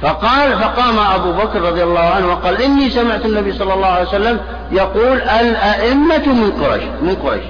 فقال 0.00 0.58
فقام 0.58 0.98
أبو 0.98 1.32
بكر 1.32 1.62
رضي 1.62 1.82
الله 1.82 2.00
عنه 2.00 2.26
وقال 2.26 2.62
إني 2.62 2.90
سمعت 2.90 3.26
النبي 3.26 3.52
صلى 3.52 3.74
الله 3.74 3.86
عليه 3.86 4.08
وسلم 4.08 4.40
يقول 4.72 5.20
الأئمة 5.20 6.26
من 6.26 6.64
قريش 6.64 6.84
من 7.02 7.16
قريش. 7.24 7.44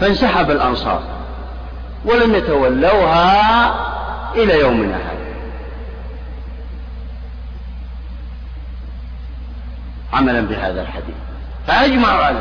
فانسحب 0.00 0.50
الأنصار 0.50 1.02
ولم 2.04 2.34
يتولوها 2.34 3.74
إلى 4.34 4.60
يومنا 4.60 4.96
هذا. 4.96 5.11
عملا 10.12 10.40
بهذا 10.40 10.82
الحديث. 10.82 11.14
فأجمعوا 11.66 12.24
على 12.24 12.38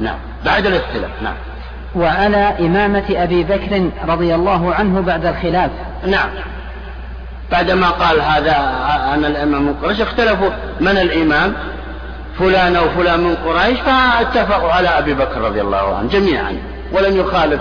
نعم. 0.00 0.18
بعد 0.44 0.66
الاختلاف. 0.66 1.10
نعم. 1.22 1.34
وعلى 1.96 2.54
إمامة 2.60 3.04
أبي 3.10 3.44
بكر 3.44 3.90
رضي 4.08 4.34
الله 4.34 4.74
عنه 4.74 5.00
بعد 5.00 5.26
الخلاف. 5.26 5.70
نعم. 6.06 6.28
بعدما 7.52 7.90
قال 7.90 8.20
هذا 8.20 8.56
أنا 9.14 9.26
الإمام 9.26 9.62
من 9.62 9.74
قريش 9.82 10.00
اختلفوا 10.00 10.50
من 10.80 10.98
الإمام؟ 10.98 11.54
فلان 12.38 12.76
أو 12.76 12.88
فلان 12.88 13.20
من 13.20 13.34
قريش؟ 13.34 13.80
فاتفقوا 13.80 14.72
على 14.72 14.88
أبي 14.88 15.14
بكر 15.14 15.40
رضي 15.40 15.60
الله 15.60 15.96
عنه 15.96 16.08
جميعا. 16.08 16.56
ولم 16.92 17.16
يخالف 17.16 17.60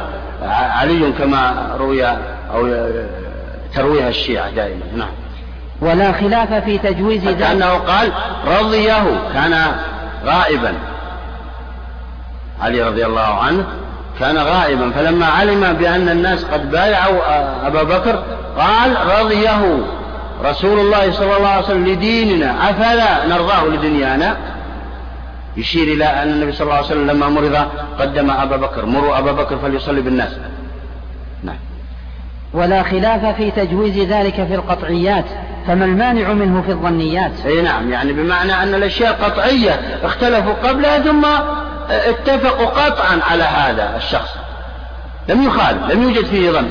علي 0.51 1.11
كما 1.11 1.71
روي 1.79 2.05
أو 2.53 2.87
ترويها 3.75 4.09
الشيعة 4.09 4.51
دائما. 4.51 4.83
نعم. 4.97 5.22
ولا 5.81 6.11
خلاف 6.11 6.53
في 6.53 6.77
تجويز 6.77 7.27
ذلك. 7.27 7.41
أنه 7.41 7.73
قال 7.73 8.11
رضيه 8.47 9.03
كان 9.33 9.65
غائبا. 10.25 10.73
علي 12.61 12.83
رضي 12.83 13.05
الله 13.05 13.21
عنه 13.21 13.65
كان 14.19 14.37
غائبا. 14.37 14.91
فلما 14.91 15.25
علم 15.25 15.73
بأن 15.73 16.09
الناس 16.09 16.45
قد 16.45 16.71
بايعوا 16.71 17.19
أبا 17.67 17.83
بكر 17.83 18.23
قال 18.57 18.97
رضيه 19.19 19.77
رسول 20.45 20.79
الله 20.79 21.11
صلى 21.11 21.37
الله 21.37 21.49
عليه 21.49 21.65
وسلم 21.65 21.87
لديننا. 21.87 22.69
أفلا 22.69 23.27
نرضاه 23.27 23.65
لدنيانا؟ 23.65 24.37
يشير 25.57 25.93
إلى 25.93 26.05
أن 26.05 26.29
النبي 26.29 26.51
صلى 26.51 26.65
الله 26.65 26.75
عليه 26.75 26.85
وسلم 26.85 27.07
لما 27.07 27.29
مرض 27.29 27.67
قدم 27.99 28.31
أبا 28.31 28.57
بكر. 28.57 28.85
مروا 28.85 29.19
أبا 29.19 29.31
بكر 29.31 29.57
فليصلي 29.57 30.01
بالناس. 30.01 30.31
ولا 32.53 32.83
خلاف 32.83 33.35
في 33.35 33.51
تجويز 33.51 33.97
ذلك 33.97 34.33
في 34.33 34.55
القطعيات 34.55 35.25
فما 35.67 35.85
المانع 35.85 36.33
منه 36.33 36.61
في 36.61 36.71
الظنيات؟ 36.71 37.31
أي 37.45 37.61
نعم 37.61 37.91
يعني 37.91 38.13
بمعنى 38.13 38.53
أن 38.63 38.75
الأشياء 38.75 39.13
قطعية 39.13 39.79
اختلفوا 40.03 40.53
قبلها 40.53 40.99
ثم 40.99 41.25
اتفقوا 41.89 42.65
قطعا 42.65 43.19
على 43.31 43.43
هذا 43.43 43.97
الشخص. 43.97 44.29
لم 45.29 45.43
يخالف 45.43 45.91
لم 45.91 46.03
يوجد 46.03 46.25
فيه 46.25 46.51
ظن. 46.51 46.69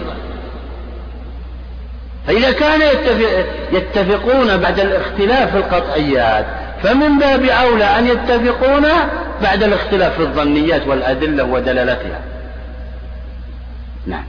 فإذا 2.27 2.53
كان 2.53 2.81
يتفق 2.81 3.45
يتفقون 3.73 4.57
بعد 4.57 4.81
الاختلاف 4.81 5.51
في 5.51 5.57
القطعيات 5.57 6.47
فمن 6.83 7.19
باب 7.19 7.45
أولى 7.45 7.85
أن 7.85 8.07
يتفقون 8.07 8.87
بعد 9.43 9.63
الاختلاف 9.63 10.15
في 10.15 10.23
الظنيات 10.23 10.87
والأدلة 10.87 11.45
ودلالتها. 11.45 12.21
نعم. 14.07 14.25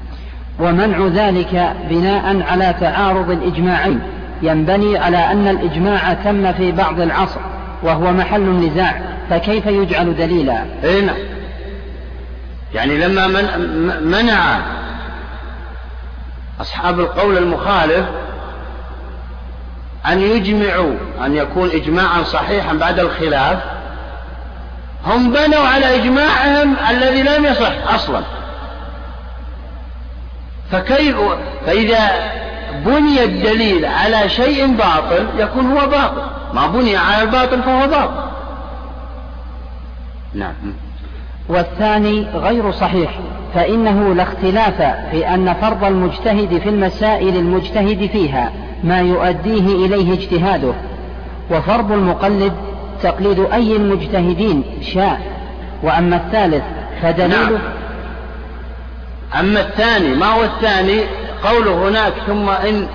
ومنع 0.59 1.07
ذلك 1.07 1.73
بناء 1.89 2.41
على 2.41 2.75
تعارض 2.79 3.29
الإجماعين. 3.29 3.99
ينبني 4.41 4.97
على 4.97 5.17
أن 5.17 5.47
الإجماع 5.47 6.13
تم 6.13 6.53
في 6.53 6.71
بعض 6.71 7.01
العصر 7.01 7.39
وهو 7.83 8.11
محل 8.11 8.41
النزاع 8.41 9.01
فكيف 9.29 9.65
يجعل 9.65 10.15
دليلا؟ 10.15 10.65
اي 10.83 11.01
نعم. 11.01 11.15
يعني 12.73 12.97
لما 12.97 13.27
من 13.27 13.45
منع 14.03 14.59
أصحاب 16.61 16.99
القول 16.99 17.37
المخالف 17.37 18.05
أن 20.05 20.21
يجمعوا 20.21 20.93
أن 21.25 21.35
يكون 21.35 21.69
إجماعا 21.69 22.23
صحيحا 22.23 22.73
بعد 22.73 22.99
الخلاف 22.99 23.59
هم 25.05 25.33
بنوا 25.33 25.67
على 25.67 25.95
إجماعهم 25.95 26.75
الذي 26.89 27.23
لم 27.23 27.45
يصح 27.45 27.93
أصلا. 27.93 28.21
فكيف 30.73 31.17
فإذا 31.65 32.09
بني 32.85 33.23
الدليل 33.23 33.85
على 33.85 34.29
شيء 34.29 34.75
باطل 34.75 35.27
يكون 35.37 35.65
هو 35.65 35.87
باطل. 35.87 36.21
ما 36.53 36.67
بني 36.67 36.97
على 36.97 37.23
الباطل 37.23 37.63
فهو 37.63 37.87
باطل. 37.87 38.23
نعم. 40.33 40.53
والثاني 41.49 42.27
غير 42.35 42.71
صحيح 42.71 43.19
فإنه 43.55 44.13
لا 44.13 44.23
اختلاف 44.23 44.81
في 45.11 45.27
أن 45.33 45.53
فرض 45.53 45.83
المجتهد 45.83 46.59
في 46.63 46.69
المسائل 46.69 47.35
المجتهد 47.35 48.09
فيها 48.11 48.51
ما 48.83 48.99
يؤديه 48.99 49.85
إليه 49.85 50.13
اجتهاده. 50.13 50.73
وفرض 51.51 51.91
المقلد 51.91 52.53
تقليد 53.03 53.39
أي 53.39 53.75
المجتهدين 53.75 54.63
شاء. 54.81 55.21
وأما 55.83 56.15
الثالث 56.15 56.63
فدليل 57.01 57.51
نعم. 57.51 57.82
أما 59.39 59.61
الثاني 59.61 60.15
ما 60.15 60.25
هو 60.25 60.43
الثاني؟ 60.43 61.03
قوله 61.43 61.89
هناك 61.89 62.13
ثم 62.27 62.49
إن. 62.49 62.87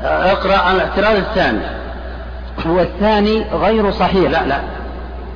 اقرأ 0.00 0.72
الاعتراض 0.72 1.16
الثاني. 1.16 1.60
هو 2.66 2.80
الثاني 2.80 3.42
غير 3.52 3.90
صحيح. 3.90 4.30
لا 4.30 4.46
لا. 4.46 4.60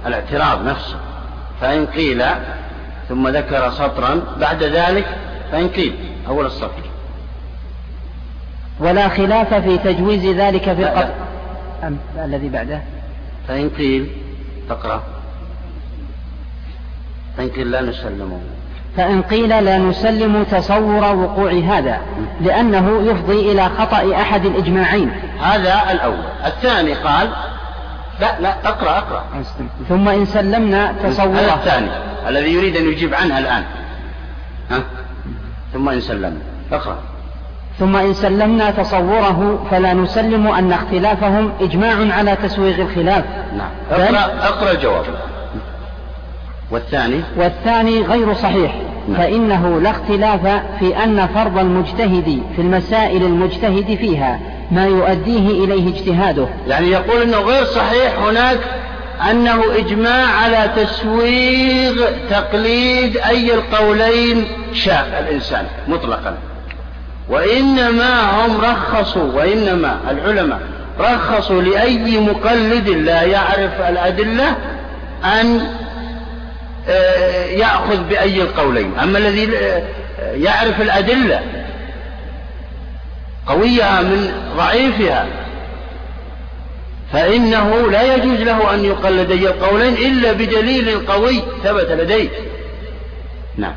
الاعتراض 0.07 0.65
نفسه. 0.65 0.97
فإن 1.61 1.87
قيل 1.87 2.25
ثم 3.09 3.29
ذكر 3.29 3.71
سطرا 3.71 4.21
بعد 4.41 4.63
ذلك 4.63 5.07
فإن 5.53 5.69
قيل 5.69 5.95
أول 6.29 6.47
السطر. 6.47 6.83
ولا 8.81 9.09
خلاف 9.09 9.55
في 9.55 9.79
تجويز 9.79 10.25
ذلك 10.25 10.63
في 10.63 10.83
القطع. 10.83 11.15
الذي 12.25 12.49
بعده؟ 12.49 12.81
فإن 13.49 13.71
قيل 13.71 14.11
تقرأ. 14.69 15.03
فإن 17.37 17.49
قيل 17.49 17.71
لا 17.71 17.81
نسلمه. 17.81 18.41
فإن 18.97 19.23
قيل 19.23 19.65
لا 19.65 19.79
نسلم 19.79 20.45
تصور 20.45 21.17
وقوع 21.17 21.53
هذا 21.53 22.01
لأنه 22.41 23.03
يفضي 23.03 23.53
إلى 23.53 23.69
خطأ 23.69 24.13
أحد 24.15 24.47
الإجماعين. 24.47 25.11
هذا 25.41 25.93
الأول. 25.93 26.25
الثاني 26.45 26.95
قال 26.95 27.29
لا 28.21 28.41
لا 28.41 28.69
أقرأ 28.69 28.99
أقرأ. 28.99 29.25
ثم 29.89 30.09
إن 30.09 30.25
سلمنا 30.25 30.95
تصوره. 31.03 31.33
هذا 31.33 31.55
الثاني. 31.55 31.91
الذي 32.29 32.55
يريد 32.55 32.77
أن 32.77 32.89
يجيب 32.89 33.15
عنها 33.15 33.39
الآن. 33.39 33.65
ها؟ 34.71 34.83
ثم 35.73 35.89
إن 35.89 36.01
سلمنا. 36.01 36.41
أقرأ. 36.73 36.99
ثم 37.79 37.97
إن 37.97 38.15
سلمنا 38.15 38.71
تصوره 38.71 39.67
فلا 39.71 39.95
نسلم 39.95 40.47
أن 40.47 40.73
اختلافهم 40.73 41.53
إجماع 41.61 42.15
على 42.15 42.37
تسويغ 42.37 42.83
الخلاف. 42.83 43.25
نعم. 43.57 43.71
أقرأ, 43.91 44.49
أقرأ 44.49 44.71
الجواب 44.71 45.05
والثاني؟ 46.73 47.21
والثاني 47.37 48.03
غير 48.03 48.35
صحيح. 48.35 48.75
نعم. 49.09 49.17
فإنه 49.17 49.81
لا 49.81 49.91
اختلاف 49.91 50.63
في 50.79 51.05
أن 51.05 51.27
فرض 51.27 51.59
المجتهد 51.59 52.43
في 52.57 52.63
المسائل 52.63 53.23
المجتهد 53.23 53.99
فيها 53.99 54.41
ما 54.71 54.87
يؤديه 54.87 55.65
إليه 55.65 55.89
اجتهاده. 55.89 56.49
يعني 56.69 56.91
يقول 56.91 57.23
أنه 57.23 57.39
غير 57.39 57.65
صحيح 57.65 58.19
هناك 58.19 58.59
أنه 59.31 59.63
إجماع 59.79 60.27
على 60.27 60.71
تسويغ 60.77 62.07
تقليد 62.31 63.17
أي 63.17 63.55
القولين 63.55 64.45
شاء 64.73 65.27
الإنسان 65.29 65.67
مطلقا. 65.89 66.37
وإنما 67.29 68.47
هم 68.47 68.61
رخصوا 68.61 69.33
وإنما 69.35 69.99
العلماء 70.11 70.61
رخصوا 71.01 71.63
لأي 71.63 72.21
مقلد 72.21 72.89
لا 72.89 73.23
يعرف 73.23 73.81
الأدلة 73.81 74.57
أن 75.25 75.61
يأخذ 77.59 78.09
بأي 78.09 78.43
القولين. 78.43 78.99
أما 78.99 79.19
الذي 79.19 79.57
آه، 79.57 79.83
يعرف 80.35 80.81
الأدلة 80.81 81.41
قويها 83.47 84.03
من 84.03 84.33
ضعيفها 84.57 85.27
فإنه 87.13 87.91
لا 87.91 88.15
يجوز 88.15 88.41
له 88.41 88.75
أن 88.75 88.85
يقلد 88.85 89.31
أي 89.31 89.49
القولين 89.49 89.95
إلا 89.95 90.33
بدليل 90.33 91.07
قوي 91.07 91.43
ثبت 91.65 91.91
لديه. 91.91 92.29
نعم. 93.57 93.75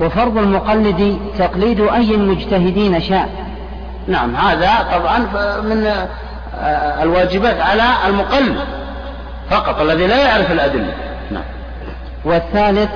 وفرض 0.00 0.38
المقلد 0.38 1.18
تقليد 1.38 1.80
أي 1.80 2.14
المجتهدين 2.14 3.00
شاء. 3.00 3.46
نعم 4.08 4.36
هذا 4.36 4.88
طبعا 4.92 5.18
من 5.60 5.86
آه، 6.60 7.02
الواجبات 7.02 7.60
على 7.60 7.82
المقلد 8.06 8.56
فقط 9.50 9.80
الذي 9.80 10.06
لا 10.06 10.16
يعرف 10.16 10.52
الأدلة. 10.52 10.94
نعم. 11.30 11.42
والثالث 12.24 12.90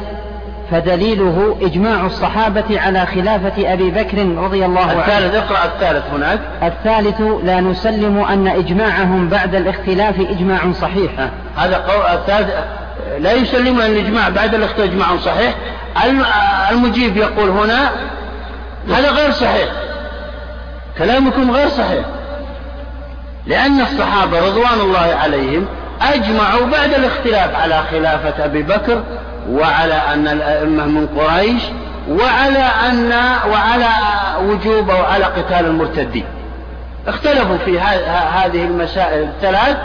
فدليله 0.70 1.56
إجماع 1.62 2.06
الصحابة 2.06 2.80
على 2.80 3.06
خلافة 3.06 3.72
أبي 3.72 3.90
بكر 3.90 4.18
رضي 4.18 4.64
الله 4.64 4.80
عنه. 4.80 5.00
الثالث 5.00 5.34
اقرأ 5.34 5.64
الثالث 5.64 6.04
هناك. 6.12 6.40
الثالث 6.62 7.20
لا 7.44 7.60
نسلم 7.60 8.18
أن 8.18 8.48
إجماعهم 8.48 9.28
بعد 9.28 9.54
الاختلاف 9.54 10.20
إجماع 10.20 10.72
صحيح. 10.72 11.10
هذا 11.56 11.76
قول 11.76 12.18
الثالث 12.18 12.54
لا 13.18 13.32
يسلم 13.32 13.80
أن 13.80 13.90
الإجماع 13.90 14.28
بعد 14.28 14.54
الاختلاف 14.54 14.90
إجماع 14.90 15.16
صحيح. 15.16 15.54
المجيب 16.70 17.16
يقول 17.16 17.48
هنا 17.48 17.90
هذا 18.88 19.10
غير 19.10 19.30
صحيح. 19.30 19.68
كلامكم 20.98 21.50
غير 21.50 21.68
صحيح. 21.68 22.04
لأن 23.46 23.80
الصحابة 23.80 24.46
رضوان 24.46 24.80
الله 24.80 25.14
عليهم 25.22 25.66
أجمعوا 26.02 26.66
بعد 26.66 26.94
الاختلاف 26.94 27.54
على 27.54 27.82
خلافة 27.90 28.44
أبي 28.44 28.62
بكر 28.62 29.02
وعلى 29.50 29.94
أن 29.94 30.28
الأئمة 30.28 30.86
من 30.86 31.06
قريش 31.06 31.62
وعلى 32.08 32.68
أن 32.88 33.12
وعلى 33.50 33.88
وجوب 34.42 34.88
وعلى 34.88 35.24
قتال 35.24 35.66
المرتدين. 35.66 36.24
اختلفوا 37.06 37.56
في 37.56 37.80
هذه 37.80 38.64
المسائل 38.64 39.22
الثلاث 39.22 39.76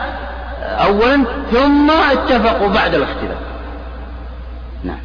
أولا 0.63 1.23
ثم 1.51 1.91
اتفقوا 1.91 2.69
بعد 2.69 2.95
الاختلاف. 2.95 3.37
نعم. 4.83 4.99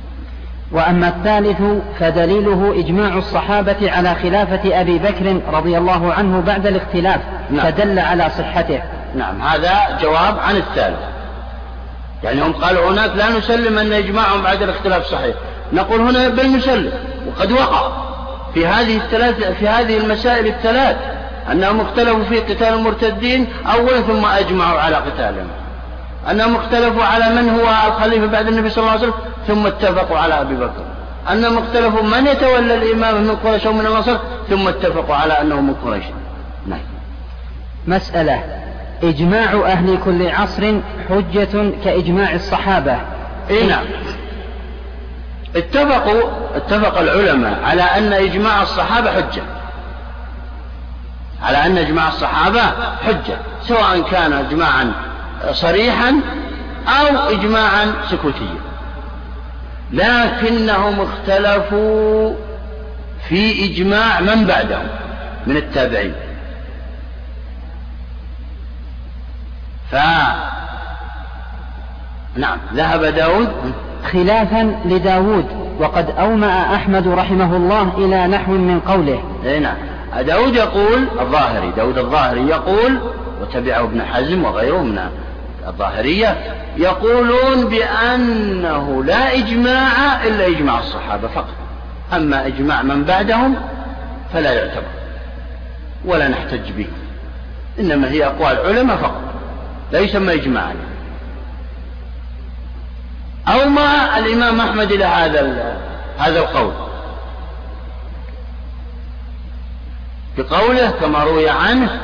وأما 0.73 1.09
الثالث 1.09 1.63
فدليله 2.01 2.75
إجماع 2.79 3.15
الصحابة 3.15 3.91
على 3.91 4.15
خلافة 4.15 4.81
أبي 4.81 4.99
بكر 4.99 5.41
رضي 5.53 5.79
الله 5.79 6.13
عنه 6.13 6.41
بعد 6.41 6.67
الاختلاف 6.67 7.21
نعم. 7.51 7.67
فدل 7.67 7.99
على 7.99 8.31
صحته. 8.31 8.83
نعم 9.17 9.43
هذا 9.43 9.99
جواب 10.03 10.39
عن 10.39 10.57
الثالث 10.57 10.99
يعني 12.25 12.43
هم 12.43 12.53
قالوا 12.53 12.91
هناك 12.91 13.11
لا 13.17 13.39
نسلم 13.39 13.79
أن 13.79 13.93
إجماعهم 13.93 14.43
بعد 14.43 14.63
الاختلاف 14.63 15.07
صحيح. 15.07 15.35
نقول 15.73 16.01
هنا 16.01 16.29
بل 16.29 16.57
نسلم 16.57 16.93
وقد 17.27 17.53
وقع 17.53 17.89
في 18.55 18.67
هذه 18.67 18.97
الثلاث 18.97 19.53
في 19.59 19.69
هذه 19.69 19.99
المسائل 19.99 20.47
الثلاث 20.47 20.97
أنهم 21.53 21.81
اختلفوا 21.81 22.25
في 22.25 22.41
قتال 22.41 22.75
المرتدين 22.75 23.47
أولا 23.75 24.01
ثم 24.01 24.25
أجمعوا 24.25 24.81
على 24.81 24.97
قتالهم. 24.97 25.49
أنهم 26.31 26.57
اختلفوا 26.57 27.05
على 27.05 27.29
من 27.29 27.61
هو 27.61 27.89
الخليفة 27.89 28.27
بعد 28.27 28.49
النبي 28.49 28.71
صلى 28.71 28.83
الله 28.83 28.91
عليه 28.91 29.01
وسلم 29.01 29.15
ثم 29.47 29.67
اتفقوا 29.67 30.19
على 30.19 30.41
أبي 30.41 30.55
بكر. 30.55 30.85
أنهم 31.33 31.59
اختلفوا 31.59 32.03
من 32.03 32.27
يتولى 32.27 32.75
الإمامة 32.75 33.19
من 33.19 33.37
قريش 33.37 33.67
أو 33.67 33.73
من 33.73 33.87
الأنصار 33.87 34.21
ثم 34.51 34.69
اتفقوا 34.69 35.15
على 35.15 35.41
أنه 35.41 35.61
من 35.61 35.75
قريش. 35.75 36.05
نعم. 36.67 36.81
مسألة. 37.87 38.66
إجماع 39.03 39.53
أهل 39.67 39.99
كل 40.05 40.29
عصر 40.29 40.81
حجة 41.09 41.73
كإجماع 41.85 42.35
الصحابة. 42.35 42.97
إيه 43.51 43.67
نعم. 43.67 43.85
اتفقوا 45.57 46.23
اتفق 46.55 46.99
العلماء 46.99 47.61
على 47.65 47.83
أن 47.83 48.13
إجماع 48.13 48.63
الصحابة 48.63 49.11
حجة. 49.11 49.43
على 51.43 51.67
أن 51.67 51.79
إجماع 51.79 52.09
الصحابة 52.09 52.63
حجة 53.07 53.39
سواء 53.63 54.01
كان 54.11 54.33
إجماعا 54.33 54.93
صريحا 55.53 56.21
أو 56.89 57.31
إجماعا 57.31 57.95
سكوتيا. 58.11 58.57
لكنهم 59.93 61.01
اختلفوا 61.01 62.35
في 63.29 63.65
إجماع 63.65 64.21
من 64.21 64.45
بعدهم 64.45 64.87
من 65.47 65.57
التابعين. 65.57 66.15
ف 69.91 69.97
نعم 72.37 72.59
ذهب 72.75 73.05
داود. 73.05 73.49
خلافا 74.13 74.77
لداود. 74.85 75.47
وقد 75.79 76.11
أومأ 76.11 76.75
أحمد 76.75 77.09
رحمه 77.09 77.57
الله 77.57 77.93
إلى 77.99 78.27
نحو 78.27 78.53
من 78.53 78.81
قوله. 78.81 79.23
اي 79.45 79.61
نعم. 79.61 79.77
داود 80.21 80.55
يقول 80.55 81.09
الظاهري 81.21 81.71
داود 81.71 81.99
الظاهري 81.99 82.49
يقول 82.49 83.01
وتبعه 83.41 83.85
ابن 83.85 84.03
حزم 84.03 84.45
وغيره 84.45 84.83
من 84.83 84.99
الظاهرية 85.67 86.37
يقولون 86.77 87.69
بأنه 87.69 89.05
لا 89.05 89.35
إجماع 89.35 90.25
إلا 90.25 90.47
إجماع 90.47 90.79
الصحابة 90.79 91.29
فقط. 91.29 91.55
أما 92.13 92.47
إجماع 92.47 92.83
من 92.83 93.05
بعدهم 93.05 93.57
فلا 94.33 94.53
يعتبر 94.53 94.87
ولا 96.05 96.29
نحتج 96.29 96.71
به. 96.77 96.87
إنما 97.81 98.11
هي 98.11 98.27
أقوال 98.27 98.57
علماء 98.67 98.97
فقط. 98.97 99.23
لا 99.93 100.01
يسمى 100.01 100.35
إجماعا 100.35 100.77
أو 103.49 103.69
ما 103.69 104.19
الإمام 104.19 104.61
أحمد 104.61 104.93
إلى 104.93 105.05
هذا 105.05 105.77
هذا 106.19 106.39
القول. 106.39 106.73
بقوله 110.39 110.91
كما 110.91 111.25
روي 111.25 111.51
عنه 111.51 112.01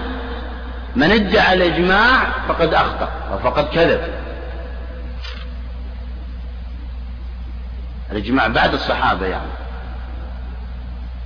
من 0.97 1.13
ادعى 1.13 1.55
الإجماع 1.55 2.25
فقد 2.49 2.75
أخطأ 2.75 3.09
وفقد 3.33 3.69
كذب. 3.69 4.01
الإجماع 8.13 8.47
بعد 8.47 8.75
الصحابة 8.75 9.27
يعني. 9.27 9.53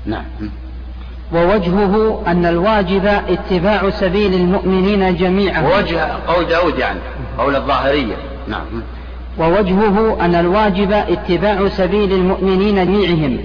نعم. 0.06 0.50
ووجهه 1.32 2.22
أن 2.26 2.46
الواجب 2.46 3.06
اتباع 3.06 3.90
سبيل 3.90 4.34
المؤمنين 4.34 5.16
جميعا. 5.16 5.62
ووجه 5.62 6.08
قول 6.28 6.46
داود 6.46 6.78
يعني 6.78 7.00
قول 7.38 7.56
الظاهرية. 7.56 8.16
نعم. 8.48 8.64
ووجهه 9.38 10.24
أن 10.24 10.34
الواجب 10.34 10.92
اتباع 10.92 11.68
سبيل 11.68 12.12
المؤمنين 12.12 12.74
جميعهم. 12.74 13.38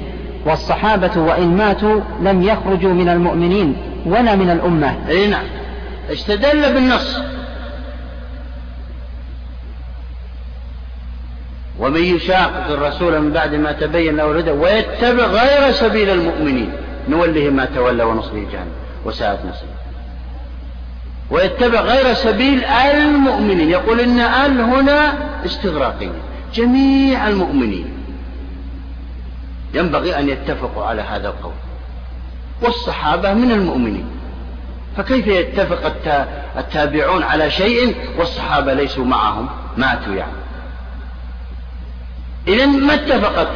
والصحابة 0.46 1.22
وإن 1.22 1.58
ماتوا 1.58 2.02
لم 2.22 2.42
يخرجوا 2.42 2.94
من 2.94 3.10
المؤمنين 3.10 3.78
ولا 4.06 4.36
من 4.36 4.50
الأمة. 4.50 4.96
أي 5.10 5.28
نعم. 5.28 5.44
استدل 6.12 6.74
بالنص. 6.74 7.18
ومن 11.80 12.04
يشاقق 12.04 12.72
الرسول 12.72 13.22
من 13.22 13.32
بعد 13.32 13.56
ما 13.56 13.72
تبين 13.72 14.16
له 14.16 14.32
الهدى 14.32 14.52
ويتبع 14.52 15.26
غير 15.26 15.72
سبيل 15.72 16.10
المؤمنين. 16.10 16.72
نوله 17.10 17.50
ما 17.50 17.66
تولى 17.66 18.04
ونصله 18.04 18.46
جهنم 18.52 18.72
وساءت 19.06 19.40
نصير 19.40 19.70
ويتبع 21.32 21.82
غير 21.82 22.14
سبيل 22.14 22.64
المؤمنين. 22.64 23.70
يقول 23.70 24.00
إن 24.00 24.20
ال 24.20 24.62
هنا 24.62 25.14
استغراقية. 25.46 26.22
جميع 26.54 27.28
المؤمنين 27.28 27.94
ينبغي 29.74 30.20
أن 30.20 30.30
يتفقوا 30.30 30.86
على 30.86 31.02
هذا 31.02 31.28
القول. 31.28 31.54
والصحابة 32.62 33.34
من 33.34 33.52
المؤمنين. 33.52 34.06
فكيف 34.98 35.28
يتفق 35.28 35.94
التابعون 36.58 37.24
على 37.24 37.52
شيء 37.52 37.96
والصحابة 38.18 38.74
ليسوا 38.74 39.06
معهم؟ 39.06 39.50
ماتوا 39.78 40.14
يعني. 40.14 40.32
إذا 42.48 42.66
ما 42.66 42.94
اتفقت 42.94 43.48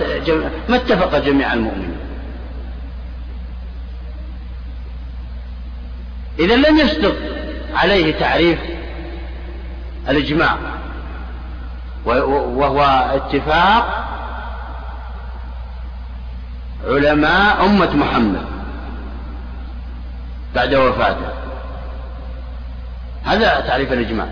ما 0.69 0.75
اتفق 0.75 1.17
جميع 1.17 1.53
المؤمنين. 1.53 2.04
إذا 6.39 6.55
لم 6.55 6.77
يصدق 6.77 7.15
عليه 7.75 8.19
تعريف 8.19 8.59
الإجماع 10.09 10.57
وهو 12.05 12.81
اتفاق 13.13 14.05
علماء 16.87 17.65
أمة 17.65 17.95
محمد 17.95 18.45
بعد 20.55 20.73
وفاته. 20.73 21.27
هذا 23.23 23.59
تعريف 23.67 23.93
الإجماع. 23.93 24.27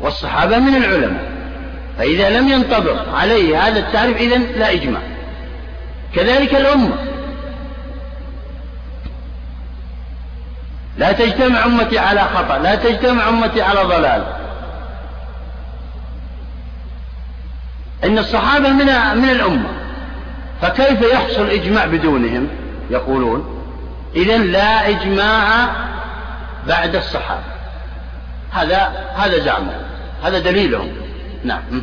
والصحابة 0.00 0.58
من 0.58 0.76
العلماء 0.76 1.32
فإذا 1.98 2.40
لم 2.40 2.48
ينطبق 2.48 3.14
عليه 3.14 3.68
هذا 3.68 3.78
التعريف 3.78 4.16
إذن 4.16 4.42
لا 4.42 4.72
إجماع. 4.72 5.00
كذلك 6.14 6.54
الأمة. 6.54 6.96
لا 10.98 11.12
تجتمع 11.12 11.64
أمتي 11.64 11.98
على 11.98 12.20
خطأ 12.20 12.58
لا 12.58 12.74
تجتمع 12.74 13.28
أمتي 13.28 13.62
على 13.62 13.80
ضلال. 13.80 14.24
إن 18.04 18.18
الصحابة 18.18 18.68
من 18.68 18.86
من 19.22 19.30
الأمة. 19.30 19.68
فكيف 20.62 21.02
يحصل 21.02 21.50
إجماع 21.50 21.86
بدونهم؟ 21.86 22.48
يقولون 22.90 23.64
إذا 24.16 24.38
لا 24.38 24.88
إجماع 24.88 25.66
بعد 26.68 26.96
الصحابة. 26.96 27.54
هذا 28.52 28.92
هذا 29.16 29.38
زعمهم. 29.38 29.82
هذا 30.24 30.38
دليلهم. 30.38 30.88
نعم. 31.44 31.82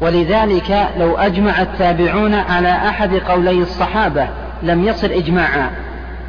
ولذلك 0.00 0.88
لو 0.96 1.16
أجمع 1.16 1.62
التابعون 1.62 2.34
على 2.34 2.70
أحد 2.70 3.14
قولي 3.14 3.62
الصحابة 3.62 4.28
لم 4.62 4.84
يصل 4.84 5.06
إجماعا. 5.06 5.70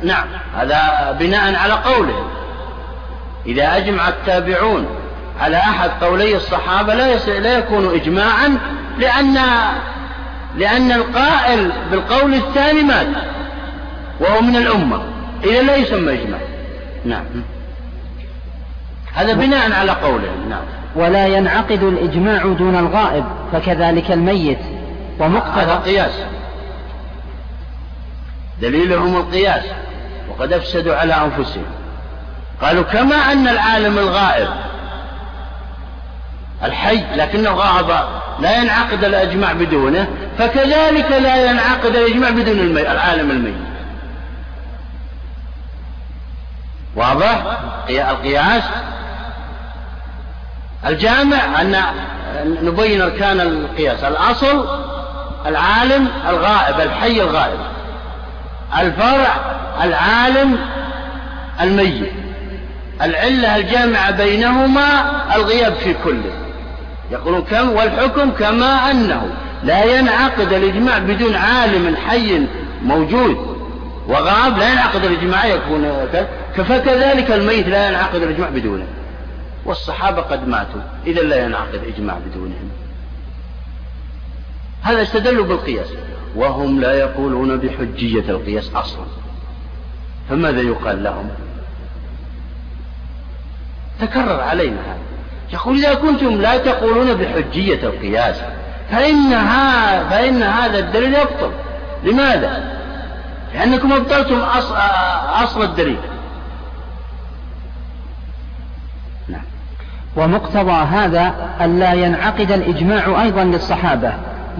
نعم. 0.03 0.27
هذا 0.55 1.11
بناء 1.19 1.55
على 1.55 1.73
قولهم 1.73 2.27
إذا 3.45 3.77
أجمع 3.77 4.07
التابعون 4.09 4.87
على 5.39 5.57
أحد 5.57 5.89
قولي 6.01 6.35
الصحابة 6.35 6.93
لا, 6.93 7.39
لا 7.39 7.57
يكون 7.57 7.95
إجماعا 7.95 8.57
لأن 8.97 9.37
لأن 10.57 10.91
القائل 10.91 11.71
بالقول 11.91 12.33
الثاني 12.33 12.83
مات 12.83 13.07
وهو 14.19 14.41
من 14.41 14.55
الأمة. 14.55 15.01
إذا 15.43 15.61
لا 15.61 15.75
يسمى 15.75 16.13
إجماع. 16.13 16.39
نعم. 17.05 17.25
هذا 19.13 19.33
بناء 19.33 19.71
على 19.71 19.91
قولهم 19.91 20.49
نعم. 20.49 20.63
ولا 20.95 21.27
ينعقد 21.27 21.83
الإجماع 21.83 22.43
دون 22.43 22.75
الغائب 22.75 23.25
فكذلك 23.53 24.11
الميت. 24.11 24.59
ومقتضى 25.19 25.61
هذا 25.61 25.75
قياس. 25.75 26.13
دليلهم 28.61 29.15
القياس. 29.15 29.63
وقد 30.39 30.53
أفسدوا 30.53 30.95
على 30.95 31.13
أنفسهم. 31.13 31.65
قالوا 32.61 32.83
كما 32.83 33.15
أن 33.15 33.47
العالم 33.47 33.97
الغائب 33.97 34.49
الحي 36.63 37.03
لكنه 37.15 37.51
غاب 37.51 38.07
لا 38.39 38.61
ينعقد 38.61 39.03
الإجماع 39.03 39.53
بدونه 39.53 40.07
فكذلك 40.37 41.11
لا 41.11 41.51
ينعقد 41.51 41.95
الإجماع 41.95 42.29
بدون 42.29 42.59
المي... 42.59 42.91
العالم 42.91 43.31
الميت. 43.31 43.55
واضح؟ 46.95 47.59
القياس؟ 47.89 48.63
الجامع 50.87 51.61
أن 51.61 51.83
نبين 52.43 53.01
أركان 53.01 53.41
القياس 53.41 54.03
الأصل 54.03 54.79
العالم 55.45 56.07
الغائب 56.29 56.79
الحي 56.79 57.21
الغائب. 57.21 57.59
الفرع 58.77 59.35
العالم 59.83 60.59
الميت. 61.61 62.11
العلة 63.01 63.55
الجامعة 63.55 64.11
بينهما 64.11 65.11
الغياب 65.35 65.73
في 65.73 65.95
كله. 66.03 66.31
يقولون 67.11 67.41
كم 67.41 67.69
والحكم 67.69 68.31
كما 68.31 68.91
أنه 68.91 69.29
لا 69.63 69.83
ينعقد 69.83 70.53
الإجماع 70.53 70.97
بدون 70.97 71.35
عالم 71.35 71.95
حي 71.95 72.47
موجود. 72.83 73.59
وغاب 74.07 74.57
لا 74.57 74.71
ينعقد 74.71 75.05
الإجماع 75.05 75.45
يكون 75.45 76.07
فكذلك 76.55 77.31
الميت 77.31 77.67
لا 77.67 77.89
ينعقد 77.89 78.21
الإجماع 78.21 78.49
بدونه. 78.49 78.85
والصحابة 79.65 80.21
قد 80.21 80.47
ماتوا 80.47 80.81
إذا 81.07 81.21
لا 81.21 81.45
ينعقد 81.45 81.81
إجماع 81.95 82.17
بدونهم. 82.29 82.69
هذا 84.81 85.01
استدلوا 85.01 85.45
بالقياس. 85.45 85.87
وهم 86.35 86.81
لا 86.81 86.93
يقولون 86.93 87.57
بحجية 87.57 88.29
القياس 88.29 88.71
أصلا. 88.75 89.05
فماذا 90.29 90.61
يقال 90.61 91.03
لهم؟ 91.03 91.29
تكرر 94.01 94.41
علينا 94.41 94.81
هذا. 94.81 95.09
يقول 95.53 95.77
إذا 95.77 95.93
كنتم 95.93 96.41
لا 96.41 96.57
تقولون 96.57 97.13
بحجية 97.13 97.83
القياس 97.83 98.35
فإن, 98.91 99.33
هذا 99.33 100.09
فإن 100.09 100.43
هذا 100.43 100.79
الدليل 100.79 101.13
يبطل 101.13 101.51
لماذا؟ 102.03 102.79
لأنكم 103.53 103.93
أبطلتم 103.93 104.39
أصل, 104.39 104.75
أصل 105.43 105.63
الدليل. 105.63 105.99
نعم. 109.27 109.41
ومقتضى 110.15 110.71
هذا 110.71 111.33
ألا 111.61 111.93
ينعقد 111.93 112.51
الإجماع 112.51 113.21
أيضا 113.23 113.43
للصحابة. 113.43 114.13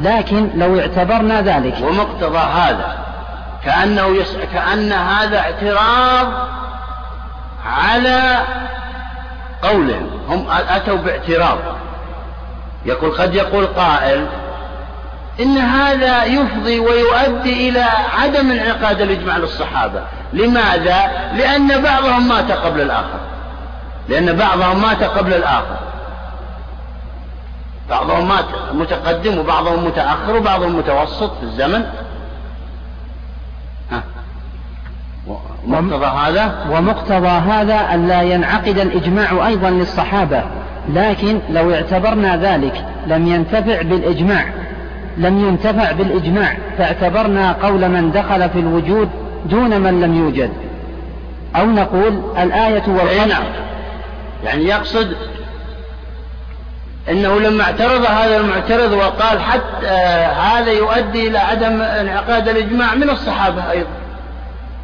لكن 0.03 0.49
لو 0.55 0.79
اعتبرنا 0.79 1.41
ذلك. 1.41 1.75
ومقتضى 1.81 2.37
هذا. 2.37 2.97
كأنه 3.65 4.07
يس... 4.07 4.37
كأن 4.53 4.91
هذا 4.91 5.39
اعتراض 5.39 6.33
على 7.65 8.39
قولهم. 9.63 10.09
هم 10.29 10.45
أتوا 10.69 10.97
باعتراض. 10.97 11.57
يقول 12.85 13.11
قد 13.11 13.35
يقول 13.35 13.65
قائل 13.65 14.25
إن 15.39 15.57
هذا 15.57 16.23
يفضي 16.23 16.79
ويؤدي 16.79 17.69
إلى 17.69 17.85
عدم 18.19 18.51
انعقاد 18.51 19.01
الإجماع 19.01 19.37
للصحابة. 19.37 20.01
لماذا؟ 20.33 21.11
لأن 21.33 21.81
بعضهم 21.81 22.27
مات 22.27 22.51
قبل 22.51 22.81
الآخر. 22.81 23.19
لأن 24.09 24.35
بعضهم 24.35 24.81
مات 24.81 25.03
قبل 25.03 25.33
الآخر. 25.33 25.77
بعضهم 27.89 28.27
مات 28.27 28.45
متقدم 28.73 29.37
وبعضهم 29.37 29.85
متأخر 29.85 30.35
وبعضهم 30.35 30.77
متوسط 30.77 31.31
في 31.37 31.43
الزمن. 31.43 31.83
ها. 33.91 34.03
ومقتضى 35.67 36.05
هذا؟ 36.05 36.65
ومقتضى 36.71 37.27
هذا 37.27 37.75
أن 37.93 38.07
لا 38.07 38.21
ينعقد 38.21 38.79
الإجماع 38.79 39.47
أيضا 39.47 39.69
للصحابة 39.69 40.43
لكن 40.93 41.39
لو 41.49 41.73
اعتبرنا 41.73 42.37
ذلك 42.37 42.85
لم 43.07 43.27
ينتفع 43.27 43.81
بالإجماع. 43.81 44.45
لم 45.17 45.47
ينتفع 45.47 45.91
بالإجماع. 45.91 46.57
فاعتبرنا 46.77 47.51
قول 47.51 47.89
من 47.89 48.11
دخل 48.11 48.49
في 48.49 48.59
الوجود 48.59 49.09
دون 49.45 49.81
من 49.81 50.01
لم 50.01 50.17
يوجد. 50.17 50.51
أو 51.55 51.65
نقول 51.65 52.21
الآية 52.37 52.83
والقدر. 52.87 53.27
نعم. 53.27 53.43
يعني 54.43 54.63
يقصد 54.63 55.15
إنه 57.09 57.39
لما 57.39 57.63
اعترض 57.63 58.05
هذا 58.05 58.37
المعترض 58.37 58.91
وقال 58.91 59.41
حتى 59.41 59.87
آه 59.87 60.31
هذا 60.31 60.71
يؤدي 60.71 61.27
إلى 61.27 61.37
عدم 61.37 61.81
انعقاد 61.81 62.47
الإجماع 62.47 62.95
من 62.95 63.09
الصحابة 63.09 63.71
أيضا. 63.71 63.89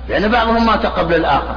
لأن 0.09 0.31
بعضهم 0.31 0.65
مات 0.65 0.85
قبل 0.85 1.15
الآخر. 1.15 1.55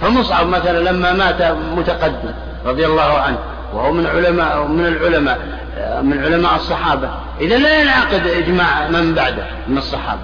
فمصعب 0.00 0.46
مثلا 0.46 0.90
لما 0.90 1.12
مات 1.12 1.42
متقدم 1.76 2.32
رضي 2.66 2.86
الله 2.86 3.18
عنه 3.18 3.38
وهو 3.74 3.92
من 3.92 4.06
علماء 4.06 4.66
من 4.66 4.86
العلماء 4.86 5.38
آه، 5.78 6.00
من 6.00 6.24
علماء 6.24 6.54
الصحابة 6.54 7.10
إذا 7.40 7.56
لا 7.56 7.80
ينعقد 7.80 8.26
إجماع 8.26 8.88
من 8.88 9.14
بعده 9.14 9.46
من 9.68 9.78
الصحابة. 9.78 10.20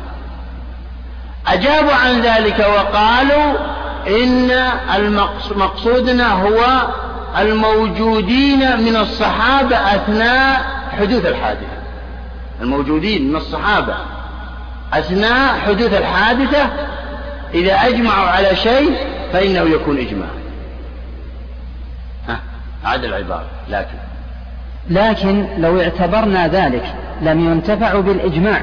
أجابوا 1.46 1.92
عن 1.92 2.20
ذلك 2.20 2.58
وقالوا 2.58 3.54
إن 4.06 4.50
مقصودنا 5.56 6.32
هو 6.32 6.88
الموجودين 7.39 8.81
من 8.81 8.97
الصحابة 8.97 9.77
أثناء 9.77 10.61
حدوث 10.98 11.27
الحادثة. 11.27 11.81
الموجودين 12.62 13.28
من 13.28 13.36
الصحابة 13.36 13.94
أثناء 14.93 15.59
حدوث 15.59 15.94
الحادثة 15.94 16.70
إذا 17.55 17.74
أجمعوا 17.74 18.28
على 18.28 18.57
شيء 18.57 18.97
فإنه 19.32 19.61
يكون 19.61 19.98
إجماع. 19.98 20.28
ها 22.28 22.40
عاد 22.85 23.05
العبارة. 23.05 23.47
لكن 23.69 23.98
لكن 24.90 25.47
لو 25.59 25.81
اعتبرنا 25.81 26.48
ذلك 26.48 26.85
لم 27.23 27.51
ينتفع 27.51 28.01
بالإجماع 28.01 28.62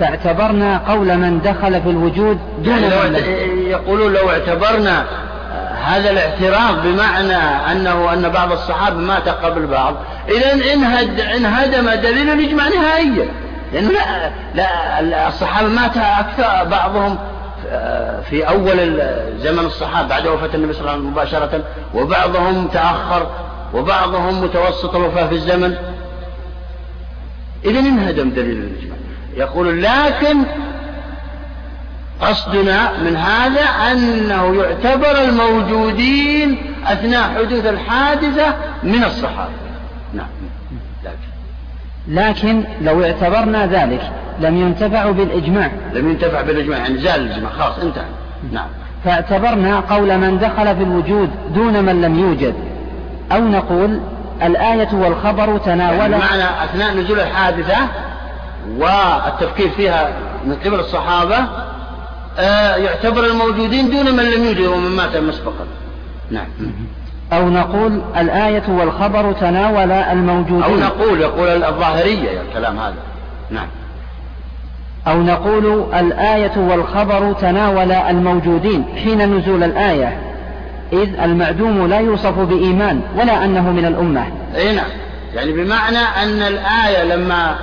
فاعتبرنا 0.00 0.78
قول 0.78 1.16
من 1.16 1.40
دخل 1.40 1.82
في 1.82 1.90
الوجود 1.90 2.38
دون 2.64 2.82
يعني 2.82 3.18
يقولون 3.70 4.12
لو 4.12 4.30
اعتبرنا 4.30 5.06
هذا 5.84 6.10
الاعتراف 6.10 6.74
بمعنى 6.84 7.36
أنه 7.72 8.12
أن 8.12 8.28
بعض 8.28 8.52
الصحابة 8.52 8.96
مات 8.96 9.28
قبل 9.28 9.66
بعض. 9.66 9.94
إذا 10.28 10.52
انهد 10.74 11.20
انهدم 11.20 11.90
دليل 11.90 12.30
الإجماع 12.30 12.68
نهائيا. 12.68 13.28
لأنه 13.72 13.90
لا, 14.54 15.00
لا 15.02 15.28
الصحابة 15.28 15.68
مات 15.68 15.96
أكثر 15.96 16.64
بعضهم 16.64 17.18
في 18.30 18.48
أول 18.48 19.02
زمن 19.38 19.64
الصحابة 19.64 20.08
بعد 20.08 20.26
وفاة 20.26 20.54
النبي 20.54 20.72
صلى 20.72 20.80
الله 20.80 20.90
عليه 20.90 21.00
وسلم 21.00 21.12
مباشرة 21.12 21.64
وبعضهم 21.94 22.68
تأخر 22.68 23.26
وبعضهم 23.74 24.44
متوسط 24.44 24.96
الوفاة 24.96 25.26
في 25.26 25.34
الزمن. 25.34 25.74
إذا 27.64 27.78
انهدم 27.78 28.30
دليل 28.30 28.56
الإجماع. 28.56 28.96
يقول 29.36 29.82
لكن 29.82 30.36
قصدنا 32.20 32.92
من 33.04 33.16
هذا 33.16 33.60
أنه 33.60 34.62
يعتبر 34.62 35.24
الموجودين 35.24 36.58
أثناء 36.86 37.34
حدوث 37.34 37.66
الحادثة 37.66 38.54
من 38.82 39.04
الصحابة. 39.04 39.52
نعم. 40.14 40.26
لكن. 42.08 42.64
لو 42.80 43.04
اعتبرنا 43.04 43.66
ذلك 43.66 44.10
لم 44.40 44.56
ينتفع 44.56 45.10
بالإجماع. 45.10 45.70
لم 45.92 46.10
ينتفع 46.10 46.40
بالإجماع 46.40 46.78
يعني 46.78 46.98
زال 46.98 47.20
الإجماع. 47.20 47.50
خلاص 47.52 47.78
انتهى. 47.78 48.04
نعم. 48.52 48.68
فاعتبرنا 49.04 49.80
قول 49.80 50.18
من 50.18 50.38
دخل 50.38 50.76
في 50.76 50.82
الوجود 50.82 51.30
دون 51.54 51.84
من 51.84 52.02
لم 52.02 52.18
يوجد. 52.18 52.54
أو 53.32 53.40
نقول 53.48 54.00
الآية 54.42 54.88
والخبر 54.92 55.58
تناول 55.58 56.12
يعني 56.12 56.16
معنى 56.16 56.64
أثناء 56.64 56.94
نزول 56.94 57.20
الحادثة 57.20 57.76
والتفكير 58.78 59.70
فيها 59.70 60.08
من 60.44 60.56
قبل 60.64 60.80
الصحابة 60.80 61.36
يعتبر 62.38 63.24
الموجودين 63.26 63.90
دون 63.90 64.16
من 64.16 64.24
لم 64.24 64.44
يوجد 64.44 64.66
ومن 64.66 64.90
مات 64.90 65.16
مسبقا. 65.16 65.66
نعم. 66.30 66.46
أو 67.32 67.48
نقول 67.48 68.02
الآية 68.16 68.62
والخبر 68.68 69.32
تناول 69.32 69.92
الموجودين. 69.92 70.62
أو 70.62 70.76
نقول 70.76 71.20
يقول 71.20 71.48
الظاهرية 71.48 72.40
الكلام 72.40 72.78
هذا. 72.78 72.94
نعم. 73.50 73.66
أو 75.06 75.22
نقول 75.22 75.94
الآية 75.94 76.56
والخبر 76.56 77.32
تناول 77.32 77.92
الموجودين 77.92 78.84
حين 79.04 79.36
نزول 79.36 79.62
الآية 79.62 80.18
إذ 80.92 81.20
المعدوم 81.20 81.86
لا 81.86 82.00
يوصف 82.00 82.38
بإيمان 82.38 83.00
ولا 83.16 83.44
أنه 83.44 83.72
من 83.72 83.84
الأمة. 83.84 84.26
أي 84.56 84.74
نعم. 84.74 84.86
يعني 85.34 85.52
بمعنى 85.52 85.98
أن 85.98 86.42
الآية 86.42 87.04
لما 87.04 87.56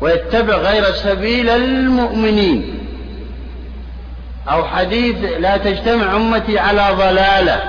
ويتبع 0.00 0.56
غير 0.56 0.84
سبيل 0.84 1.48
المؤمنين 1.48 2.83
أو 4.48 4.64
حديث 4.64 5.16
لا 5.38 5.56
تجتمع 5.56 6.16
أمتي 6.16 6.58
على 6.58 6.88
ضلالة. 6.92 7.60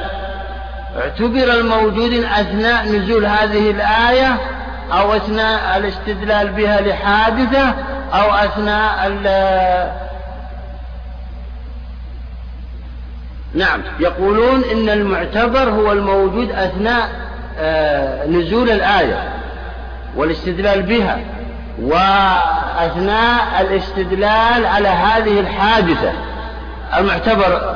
اعتبر 0.97 1.53
الموجود 1.53 2.14
أثناء 2.14 2.85
نزول 2.85 3.26
هذه 3.26 3.72
الآية 3.72 4.38
أو 4.91 5.14
أثناء 5.14 5.77
الاستدلال 5.77 6.49
بها 6.49 6.81
لحادثة 6.81 7.76
أو 8.14 8.35
أثناء 8.35 9.07
نعم 13.53 13.81
يقولون 13.99 14.64
إن 14.72 14.89
المعتبر 14.89 15.69
هو 15.69 15.91
الموجود 15.91 16.52
أثناء 16.52 17.10
آه، 17.60 18.27
نزول 18.27 18.72
الآية 18.72 19.23
والاستدلال 20.15 20.81
بها 20.81 21.19
وأثناء 21.81 23.61
الاستدلال 23.61 24.65
على 24.65 24.88
هذه 24.88 25.39
الحادثة. 25.39 26.11
المعتبر 26.98 27.76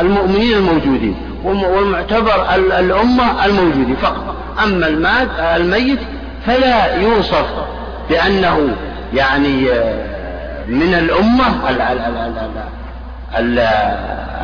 المؤمنين 0.00 0.56
الموجودين 0.56 1.16
والمعتبر 1.44 2.54
الأمة 2.54 3.44
الموجودين 3.44 3.96
فقط. 4.02 4.34
أما 4.64 4.88
المات 4.88 5.28
الميت 5.38 5.98
فلا 6.46 6.94
يوصف 6.94 7.46
بأنه 8.10 8.68
يعني 9.14 9.68
من 10.68 10.94
الأمة 10.94 11.44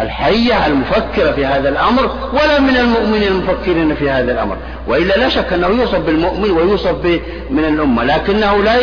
الحية 0.03 0.67
المفكرة 0.67 1.33
في 1.33 1.47
هذا 1.47 1.69
الأمر 1.69 2.11
ولا 2.33 2.61
من 2.61 2.77
المؤمنين 2.77 3.29
المفكرين 3.29 3.95
في 3.95 4.11
هذا 4.11 4.33
الأمر. 4.33 4.57
وإلا 4.89 5.15
لا 5.15 5.29
شك 5.29 5.53
أنه 5.53 5.67
يوصف 5.67 5.99
بالمؤمن 5.99 6.51
ويوصف 6.51 7.21
من 7.51 7.65
الأمة 7.65 8.05
لكنه 8.05 8.63
لا 8.63 8.75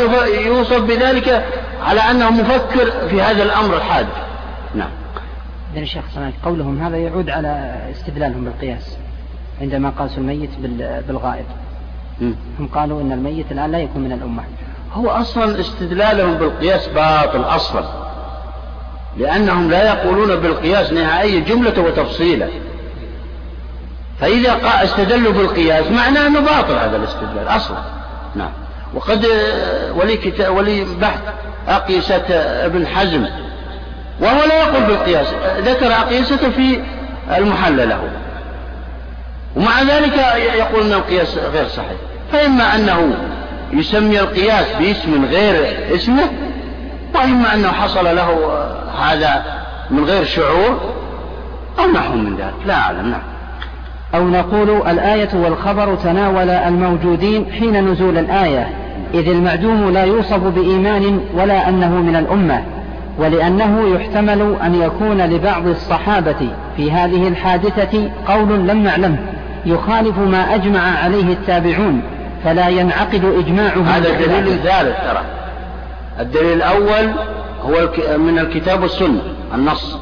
يوصف 0.45 0.82
بذلك 0.82 1.45
على 1.88 2.02
أنه 2.02 2.32
مفكر 2.32 2.91
في 3.10 3.22
هذا 3.22 3.44
الأمر 3.44 3.76
الحادث 3.76 4.31
نعم. 4.76 4.89
إذن 5.73 5.84
الشيخ 5.84 6.03
قولهم 6.43 6.81
هذا 6.81 6.98
يعود 6.98 7.30
على 7.30 7.76
استدلالهم 7.91 8.45
بالقياس 8.45 8.98
عندما 9.61 9.89
قاسوا 9.89 10.18
الميت 10.18 10.49
بالغائب. 11.07 11.45
هم 12.60 12.69
قالوا 12.76 13.02
أن 13.02 13.11
الميت 13.11 13.52
الآن 13.52 13.72
لا 13.72 13.80
يكون 13.80 14.02
من 14.02 14.11
الأمة. 14.11 14.43
هو 14.93 15.10
أصلا 15.10 15.60
استدلالهم 15.60 16.34
بالقياس 16.34 16.88
باطل 16.88 17.41
أصلا 17.41 17.84
لأنهم 19.18 19.72
لا 19.72 19.84
يقولون 19.84 20.35
بالقياس 20.35 20.93
نهائيا 20.93 21.39
جملة 21.39 21.81
وتفصيلا. 21.81 22.48
فإذا 24.19 24.57
استدلوا 24.84 25.34
بالقياس 25.34 25.91
معناه 25.91 26.27
أنه 26.27 26.39
باطل 26.39 26.73
هذا 26.73 26.98
الاستدلال 26.98 27.48
أصلا. 27.48 27.77
نعم. 28.35 28.52
وقد 28.93 29.26
ولي, 29.95 30.48
ولي 30.49 30.85
بحث 31.02 31.19
أقيسة 31.68 32.26
ابن 32.65 32.88
حزم 32.88 33.27
وهو 34.22 34.43
لا 34.43 34.60
يقول 34.60 34.84
بالقياس. 34.84 35.27
ذكر 35.57 35.93
أقيسة 35.93 36.49
في 36.49 36.80
المحل 37.38 37.89
له 37.89 37.99
ومع 39.56 39.81
ذلك 39.81 40.18
يقول 40.57 40.84
أن 40.84 40.93
القياس 40.93 41.38
غير 41.53 41.68
صحيح. 41.68 41.98
فإما 42.31 42.76
أنه 42.76 43.14
يسمي 43.73 44.19
القياس 44.19 44.65
باسم 44.80 45.26
غير 45.26 45.77
اسمه 45.95 46.23
وإما 47.15 47.53
أنه 47.53 47.72
حصل 47.72 48.15
له 48.15 48.60
هذا 49.02 49.43
من 49.91 50.06
غير 50.06 50.23
شعور 50.23 50.80
أو 51.80 51.91
نحو 51.91 52.14
من 52.14 52.35
ذلك. 52.35 52.53
لا 52.65 52.73
أعلم 52.73 53.10
نعم. 53.11 53.22
أو 54.15 54.27
نقول 54.27 54.88
الآية 54.88 55.30
والخبر 55.34 55.95
تناول 55.95 56.49
الموجودين 56.49 57.52
حين 57.52 57.91
نزول 57.91 58.18
الآية 58.18 58.69
إذ 59.14 59.30
المعدوم 59.30 59.93
لا 59.93 60.03
يوصف 60.03 60.39
بإيمان 60.43 61.22
ولا 61.34 61.69
أنه 61.69 61.89
من 61.89 62.15
الأمة. 62.15 62.64
ولأنه 63.18 63.96
يحتمل 63.96 64.56
أن 64.64 64.82
يكون 64.82 65.22
لبعض 65.22 65.68
الصحابة 65.68 66.50
في 66.78 66.92
هذه 66.92 67.28
الحادثة 67.28 68.12
قول 68.28 68.50
لم 68.50 68.84
نعلمه 68.84 69.18
يخالف 69.66 70.18
ما 70.18 70.56
أجمع 70.56 71.00
عليه 71.04 71.34
التابعون 71.34 72.02
فلا 72.44 72.68
ينعقد 72.68 73.26
إجماعهم 73.26 73.84
هذا 73.84 74.10
دليل 74.10 74.60
ثالث 74.60 74.98
ترى. 75.08 75.24
الدليل 76.20 76.54
الأول 76.54 77.12
هو 77.62 77.90
من 78.18 78.40
الكتاب 78.40 78.82
والسنة 78.82 79.22
النص. 79.54 79.98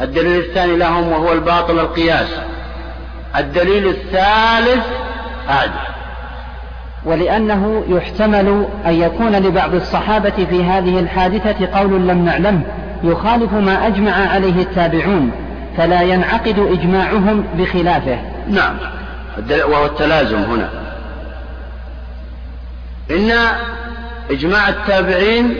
الدليل 0.00 0.38
الثاني 0.38 0.76
لهم 0.76 1.08
وهو 1.08 1.32
الباطل 1.32 1.78
القياس. 1.78 2.28
الدليل 3.38 3.86
الثالث 3.86 4.86
هذا 5.48 5.95
ولأنه 7.06 7.84
يحتمل 7.88 8.66
أن 8.86 8.94
يكون 8.94 9.36
لبعض 9.36 9.74
الصحابة 9.74 10.46
في 10.50 10.64
هذه 10.64 10.98
الحادثة 10.98 11.78
قول 11.78 12.08
لم 12.08 12.24
نعلمه 12.24 12.62
يخالف 13.04 13.52
ما 13.52 13.86
أجمع 13.86 14.12
عليه 14.12 14.62
التابعون 14.62 15.30
فلا 15.76 16.02
ينعقد 16.02 16.58
إجماعهم 16.58 17.44
بخلافه. 17.58 18.18
نعم. 18.50 18.76
وهو 19.50 19.86
التلازم 19.86 20.36
هنا. 20.36 20.68
إن 23.10 23.32
إجماع 24.30 24.68
التابعين 24.68 25.54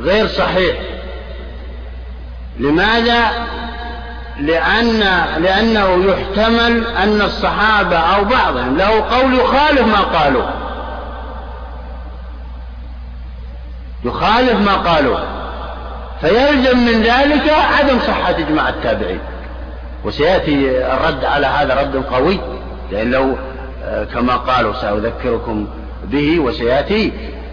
غير 0.00 0.26
صحيح. 0.26 0.76
لماذا 2.60 3.30
لأن 4.40 5.00
لأنه 5.42 6.04
يحتمل 6.04 6.86
أن 6.86 7.22
الصحابة 7.22 7.96
أو 7.96 8.24
بعضهم 8.24 8.76
له 8.76 9.00
قول 9.00 9.34
يخالف 9.34 9.86
ما 9.86 10.00
قالوا. 10.00 10.44
يخالف 14.04 14.60
ما 14.60 14.74
قالوا. 14.74 15.18
فيلزم 16.20 16.78
من 16.78 17.02
ذلك 17.02 17.48
عدم 17.48 17.98
صحة 17.98 18.30
إجماع 18.30 18.68
التابعين. 18.68 19.20
وسيأتي 20.04 20.86
الرد 20.94 21.24
على 21.24 21.46
هذا 21.46 21.80
رد 21.80 21.96
قوي 21.96 22.40
لأن 22.90 23.10
لو 23.10 23.36
آه، 23.84 24.04
كما 24.04 24.36
قالوا 24.36 24.72
سأذكركم 24.72 25.68
به 26.04 26.40
وسيأتي. 26.40 27.12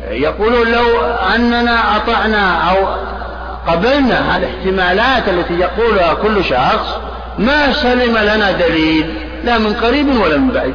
يقولون 0.09 0.71
لو 0.71 1.01
أننا 1.35 1.95
أطعنا 1.95 2.71
أو 2.71 2.87
قبلنا 3.67 4.37
الاحتمالات 4.37 5.29
التي 5.29 5.53
يقولها 5.53 6.13
كل 6.13 6.43
شخص 6.43 6.97
ما 7.39 7.73
سلم 7.73 8.17
لنا 8.17 8.51
دليل 8.51 9.13
لا 9.43 9.57
من 9.57 9.73
قريب 9.73 10.07
ولا 10.21 10.37
من 10.37 10.49
بعيد. 10.49 10.73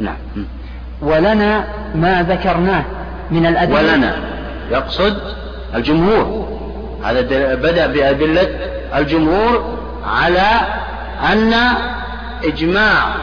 نعم. 0.00 0.16
ولنا 1.02 1.64
ما 1.94 2.26
ذكرناه 2.28 2.84
من 3.30 3.46
الأدلة. 3.46 3.76
ولنا. 3.76 4.14
يقصد 4.70 5.16
الجمهور. 5.74 6.48
هذا 7.04 7.20
بدأ 7.54 7.86
بأدلة 7.86 8.48
الجمهور 8.96 9.78
على 10.06 10.50
أن 11.32 11.54
إجماع 12.44 13.14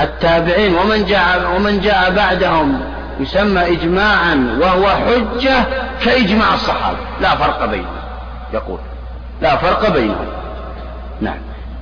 التابعين 0.00 0.74
ومن 0.74 1.04
جاء 1.04 1.52
ومن 1.56 1.80
جاء 1.80 2.12
بعدهم 2.16 2.80
يسمى 3.20 3.62
إجماعا 3.72 4.58
وهو 4.60 4.88
حجة 4.88 5.64
كإجماع 6.04 6.54
الصحابة. 6.54 6.98
لا 7.20 7.36
فرق 7.36 7.64
بينهم. 7.64 7.96
يقول. 8.52 8.78
لا 9.42 9.56
فرق 9.56 9.92
بينهم. 9.92 10.26
نعم. 11.20 11.38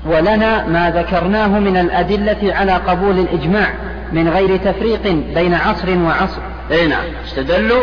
ولنا 0.06 0.66
ما 0.66 0.90
ذكرناه 0.90 1.46
من 1.46 1.76
الأدلة 1.76 2.54
على 2.54 2.72
قبول 2.72 3.18
الإجماع 3.18 3.74
من 4.12 4.28
غير 4.28 4.56
تفريق 4.56 5.02
بين 5.34 5.54
عصر 5.54 5.98
وعصر. 5.98 6.40
أي 6.70 6.86
نعم. 6.86 7.04
استدلوا 7.24 7.82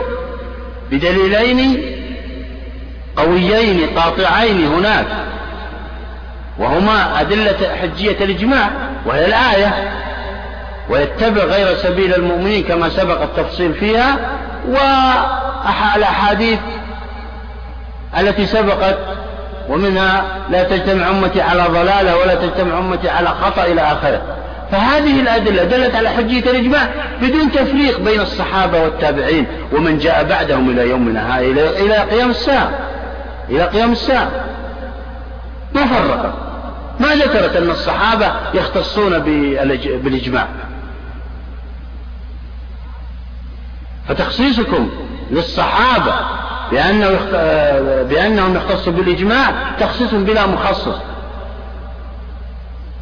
بدليلين 0.92 1.82
قويين 3.18 3.90
قاطعين 3.96 4.68
هناك. 4.68 5.08
وهما 6.58 7.22
أدلة 7.22 7.76
حجية 7.82 8.26
الإجماع. 8.26 8.70
وهي 9.06 9.26
الآية. 9.26 9.92
ويتبع 10.90 11.44
غير 11.44 11.76
سبيل 11.76 12.16
المؤمنين 12.16 12.64
كما 12.64 12.90
سبق 12.90 13.22
التفصيل 13.22 13.74
فيها 13.74 14.18
والأحاديث 14.68 16.60
التي 18.20 18.46
سبقت 18.46 18.98
ومنها 19.70 20.24
لا 20.50 20.64
تجتمع 20.64 21.10
أمتي 21.10 21.42
على 21.42 21.64
ضلالة 21.64 22.18
ولا 22.18 22.36
تجتمع 22.36 22.80
أمتي 22.80 23.10
على 23.10 23.28
خطأ 23.28 23.64
إلى 23.64 23.82
آخره. 23.82 24.22
فهذه 24.72 25.22
الأدلة 25.22 25.64
دلت 25.64 25.96
على 25.96 26.10
حجية 26.10 26.52
الإجماع 26.52 26.90
بدون 27.22 27.52
تفريق 27.52 28.00
بين 28.00 28.22
الصحابة 28.22 28.84
والتابعين 28.84 29.46
ومن 29.74 29.98
جاء 29.98 30.24
بعدهم 30.24 30.70
إلى 30.70 30.90
يومنا 30.90 31.38
هذا 31.38 31.46
إلى 31.70 31.98
قيام 31.98 32.30
الساعة. 32.30 32.72
إلى 33.50 33.64
قيام 33.64 33.92
الساعة. 33.92 34.30
ما 35.76 35.86
فرق. 35.86 36.34
ما 37.00 37.16
ذكرت 37.16 37.56
أن 37.56 37.70
الصحابة 37.70 38.32
يختصون 38.54 39.20
بالإجماع. 40.04 40.48
فتخصيصكم 44.10 44.90
للصحابة 45.32 46.14
بأنه 46.72 47.08
بأنهم 48.04 48.56
يختصوا 48.56 48.94
بالإجماع 48.94 49.52
تخصيص 49.80 50.14
بلا 50.14 50.48
مخصص. 50.48 50.96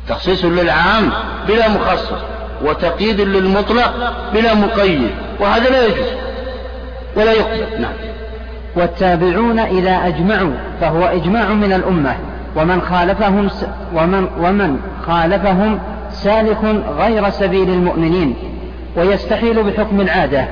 تخصيص 0.09 0.45
للعام 0.45 1.09
بلا 1.47 1.69
مخصص 1.69 2.17
وتقييد 2.65 3.21
للمطلق 3.21 4.13
بلا 4.33 4.53
مقيد 4.53 5.09
وهذا 5.39 5.69
لا 5.69 5.85
يجوز 5.85 6.07
ولا 7.15 7.31
يقبل 7.31 7.81
نعم. 7.81 7.93
والتابعون 8.75 9.59
إذا 9.59 9.91
أجمعوا 9.91 10.53
فهو 10.81 11.05
إجماع 11.05 11.49
من 11.49 11.73
الأمة 11.73 12.15
ومن 12.55 12.81
خالفهم 12.81 13.49
ومن 13.93 14.27
ومن 14.39 14.79
خالفهم 15.07 15.79
سالك 16.11 16.83
غير 16.99 17.29
سبيل 17.29 17.69
المؤمنين 17.69 18.35
ويستحيل 18.95 19.63
بحكم 19.63 20.01
العادة. 20.01 20.47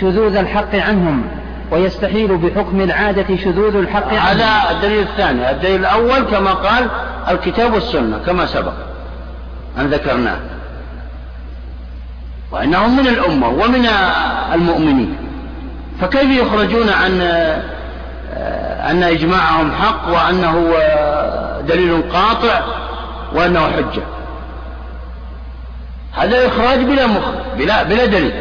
شذوذ 0.00 0.36
الحق 0.36 0.74
عنهم 0.74 1.22
ويستحيل 1.70 2.36
بحكم 2.36 2.80
العادة 2.80 3.36
شذوذ 3.36 3.76
الحق 3.76 4.08
عنهم. 4.08 4.18
هذا 4.18 4.70
الدليل 4.70 5.02
الثاني. 5.02 5.50
الدليل 5.50 5.80
الأول 5.80 6.20
كما 6.20 6.50
قال 6.50 6.88
الكتاب 7.28 7.72
والسنة 7.72 8.18
كما 8.26 8.46
سبق 8.46 8.72
أن 9.78 9.86
ذكرناه. 9.86 10.38
وأنهم 12.52 12.96
من 12.96 13.06
الأمة 13.06 13.48
ومن 13.48 13.86
المؤمنين. 14.54 15.16
فكيف 16.00 16.30
يخرجون 16.30 16.88
عن 16.88 17.20
أن 18.90 19.02
إجماعهم 19.02 19.72
حق 19.72 20.08
وأنه 20.08 20.72
دليل 21.68 22.02
قاطع 22.12 22.60
وأنه 23.34 23.60
حجة؟ 23.60 24.02
هذا 26.12 26.46
إخراج 26.46 26.78
بلا 26.78 27.06
مخ 27.06 27.24
بلا 27.58 27.82
بلا 27.82 28.06
دليل. 28.06 28.32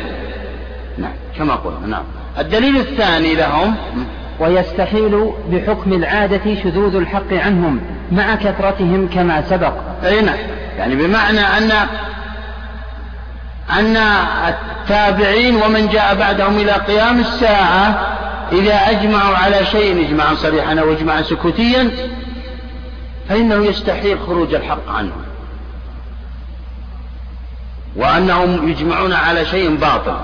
كما 1.40 1.56
قلنا 1.56 1.88
نعم. 1.88 2.03
الدليل 2.40 2.78
الثاني 2.78 3.36
لهم 3.36 3.76
ويستحيل 4.40 5.32
بحكم 5.52 5.94
العادة 5.94 6.56
شذوذ 6.64 6.95
الحق 6.95 7.34
عنهم 7.34 7.82
مع 8.11 8.36
كثرتهم 8.36 9.10
كما 9.14 9.41
سبق. 9.49 9.74
أي 10.03 10.22
نعم. 10.22 10.38
يعني 10.78 10.95
بمعنى 10.95 11.40
أن 11.40 11.72
أن 13.80 13.98
التابعين 14.48 15.56
ومن 15.56 15.88
جاء 15.88 16.16
بعدهم 16.16 16.57
إلى 16.57 16.72
قيام 16.72 17.20
الساعة 17.20 18.16
إذا 18.52 18.74
أجمعوا 18.74 19.36
على 19.36 19.66
شيء 19.66 20.07
إجماعا 20.07 20.36
صريحا 20.36 20.80
أو 20.80 20.91
إجماعا 20.91 21.22
سكوتيا 21.22 21.91
فإنه 23.30 23.66
يستحيل 23.66 24.20
خروج 24.20 24.53
الحق 24.53 24.90
عنهم. 24.90 25.22
وأنهم 27.95 28.70
يجمعون 28.70 29.14
على 29.14 29.45
شيء 29.45 29.76
باطل. 29.76 30.18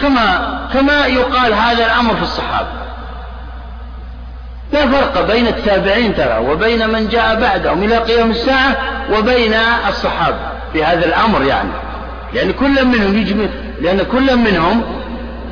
كما 0.00 0.58
كما 0.72 1.06
يقال 1.06 1.54
هذا 1.54 1.86
الأمر 1.86 2.16
في 2.16 2.22
الصحابة. 2.22 2.68
لا 4.72 4.86
فرق 4.86 5.26
بين 5.32 5.46
التابعين 5.46 6.14
ترى 6.16 6.38
وبين 6.38 6.90
من 6.90 7.08
جاء 7.08 7.40
بعدهم 7.40 7.82
إلى 7.82 7.96
قيام 7.96 8.30
الساعة 8.30 8.76
وبين 9.12 9.54
الصحابة 9.88 10.38
في 10.72 10.84
هذا 10.84 11.06
الأمر 11.06 11.44
يعني. 11.44 11.70
لأن 12.32 12.52
كل 12.52 12.84
منهم 12.84 13.18
يجمع 13.18 13.46
لأن 13.80 14.02
كل 14.12 14.36
منهم 14.36 14.82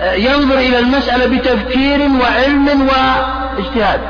آه، 0.01 0.13
ينظر 0.13 0.59
إلى 0.59 0.79
المسألة 0.79 1.39
بتفكير 1.39 2.01
وعلم 2.01 2.89
واجتهاد. 2.89 4.01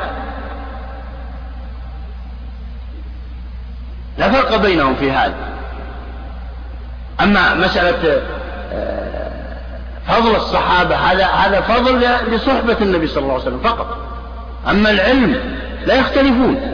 لا 4.17 4.31
فرق 4.31 4.55
بينهم 4.55 4.95
في 4.95 5.11
هذا. 5.11 5.35
أما 7.21 7.53
مسألة 7.53 8.21
آه، 8.73 8.96
فضل 10.07 10.35
الصحابة 10.35 10.95
هذا 10.95 11.25
هذا 11.25 11.61
فضل 11.61 12.05
لصحبة 12.31 12.77
النبي 12.81 13.07
صلى 13.07 13.23
الله 13.23 13.33
عليه 13.33 13.43
وسلم 13.43 13.59
فقط. 13.59 13.97
أما 14.69 14.91
العلم 14.91 15.35
لا 15.85 15.95
يختلفون. 15.95 16.73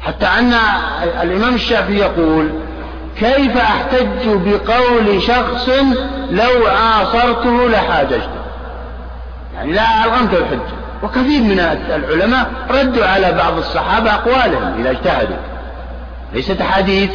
حتى 0.00 0.26
أن 0.26 0.52
الإمام 1.22 1.54
الشافعي 1.54 1.96
يقول 1.96 2.50
كيف 3.18 3.56
أحتج 3.56 4.26
بقول 4.26 5.22
شخص 5.22 5.68
لو 6.30 6.66
عاصرته 6.66 7.68
لحاججته؟ 7.68 8.42
يعني 9.54 9.72
لا 9.72 10.04
ألغمت 10.04 10.34
الحجة. 10.34 10.82
وكثير 11.02 11.42
من 11.42 11.58
العلماء 11.90 12.50
ردوا 12.70 13.06
على 13.06 13.32
بعض 13.32 13.58
الصحابة 13.58 14.14
أقوالهم 14.14 14.80
إذا 14.80 14.90
اجتهدوا. 14.90 15.36
ليست 16.32 16.62
حديث 16.62 17.10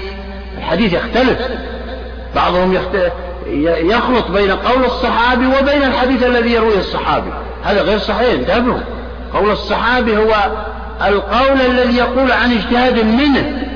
الحديث 0.57 0.93
يختلف. 0.93 1.39
بعضهم 2.35 2.73
يخلط 3.81 4.31
بين 4.31 4.51
قول 4.51 4.85
الصحابي 4.85 5.47
وبين 5.47 5.83
الحديث 5.83 6.23
الذي 6.23 6.53
يرويه 6.53 6.79
الصحابي. 6.79 7.29
هذا 7.63 7.81
غير 7.81 7.97
صحيح 7.97 8.31
انتبهوا. 8.31 8.79
قول 9.33 9.51
الصحابي 9.51 10.17
هو 10.17 10.35
القول 11.07 11.61
الذي 11.61 11.97
يقول 11.97 12.31
عن 12.31 12.51
اجتهاد 12.51 12.99
منه. 13.05 13.67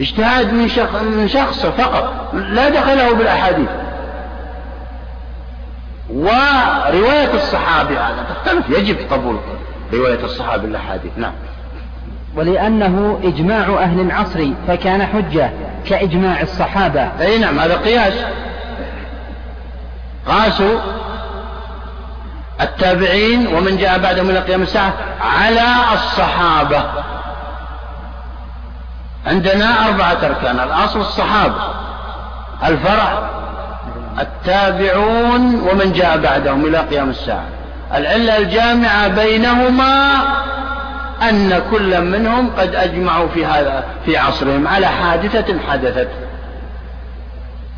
اجتهاد 0.00 0.52
من 0.52 0.68
شخص 0.68 1.02
من 1.02 1.28
شخص 1.28 1.66
فقط 1.66 2.34
لا 2.34 2.68
دخله 2.68 3.12
بالأحاديث. 3.12 3.68
ورواية 6.10 7.34
الصحابي 7.34 7.94
هذا 7.94 8.26
تختلف 8.28 8.70
يجب 8.78 8.96
قبول 9.10 9.36
رواية 9.92 10.24
الصحابي 10.24 10.66
الأحاديث 10.66 11.12
نعم. 11.16 11.32
ولأنه 12.36 13.20
إجماع 13.24 13.82
أهل 13.82 14.00
العصر 14.00 14.48
فكان 14.68 15.06
حجة 15.06 15.50
كإجماع 15.88 16.40
الصحابة. 16.40 17.10
أي 17.20 17.38
نعم 17.38 17.58
هذا 17.58 17.76
قياس. 17.76 18.14
قاسوا 20.28 20.78
التابعين 22.60 23.46
ومن 23.46 23.76
جاء 23.76 23.98
بعدهم 23.98 24.30
إلى 24.30 24.38
قيام 24.38 24.62
الساعة 24.62 24.92
على 25.20 25.94
الصحابة. 25.94 26.82
عندنا 29.26 29.86
أربعة 29.86 30.18
أركان 30.22 30.60
الأصل 30.60 31.00
الصحابة 31.00 31.60
الفرع 32.64 33.30
التابعون 34.20 35.60
ومن 35.60 35.92
جاء 35.92 36.18
بعدهم 36.18 36.66
إلى 36.66 36.78
قيام 36.78 37.10
الساعة. 37.10 37.44
العلة 37.94 38.38
الجامعة 38.38 39.08
بينهما 39.08 40.22
أن 41.22 41.62
كل 41.70 42.00
منهم 42.00 42.50
قد 42.58 42.74
أجمعوا 42.74 43.28
في 43.28 43.46
هذا 43.46 43.84
في 44.04 44.18
عصرهم 44.18 44.68
على 44.68 44.86
حادثة 44.86 45.54
حدثت. 45.70 46.08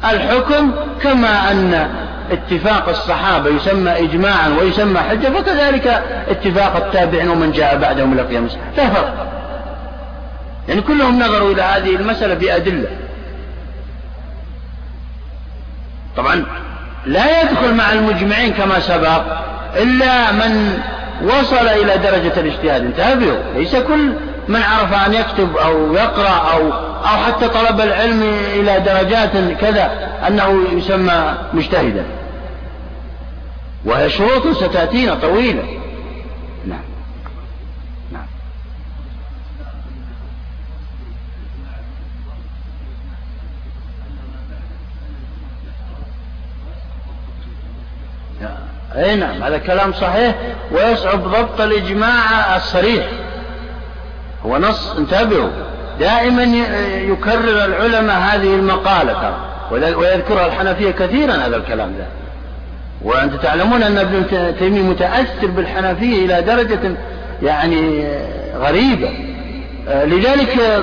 الحكم 0.05 0.71
كما 1.03 1.51
أن 1.51 1.91
اتفاق 2.33 2.89
الصحابة 2.89 3.51
يسمى 3.51 3.91
إجماعا 3.91 4.49
ويسمى 4.49 5.01
حجة 5.01 5.29
فكذلك 5.29 5.87
اتفاق 6.29 6.77
التابعين 6.77 7.29
ومن 7.29 7.53
جاء 7.53 7.77
بعدهم 7.79 8.13
إلى 8.13 8.23
قيام 8.23 8.45
الساعة 8.45 8.63
لا 8.77 8.91
فرق. 8.91 9.27
يعني 10.69 10.81
كلهم 10.81 11.23
نظروا 11.23 11.53
إلى 11.53 11.63
هذه 11.63 11.97
المسألة 11.97 12.35
بأدلة. 12.35 12.89
طبعا 16.17 16.45
لا 17.07 17.43
يدخل 17.43 17.75
مع 17.75 17.93
المجمعين 17.93 18.53
كما 18.53 18.81
سبق 18.81 19.23
إلا 19.77 20.33
من 20.33 20.79
وصل 21.23 21.69
إلى 21.69 21.99
درجة 21.99 22.41
الاجتهاد. 22.41 22.85
انتبهوا 22.85 23.39
ليس 23.55 23.77
كل 23.77 24.13
من 24.49 24.63
عرف 24.63 25.07
أن 25.07 25.15
يكتب 25.15 25.57
أو 25.57 25.95
يقرأ 25.95 26.53
أو 26.53 26.88
أو 27.03 27.17
حتى 27.17 27.49
طلب 27.49 27.81
العلم 27.81 28.23
إلى 28.55 28.81
درجات 28.81 29.59
كذا 29.61 30.09
أنه 30.27 30.65
يسمى 30.73 31.35
مجتهدا. 31.53 32.07
وهي 33.85 34.11
شروط 34.11 34.57
ستأتينا 34.57 35.15
طويلة. 35.15 35.63
نعم. 36.67 36.81
نعم. 38.13 38.27
اي 48.97 49.17
نعم 49.17 49.43
هذا 49.43 49.59
كلام 49.59 49.93
صحيح. 49.93 50.35
ويصعب 50.73 51.29
ضبط 51.29 51.61
الإجماع 51.61 52.57
الصريح. 52.57 53.07
هو 54.47 54.59
نص 54.59 54.91
انتبهوا. 54.91 55.51
دائما 56.01 56.43
يكرر 57.09 57.65
العلماء 57.65 58.17
هذه 58.19 58.55
المقالة 58.55 59.13
ترى. 59.13 59.37
ويذكرها 59.71 60.47
الحنفية 60.47 60.91
كثيرا 60.91 61.33
هذا 61.33 61.57
الكلام 61.57 61.95
ذا 61.99 62.07
وأنت 63.03 63.35
تعلمون 63.35 63.83
أن 63.83 63.99
ابن 63.99 64.27
تيمية 64.59 64.83
متأثر 64.83 65.47
بالحنفية 65.47 66.25
إلى 66.25 66.43
درجة 66.43 66.97
يعني 67.43 68.09
غريبة. 68.57 69.11
لذلك 69.89 70.83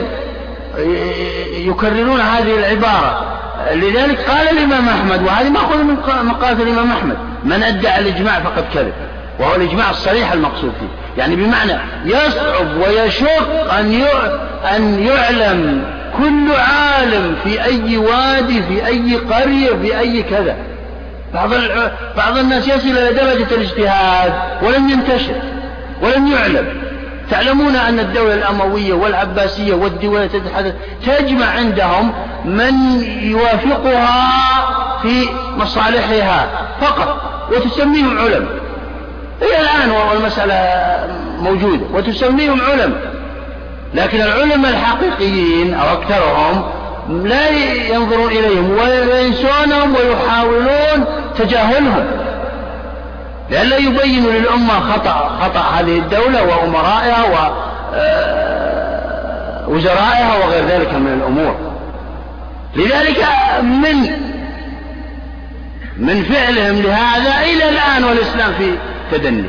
يكررون 1.57 2.21
هذه 2.21 2.57
العبارة. 2.57 3.37
لذلك 3.71 4.19
قال 4.29 4.49
الإمام 4.57 4.89
أحمد 4.89 5.23
وهذه 5.23 5.49
مأخوذ 5.49 5.83
من 5.83 5.97
مقالة 6.23 6.63
الإمام 6.63 6.91
أحمد 6.91 7.17
من 7.43 7.63
أدعى 7.63 7.99
الإجماع 7.99 8.39
فقد 8.39 8.63
كذب. 8.73 8.93
وهو 9.39 9.55
الإجماع 9.55 9.89
الصريح 9.89 10.31
المقصود 10.31 10.71
فيه. 10.79 11.21
يعني 11.21 11.35
بمعنى 11.35 11.73
يصعب 12.05 12.67
ويشق 12.77 13.73
أن 13.73 13.91
أن 14.65 14.99
يعلم 14.99 15.83
كل 16.17 16.51
عالم 16.51 17.35
في 17.43 17.63
أي 17.63 17.97
وادي 17.97 18.63
في 18.63 18.87
أي 18.87 19.15
قرية 19.15 19.69
في 19.81 19.99
أي 19.99 20.23
كذا. 20.23 20.55
بعض 21.33 21.49
بعض 22.17 22.37
الناس 22.37 22.67
يصل 22.67 22.89
إلى 22.89 23.13
درجة 23.13 23.55
الاجتهاد 23.55 24.33
ولم 24.61 24.89
ينتشر 24.89 25.35
ولم 26.01 26.27
يعلم. 26.27 26.67
تعلمون 27.31 27.75
أن 27.75 27.99
الدولة 27.99 28.33
الأموية 28.33 28.93
والعباسية 28.93 29.73
والدول 29.73 30.29
تتحدث 30.29 30.73
تجمع 31.05 31.45
عندهم 31.45 32.13
من 32.45 33.01
يوافقها 33.21 34.23
في 35.01 35.27
مصالحها 35.57 36.47
فقط 36.81 37.21
وتسميهم 37.51 38.17
علماء 38.19 38.51
هي 39.41 39.61
الآن 39.61 39.91
والمسألة 39.91 40.55
موجودة 41.39 41.85
وتسميهم 41.93 42.61
علماء 42.61 43.14
لكن 43.93 44.21
العلماء 44.21 44.71
الحقيقيين 44.71 45.73
أو 45.73 45.93
أكثرهم 45.93 46.65
لا 47.09 47.49
ينظرون 47.93 48.31
إليهم 48.31 48.71
وينسونهم 48.71 49.95
ويحاولون 49.95 51.05
تجاهلهم. 51.37 52.05
لئلا 53.49 53.77
يبينوا 53.77 54.31
للأمة 54.31 54.79
خطأ 54.79 55.39
خطأ 55.41 55.59
هذه 55.59 55.97
الدولة 55.97 56.43
وأمرائها 56.43 57.23
ووزرائها 59.67 60.35
آه، 60.35 60.39
وغير 60.45 60.65
ذلك 60.65 60.93
من 60.93 61.13
الأمور. 61.13 61.55
لذلك 62.75 63.25
من 63.61 64.25
من 65.97 66.23
فعلهم 66.23 66.81
لهذا 66.81 67.41
إلى 67.43 67.69
الآن 67.69 68.03
والإسلام 68.03 68.53
في 68.53 68.77
تدني. 69.11 69.45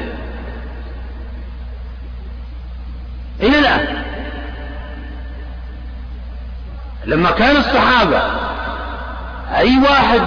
إلى 3.43 3.59
الآن. 3.59 4.06
لما 7.07 7.31
كان 7.31 7.57
الصحابة 7.57 8.23
أي 9.57 9.79
واحد 9.79 10.21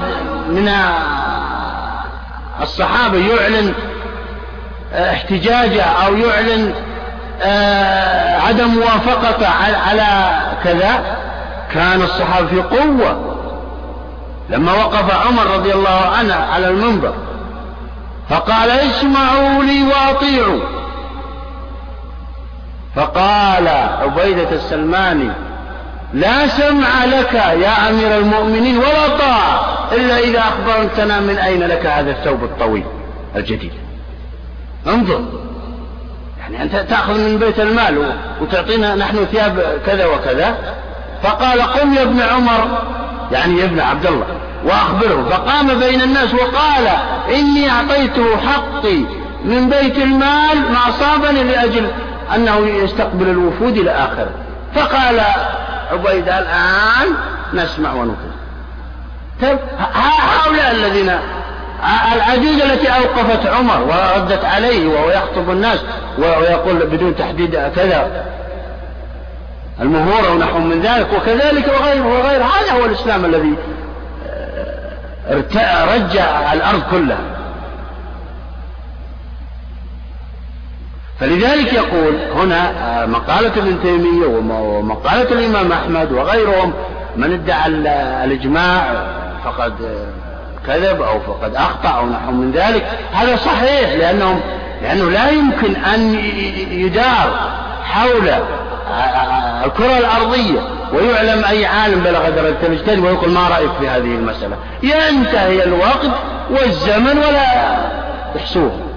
من 0.50 0.72
الصحابة 2.62 3.18
يعلن 3.18 3.74
احتجاجه 4.94 5.84
أو 5.84 6.18
يعلن 6.18 6.74
آه، 7.42 8.42
عدم 8.42 8.68
موافقته 8.68 9.48
على 9.88 10.38
كذا 10.64 11.18
كان 11.74 12.02
الصحابة 12.02 12.48
في 12.48 12.62
قوة. 12.62 13.36
لما 14.50 14.74
وقف 14.74 15.28
عمر 15.28 15.48
رضي 15.48 15.74
الله 15.74 16.12
عنه 16.18 16.36
على 16.36 16.68
المنبر 16.68 17.14
فقال 18.30 18.70
اسمعوا 18.70 19.64
لي 19.64 19.84
وأطيعوا. 19.84 20.62
فقال 22.96 23.68
عبيدة 24.02 24.52
السلماني 24.52 25.32
لا 26.14 26.48
سمع 26.48 27.06
لك 27.06 27.34
يا 27.34 27.90
أمير 27.90 28.18
المؤمنين 28.18 28.78
ولا 28.78 29.18
طاعة 29.20 29.80
إلا 29.92 30.20
إذا 30.20 30.40
أخبرتنا 30.40 31.20
من 31.20 31.38
أين 31.38 31.64
لك 31.64 31.86
هذا 31.86 32.12
الثوب 32.12 32.44
الطويل 32.44 32.84
الجديد. 33.36 33.72
انظر. 34.88 35.22
يعني 36.40 36.64
أنت 36.64 36.76
تأخذ 36.76 37.20
من 37.20 37.38
بيت 37.38 37.60
المال 37.60 38.12
وتعطينا 38.42 38.96
نحن 38.96 39.26
ثياب 39.26 39.80
كذا 39.86 40.06
وكذا. 40.06 40.58
فقال 41.24 41.62
قم 41.62 41.94
يا 41.94 42.02
ابن 42.02 42.22
عمر. 42.22 42.82
يعني 43.32 43.60
يا 43.60 43.66
ابن 43.66 43.80
عبد 43.80 44.06
الله. 44.06 44.26
وأخبره. 44.66 45.30
فقام 45.30 45.80
بين 45.80 46.02
الناس 46.02 46.34
وقال 46.34 46.88
إني 47.36 47.70
أعطيته 47.70 48.38
حقي 48.38 48.98
من 49.46 49.70
بيت 49.70 49.98
المال 49.98 50.72
ما 50.72 50.90
أصابني 50.90 51.44
لأجل 51.44 51.88
أنه 52.36 52.68
يستقبل 52.68 53.30
الوفود 53.30 53.78
إلى 53.78 53.92
آخره. 53.92 54.30
فقال 54.76 55.22
عبيدة 55.92 56.40
الآن 56.40 57.14
نسمع 57.54 57.94
ونطيع. 57.94 58.32
طيب 59.42 59.60
هؤلاء 59.94 60.72
الذين 60.72 61.20
العجوز 62.14 62.62
التي 62.62 62.88
أوقفت 62.88 63.48
عمر 63.48 63.82
وردت 63.82 64.46
عليه 64.46 64.88
وهو 64.88 65.10
يخطب 65.10 65.50
الناس 65.50 65.80
ويقول 66.18 66.76
بدون 66.76 67.16
تحديد 67.16 67.56
كذا. 67.76 68.26
المهورة 69.82 70.32
ونحو 70.32 70.60
من 70.60 70.82
ذلك 70.82 71.08
وكذلك 71.14 71.68
وغيره 71.68 72.08
وغيره. 72.08 72.44
هذا 72.44 72.72
هو 72.72 72.86
الإسلام 72.86 73.26
الذي 73.26 73.56
رجع 75.96 76.54
الأرض 76.54 76.82
كلها. 76.92 77.39
فلذلك 81.20 81.74
يقول 81.74 82.16
هنا 82.36 82.72
آه، 83.04 83.06
مقالة 83.06 83.52
ابن 83.58 83.82
تيمية 83.84 84.26
ومقالة 84.26 85.32
الإمام 85.32 85.72
أحمد 85.72 86.12
وغيرهم 86.12 86.74
من 87.16 87.34
ادعى 87.34 87.68
الإجماع 88.26 89.08
فقد 89.46 89.74
كذب 90.68 91.02
أو 91.02 91.20
فقد 91.20 91.56
أخطأ 91.56 91.90
أو 91.90 92.10
نحو 92.10 92.32
من 92.32 92.52
ذلك. 92.52 92.86
هذا 93.14 93.36
صحيح 93.36 93.94
لأنهم 93.94 94.40
لأنه 94.82 95.10
لا 95.10 95.30
يمكن 95.30 95.76
أن 95.76 96.16
يدار 96.72 97.50
حول 97.84 98.30
الكرة 99.66 99.98
الأرضية 99.98 100.60
ويعلم 100.94 101.46
أي 101.46 101.66
عالم 101.66 102.00
بلغ 102.00 102.30
درجة 102.30 102.68
الإجتهاد 102.68 103.00
ويقول 103.00 103.30
ما 103.30 103.48
رأيك 103.48 103.72
في 103.80 103.88
هذه 103.88 104.16
المسألة؟ 104.16 104.56
ينتهي 104.84 105.64
الوقت 105.64 106.12
والزمن 106.50 107.18
ولا 107.18 107.46
تحسوه 108.36 108.89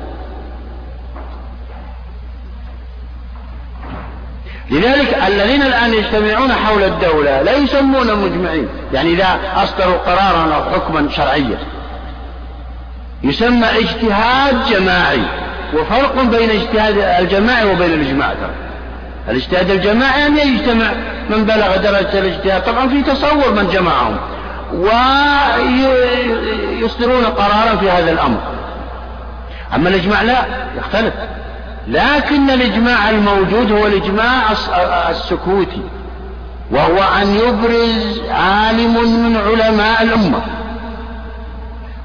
لذلك 4.72 5.18
الذين 5.26 5.62
الآن 5.62 5.94
يجتمعون 5.94 6.52
حول 6.52 6.82
الدولة 6.82 7.42
لا 7.42 7.56
يسمون 7.56 8.14
مجمعين. 8.14 8.68
يعني 8.92 9.12
إذا 9.12 9.38
أصدروا 9.56 9.96
قرارا 9.96 10.54
أو 10.54 10.62
حكما 10.72 11.08
شرعيا. 11.10 11.58
يسمى 13.22 13.66
اجتهاد 13.66 14.56
جماعي. 14.70 15.22
وفرق 15.74 16.22
بين 16.22 16.50
اجتهاد 16.50 16.98
الجماعي 16.98 17.64
وبين 17.64 17.92
الإجماع. 17.92 18.28
ترى 18.28 18.50
الاجتهاد 19.28 19.70
الجماعي 19.70 20.26
أن 20.26 20.38
يجتمع 20.38 20.92
من 21.30 21.44
بلغ 21.44 21.76
درجة 21.76 22.18
الاجتهاد. 22.18 22.64
طبعا 22.64 22.88
في 22.88 23.02
تصور 23.02 23.50
من 23.50 23.68
جمعهم. 23.72 24.16
ويصدرون 26.80 27.24
قرارا 27.24 27.76
في 27.80 27.90
هذا 27.90 28.10
الأمر. 28.10 28.40
أما 29.74 29.88
الإجماع 29.88 30.22
لا 30.22 30.44
يختلف. 30.78 31.14
لكن 31.88 32.50
الإجماع 32.50 33.10
الموجود 33.10 33.72
هو 33.72 33.86
الإجماع 33.86 34.52
السكوتي 35.10 35.82
وهو 36.70 37.02
أن 37.22 37.36
يبرز 37.36 38.20
عالم 38.30 38.94
من 38.94 39.36
علماء 39.36 40.02
الأمة. 40.02 40.40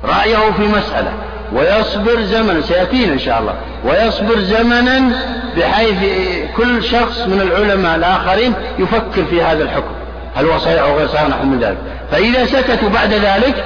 رأيه 0.04 0.52
في 0.52 0.68
مسألة 0.68 1.14
ويصبر 1.54 2.22
زمنا 2.22 2.62
سيأتينا 2.62 3.14
إن 3.14 3.20
شاء 3.20 3.40
الله 3.40 3.54
ويصبر 3.86 4.40
زمنا 4.40 5.24
بحيث 5.58 5.98
كل 6.58 6.84
شخص 6.84 7.20
من 7.28 7.42
العلماء 7.42 7.96
الآخرين 7.96 8.54
يفكر 8.80 9.26
في 9.30 9.44
هذا 9.44 9.64
الحكم. 9.64 9.92
هل 10.36 10.46
هو 10.46 10.58
صحيح 10.58 10.82
أو 10.82 10.98
غير 10.98 11.08
صحيح؟ 11.08 11.30
نحو 11.30 11.44
من 11.44 11.60
ذلك 11.60 11.78
فإذا 12.12 12.46
سكتوا 12.46 12.90
بعد 12.90 13.14
ذلك 13.14 13.66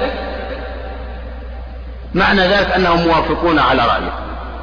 معنى 2.14 2.40
ذلك 2.40 2.70
أنهم 2.76 3.02
موافقون 3.02 3.58
على 3.58 3.82
رأيه. 3.82 4.12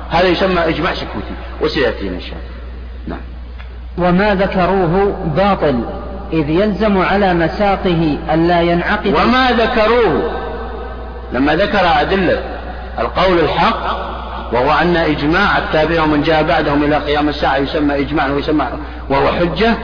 هذا 0.09 0.27
يسمى 0.27 0.59
إجماع 0.67 0.93
سكوتي 0.93 1.33
وسيأتينا 1.61 2.15
إن 2.15 2.21
شاء 2.21 2.33
الله. 2.33 3.17
نعم. 3.17 3.19
وما 3.97 4.35
ذكروه 4.35 5.17
باطل 5.37 5.83
إذ 6.33 6.49
يلزم 6.49 6.97
على 6.97 7.33
مساقه 7.33 8.17
ألا 8.33 8.61
ينعقد. 8.61 9.07
وما 9.07 9.51
ذكروه 9.51 10.31
لما 11.33 11.55
ذكر 11.55 12.01
أدلة 12.01 12.41
القول 12.99 13.39
الحق 13.39 14.09
وهو 14.53 14.71
أن 14.71 14.97
إجماع 14.97 15.57
التابع 15.57 16.03
ومن 16.03 16.21
جاء 16.21 16.43
بعدهم 16.43 16.83
إلى 16.83 16.95
قيام 16.95 17.29
الساعة 17.29 17.57
يسمى 17.57 17.99
إجماعا 17.99 18.29
ويسمى 18.29 18.67
وهو 19.09 19.27
حجة 19.27 19.75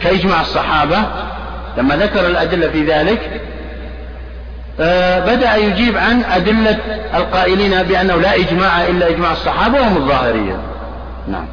كإجماع 0.00 0.40
الصحابة 0.40 0.98
لما 1.78 1.96
ذكر 1.96 2.26
الأدلة 2.26 2.68
في 2.68 2.84
ذلك 2.84 3.40
بدأ 5.26 5.56
يجيب 5.56 5.96
عن 5.96 6.24
أدلة 6.24 6.78
القائلين 7.14 7.82
بأنه 7.82 8.16
لا 8.16 8.34
إجماع 8.34 8.86
إلا 8.86 9.08
إجماع 9.08 9.32
الصحابة 9.32 9.80
وهم 9.80 9.96
الظاهرية. 9.96 10.56
نعم. 11.28 11.46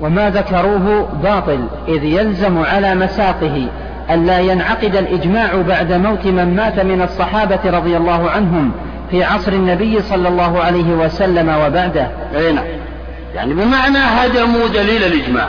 وما 0.00 0.30
ذكروه 0.30 1.08
باطل 1.22 1.66
إذ 1.88 2.04
يلزم 2.04 2.58
على 2.58 2.94
مساقه 2.94 3.66
ألا 4.10 4.38
ينعقد 4.38 4.96
الإجماع 4.96 5.62
بعد 5.68 5.92
موت 5.92 6.26
من 6.26 6.56
مات 6.56 6.80
من 6.80 7.02
الصحابة 7.02 7.60
رضي 7.64 7.96
الله 7.96 8.30
عنهم 8.30 8.72
في 9.10 9.24
عصر 9.24 9.52
النبي 9.52 10.02
صلى 10.02 10.28
الله 10.28 10.60
عليه 10.60 10.92
وسلم 10.92 11.48
وبعده. 11.48 12.10
نعم. 12.32 12.64
يعني 13.34 13.54
بمعنى 13.54 13.98
هدموا 13.98 14.68
دليل 14.68 15.04
الإجماع. 15.04 15.48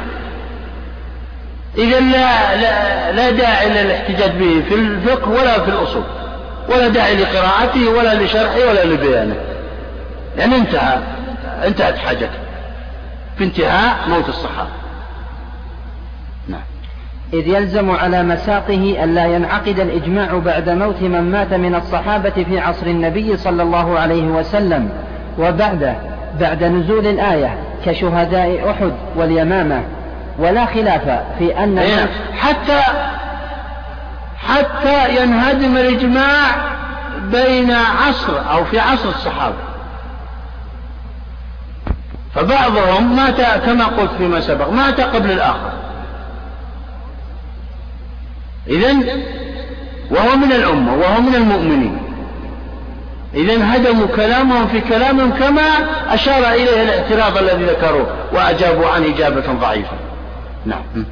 إذا 1.78 2.00
لا, 2.00 2.56
لا, 2.56 3.12
لا 3.12 3.32
داعي 3.32 3.70
للاحتجاج 3.70 4.32
به 4.32 4.64
في 4.70 4.76
الفقه 4.76 5.30
ولا 5.30 5.60
في 5.60 5.70
الأصول. 5.70 6.04
ولا 6.74 6.88
داعي 6.88 7.16
لقراءته 7.16 7.90
ولا 7.90 8.24
لشرحه 8.24 8.70
ولا 8.70 8.86
لبيانه. 8.86 9.36
يعني 10.38 10.56
انتهى 10.56 11.00
انتهت 11.66 11.98
حاجته 11.98 12.40
في 13.38 13.44
انتهاء 13.44 14.10
موت 14.10 14.30
الصحابة. 14.30 14.70
نعم. 16.48 16.62
إذ 17.34 17.48
يلزم 17.48 17.92
على 17.92 18.24
مساقه 18.24 19.04
ألا 19.04 19.26
ينعقد 19.26 19.80
الإجماع 19.80 20.38
بعد 20.38 20.70
موت 20.70 21.02
من 21.02 21.32
مات 21.32 21.54
من 21.54 21.76
الصحابة 21.76 22.44
في 22.50 22.60
عصر 22.60 22.86
النبي 22.86 23.38
صلى 23.38 23.64
الله 23.64 24.00
عليه 24.00 24.24
وسلم 24.24 24.90
وبعده 25.40 25.96
بعد 26.40 26.64
نزول 26.64 27.08
الآية 27.08 27.58
كشهداء 27.86 28.70
أحد 28.70 28.92
واليمامة. 29.16 29.84
ولا 30.40 30.66
خلاف 30.66 31.02
في 31.40 31.64
أن 31.64 31.78
إيه، 31.78 32.10
حتى 32.34 32.80
حتى 34.48 35.22
ينهدم 35.22 35.78
الإجماع 35.78 36.72
بين 37.32 37.72
عصر 37.72 38.52
أو 38.52 38.66
في 38.66 38.80
عصر 38.80 39.10
الصحابة. 39.10 39.56
فبعضهم 42.36 43.16
مات 43.16 43.42
كما 43.42 43.86
قلت 43.86 44.12
فيما 44.18 44.42
سبق 44.42 44.70
مات 44.70 45.02
قبل 45.02 45.32
الآخر. 45.32 45.72
إذا 48.68 48.94
وهو 50.12 50.36
من 50.36 50.52
الأمة 50.52 50.94
وهو 50.94 51.22
من 51.22 51.36
المؤمنين. 51.36 51.98
إذا 53.34 53.76
هدموا 53.76 54.08
كلامهم 54.08 54.68
في 54.68 54.82
كلامهم 54.82 55.32
كما 55.32 55.70
أشار 56.10 56.54
إليه 56.54 56.84
الاعتراض 56.84 57.38
الذي 57.38 57.64
ذكروه 57.64 58.08
وأجابوا 58.34 58.88
عن 58.88 59.04
إجابة 59.04 59.54
ضعيفة. 59.54 59.98
نعم. 60.66 61.06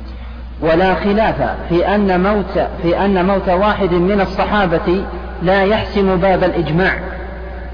ولا 0.61 0.95
خلاف 0.95 1.35
في 1.69 1.95
أن 1.95 2.23
موت 2.23 2.67
في 2.81 3.05
أن 3.05 3.25
موت 3.25 3.49
واحد 3.49 3.91
من 3.91 4.21
الصحابة 4.21 5.03
لا 5.43 5.63
يحسم 5.63 6.15
باب 6.15 6.43
الإجماع. 6.43 6.99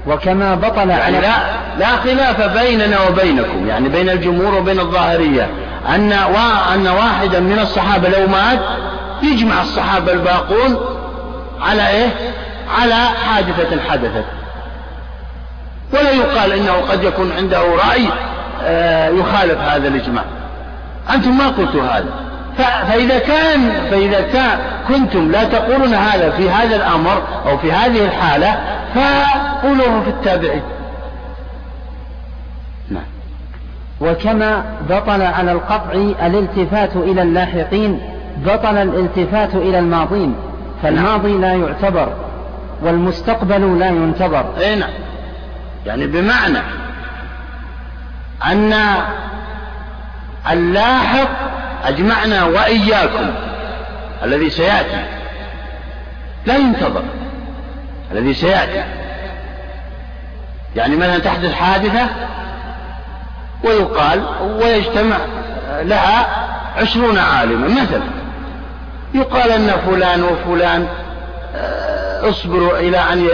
وكما 0.06 0.54
بطل 0.54 0.90
يعني 0.90 1.02
على 1.02 1.18
لا 1.18 1.36
لا 1.78 1.96
خلاف 1.96 2.58
بيننا 2.58 2.96
وبينكم 3.08 3.66
يعني 3.66 3.88
بين 3.88 4.08
الجمهور 4.10 4.54
وبين 4.54 4.80
الظاهرية. 4.80 5.48
أن 5.88 6.12
أن 6.74 6.86
واحدا 6.86 7.40
من 7.40 7.58
الصحابة 7.58 8.08
لو 8.08 8.26
مات 8.26 8.60
يجمع 9.22 9.62
الصحابة 9.62 10.12
الباقون 10.12 10.80
على 11.60 11.88
إيه؟ 11.88 12.08
على 12.80 12.94
حادثة 12.94 13.80
حدثت. 13.90 14.24
ولا 15.92 16.10
يقال 16.10 16.52
إنه 16.52 16.72
قد 16.72 17.04
يكون 17.04 17.32
عنده 17.32 17.60
رأي 17.60 18.08
آه، 18.64 19.08
يخالف 19.08 19.58
هذا 19.58 19.88
الإجماع. 19.88 20.24
أنتم 21.14 21.38
ما 21.38 21.48
قلتوا 21.48 21.82
هذا. 21.82 22.25
فإذا 22.58 23.18
كان 23.18 23.70
فإذا 23.90 24.20
كان 24.20 24.58
كنتم 24.88 25.30
لا 25.30 25.44
تقولون 25.44 25.94
هذا 25.94 26.30
في 26.30 26.50
هذا 26.50 26.76
الأمر 26.76 27.22
أو 27.46 27.58
في 27.58 27.72
هذه 27.72 28.04
الحالة 28.04 28.56
فقولوه 28.94 30.02
في 30.02 30.10
التابعين. 30.10 30.62
نعم. 32.90 33.04
وكما 34.00 34.64
بطل 34.90 35.22
على 35.22 35.52
القطع 35.52 35.92
الالتفات 36.26 36.96
إلى 36.96 37.22
اللاحقين 37.22 38.00
بطل 38.46 38.76
الالتفات 38.76 39.54
إلى 39.54 39.78
الماضين 39.78 40.34
فالماضي 40.82 41.38
لا 41.38 41.52
يعتبر 41.52 42.12
والمستقبل 42.82 43.78
لا 43.78 43.88
ينتظر. 43.88 44.44
أي 44.58 44.76
نعم. 44.76 44.90
يعني 45.86 46.06
بمعنى 46.06 46.58
أن 48.46 48.74
اللاحق 50.50 51.28
أجمعنا 51.84 52.44
وإياكم. 52.44 53.30
الذي 54.22 54.50
سيأتي. 54.50 55.04
لا 56.46 56.56
ينتظر. 56.56 57.02
الذي 58.12 58.34
سيأتي. 58.34 58.84
يعني 60.76 60.96
مثلا 60.96 61.18
تحدث 61.18 61.54
حادثة 61.54 62.06
ويقال 63.64 64.22
ويجتمع 64.62 65.16
لها 65.80 66.26
عشرون 66.76 67.18
عالما 67.18 67.68
مثلا. 67.68 68.02
يقال 69.14 69.50
أن 69.50 69.70
فلان 69.70 70.22
وفلان 70.22 70.86
آه، 71.56 72.30
اصبروا 72.30 72.78
إلى 72.78 72.98
أن 72.98 73.28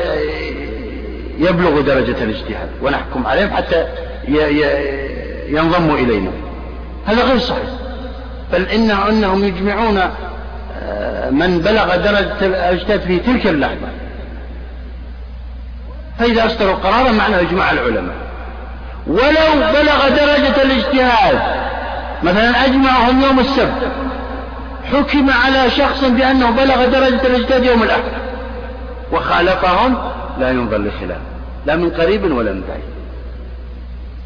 يبلغوا 1.39 1.83
درجة 1.83 2.25
الاجتهاد. 2.25 2.69
ونحكم 2.83 3.27
عليهم 3.27 3.51
حتى 3.51 3.87
ينضموا 5.49 5.97
إلينا. 5.97 6.31
هذا 7.07 7.25
غير 7.25 7.39
صحيح. 7.39 7.82
بل 8.53 8.63
إن 8.63 8.91
أنهم 8.91 9.45
يجمعون 9.45 9.99
آه، 10.83 11.31
من 11.31 11.59
بلغ 11.59 11.97
درجة 11.97 12.47
الاجتهاد 12.47 13.01
في 13.01 13.19
تلك 13.19 13.47
اللحظة. 13.47 13.89
فإذا 16.19 16.47
أصدروا 16.47 16.75
قرارا 16.75 17.13
معناه 17.13 17.41
إجماع 17.41 17.71
العلماء. 17.71 18.15
ولو 19.07 19.73
بلغ 19.73 20.09
درجة 20.09 20.63
الاجتهاد 20.63 21.41
مثلا 22.23 22.65
أجمعهم 22.65 23.23
يوم 23.23 23.41
السبت 23.41 23.93
حكم 24.93 25.31
على 25.31 25.71
شخص 25.71 26.05
بأنه 26.05 26.51
بلغ 26.51 26.85
درجة 26.85 27.27
الاجتهاد 27.27 27.65
يوم 27.65 27.83
الأحد 27.83 28.03
وخالفهم 29.13 29.97
لا 30.39 30.51
ينظر 30.51 30.79
لخلاف 30.79 31.21
لا 31.67 31.77
من 31.77 31.91
قريب 31.91 32.25
ولا 32.25 32.53
من 32.53 32.63
بعيد. 32.69 32.83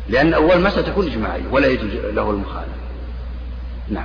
لأن 0.08 0.34
أول 0.34 0.60
مسألة 0.60 0.82
تكون 0.82 1.06
إجماعية 1.06 1.42
ولا 1.50 1.66
يجوز 1.66 1.90
له 2.14 2.30
المخالفة. 2.30 2.85
نعم. 3.90 4.04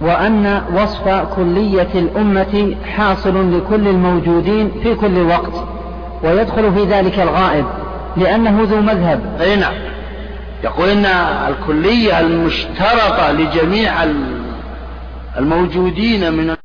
وأن 0.00 0.62
وصف 0.74 1.08
كلية 1.36 1.88
الأمة 1.94 2.76
حاصل 2.96 3.58
لكل 3.58 3.88
الموجودين 3.88 4.70
في 4.82 4.94
كل 4.94 5.18
وقت 5.18 5.64
ويدخل 6.22 6.72
في 6.74 6.84
ذلك 6.84 7.18
الغائب 7.20 7.66
لأنه 8.16 8.62
ذو 8.62 8.80
مذهب. 8.80 9.20
أي 9.40 9.56
نعم. 9.56 9.74
يقول 10.64 10.88
إن 10.88 11.04
الكلية 11.48 12.20
المشترطة 12.20 13.32
لجميع 13.32 13.92
الموجودين 15.38 16.32
من 16.32 16.50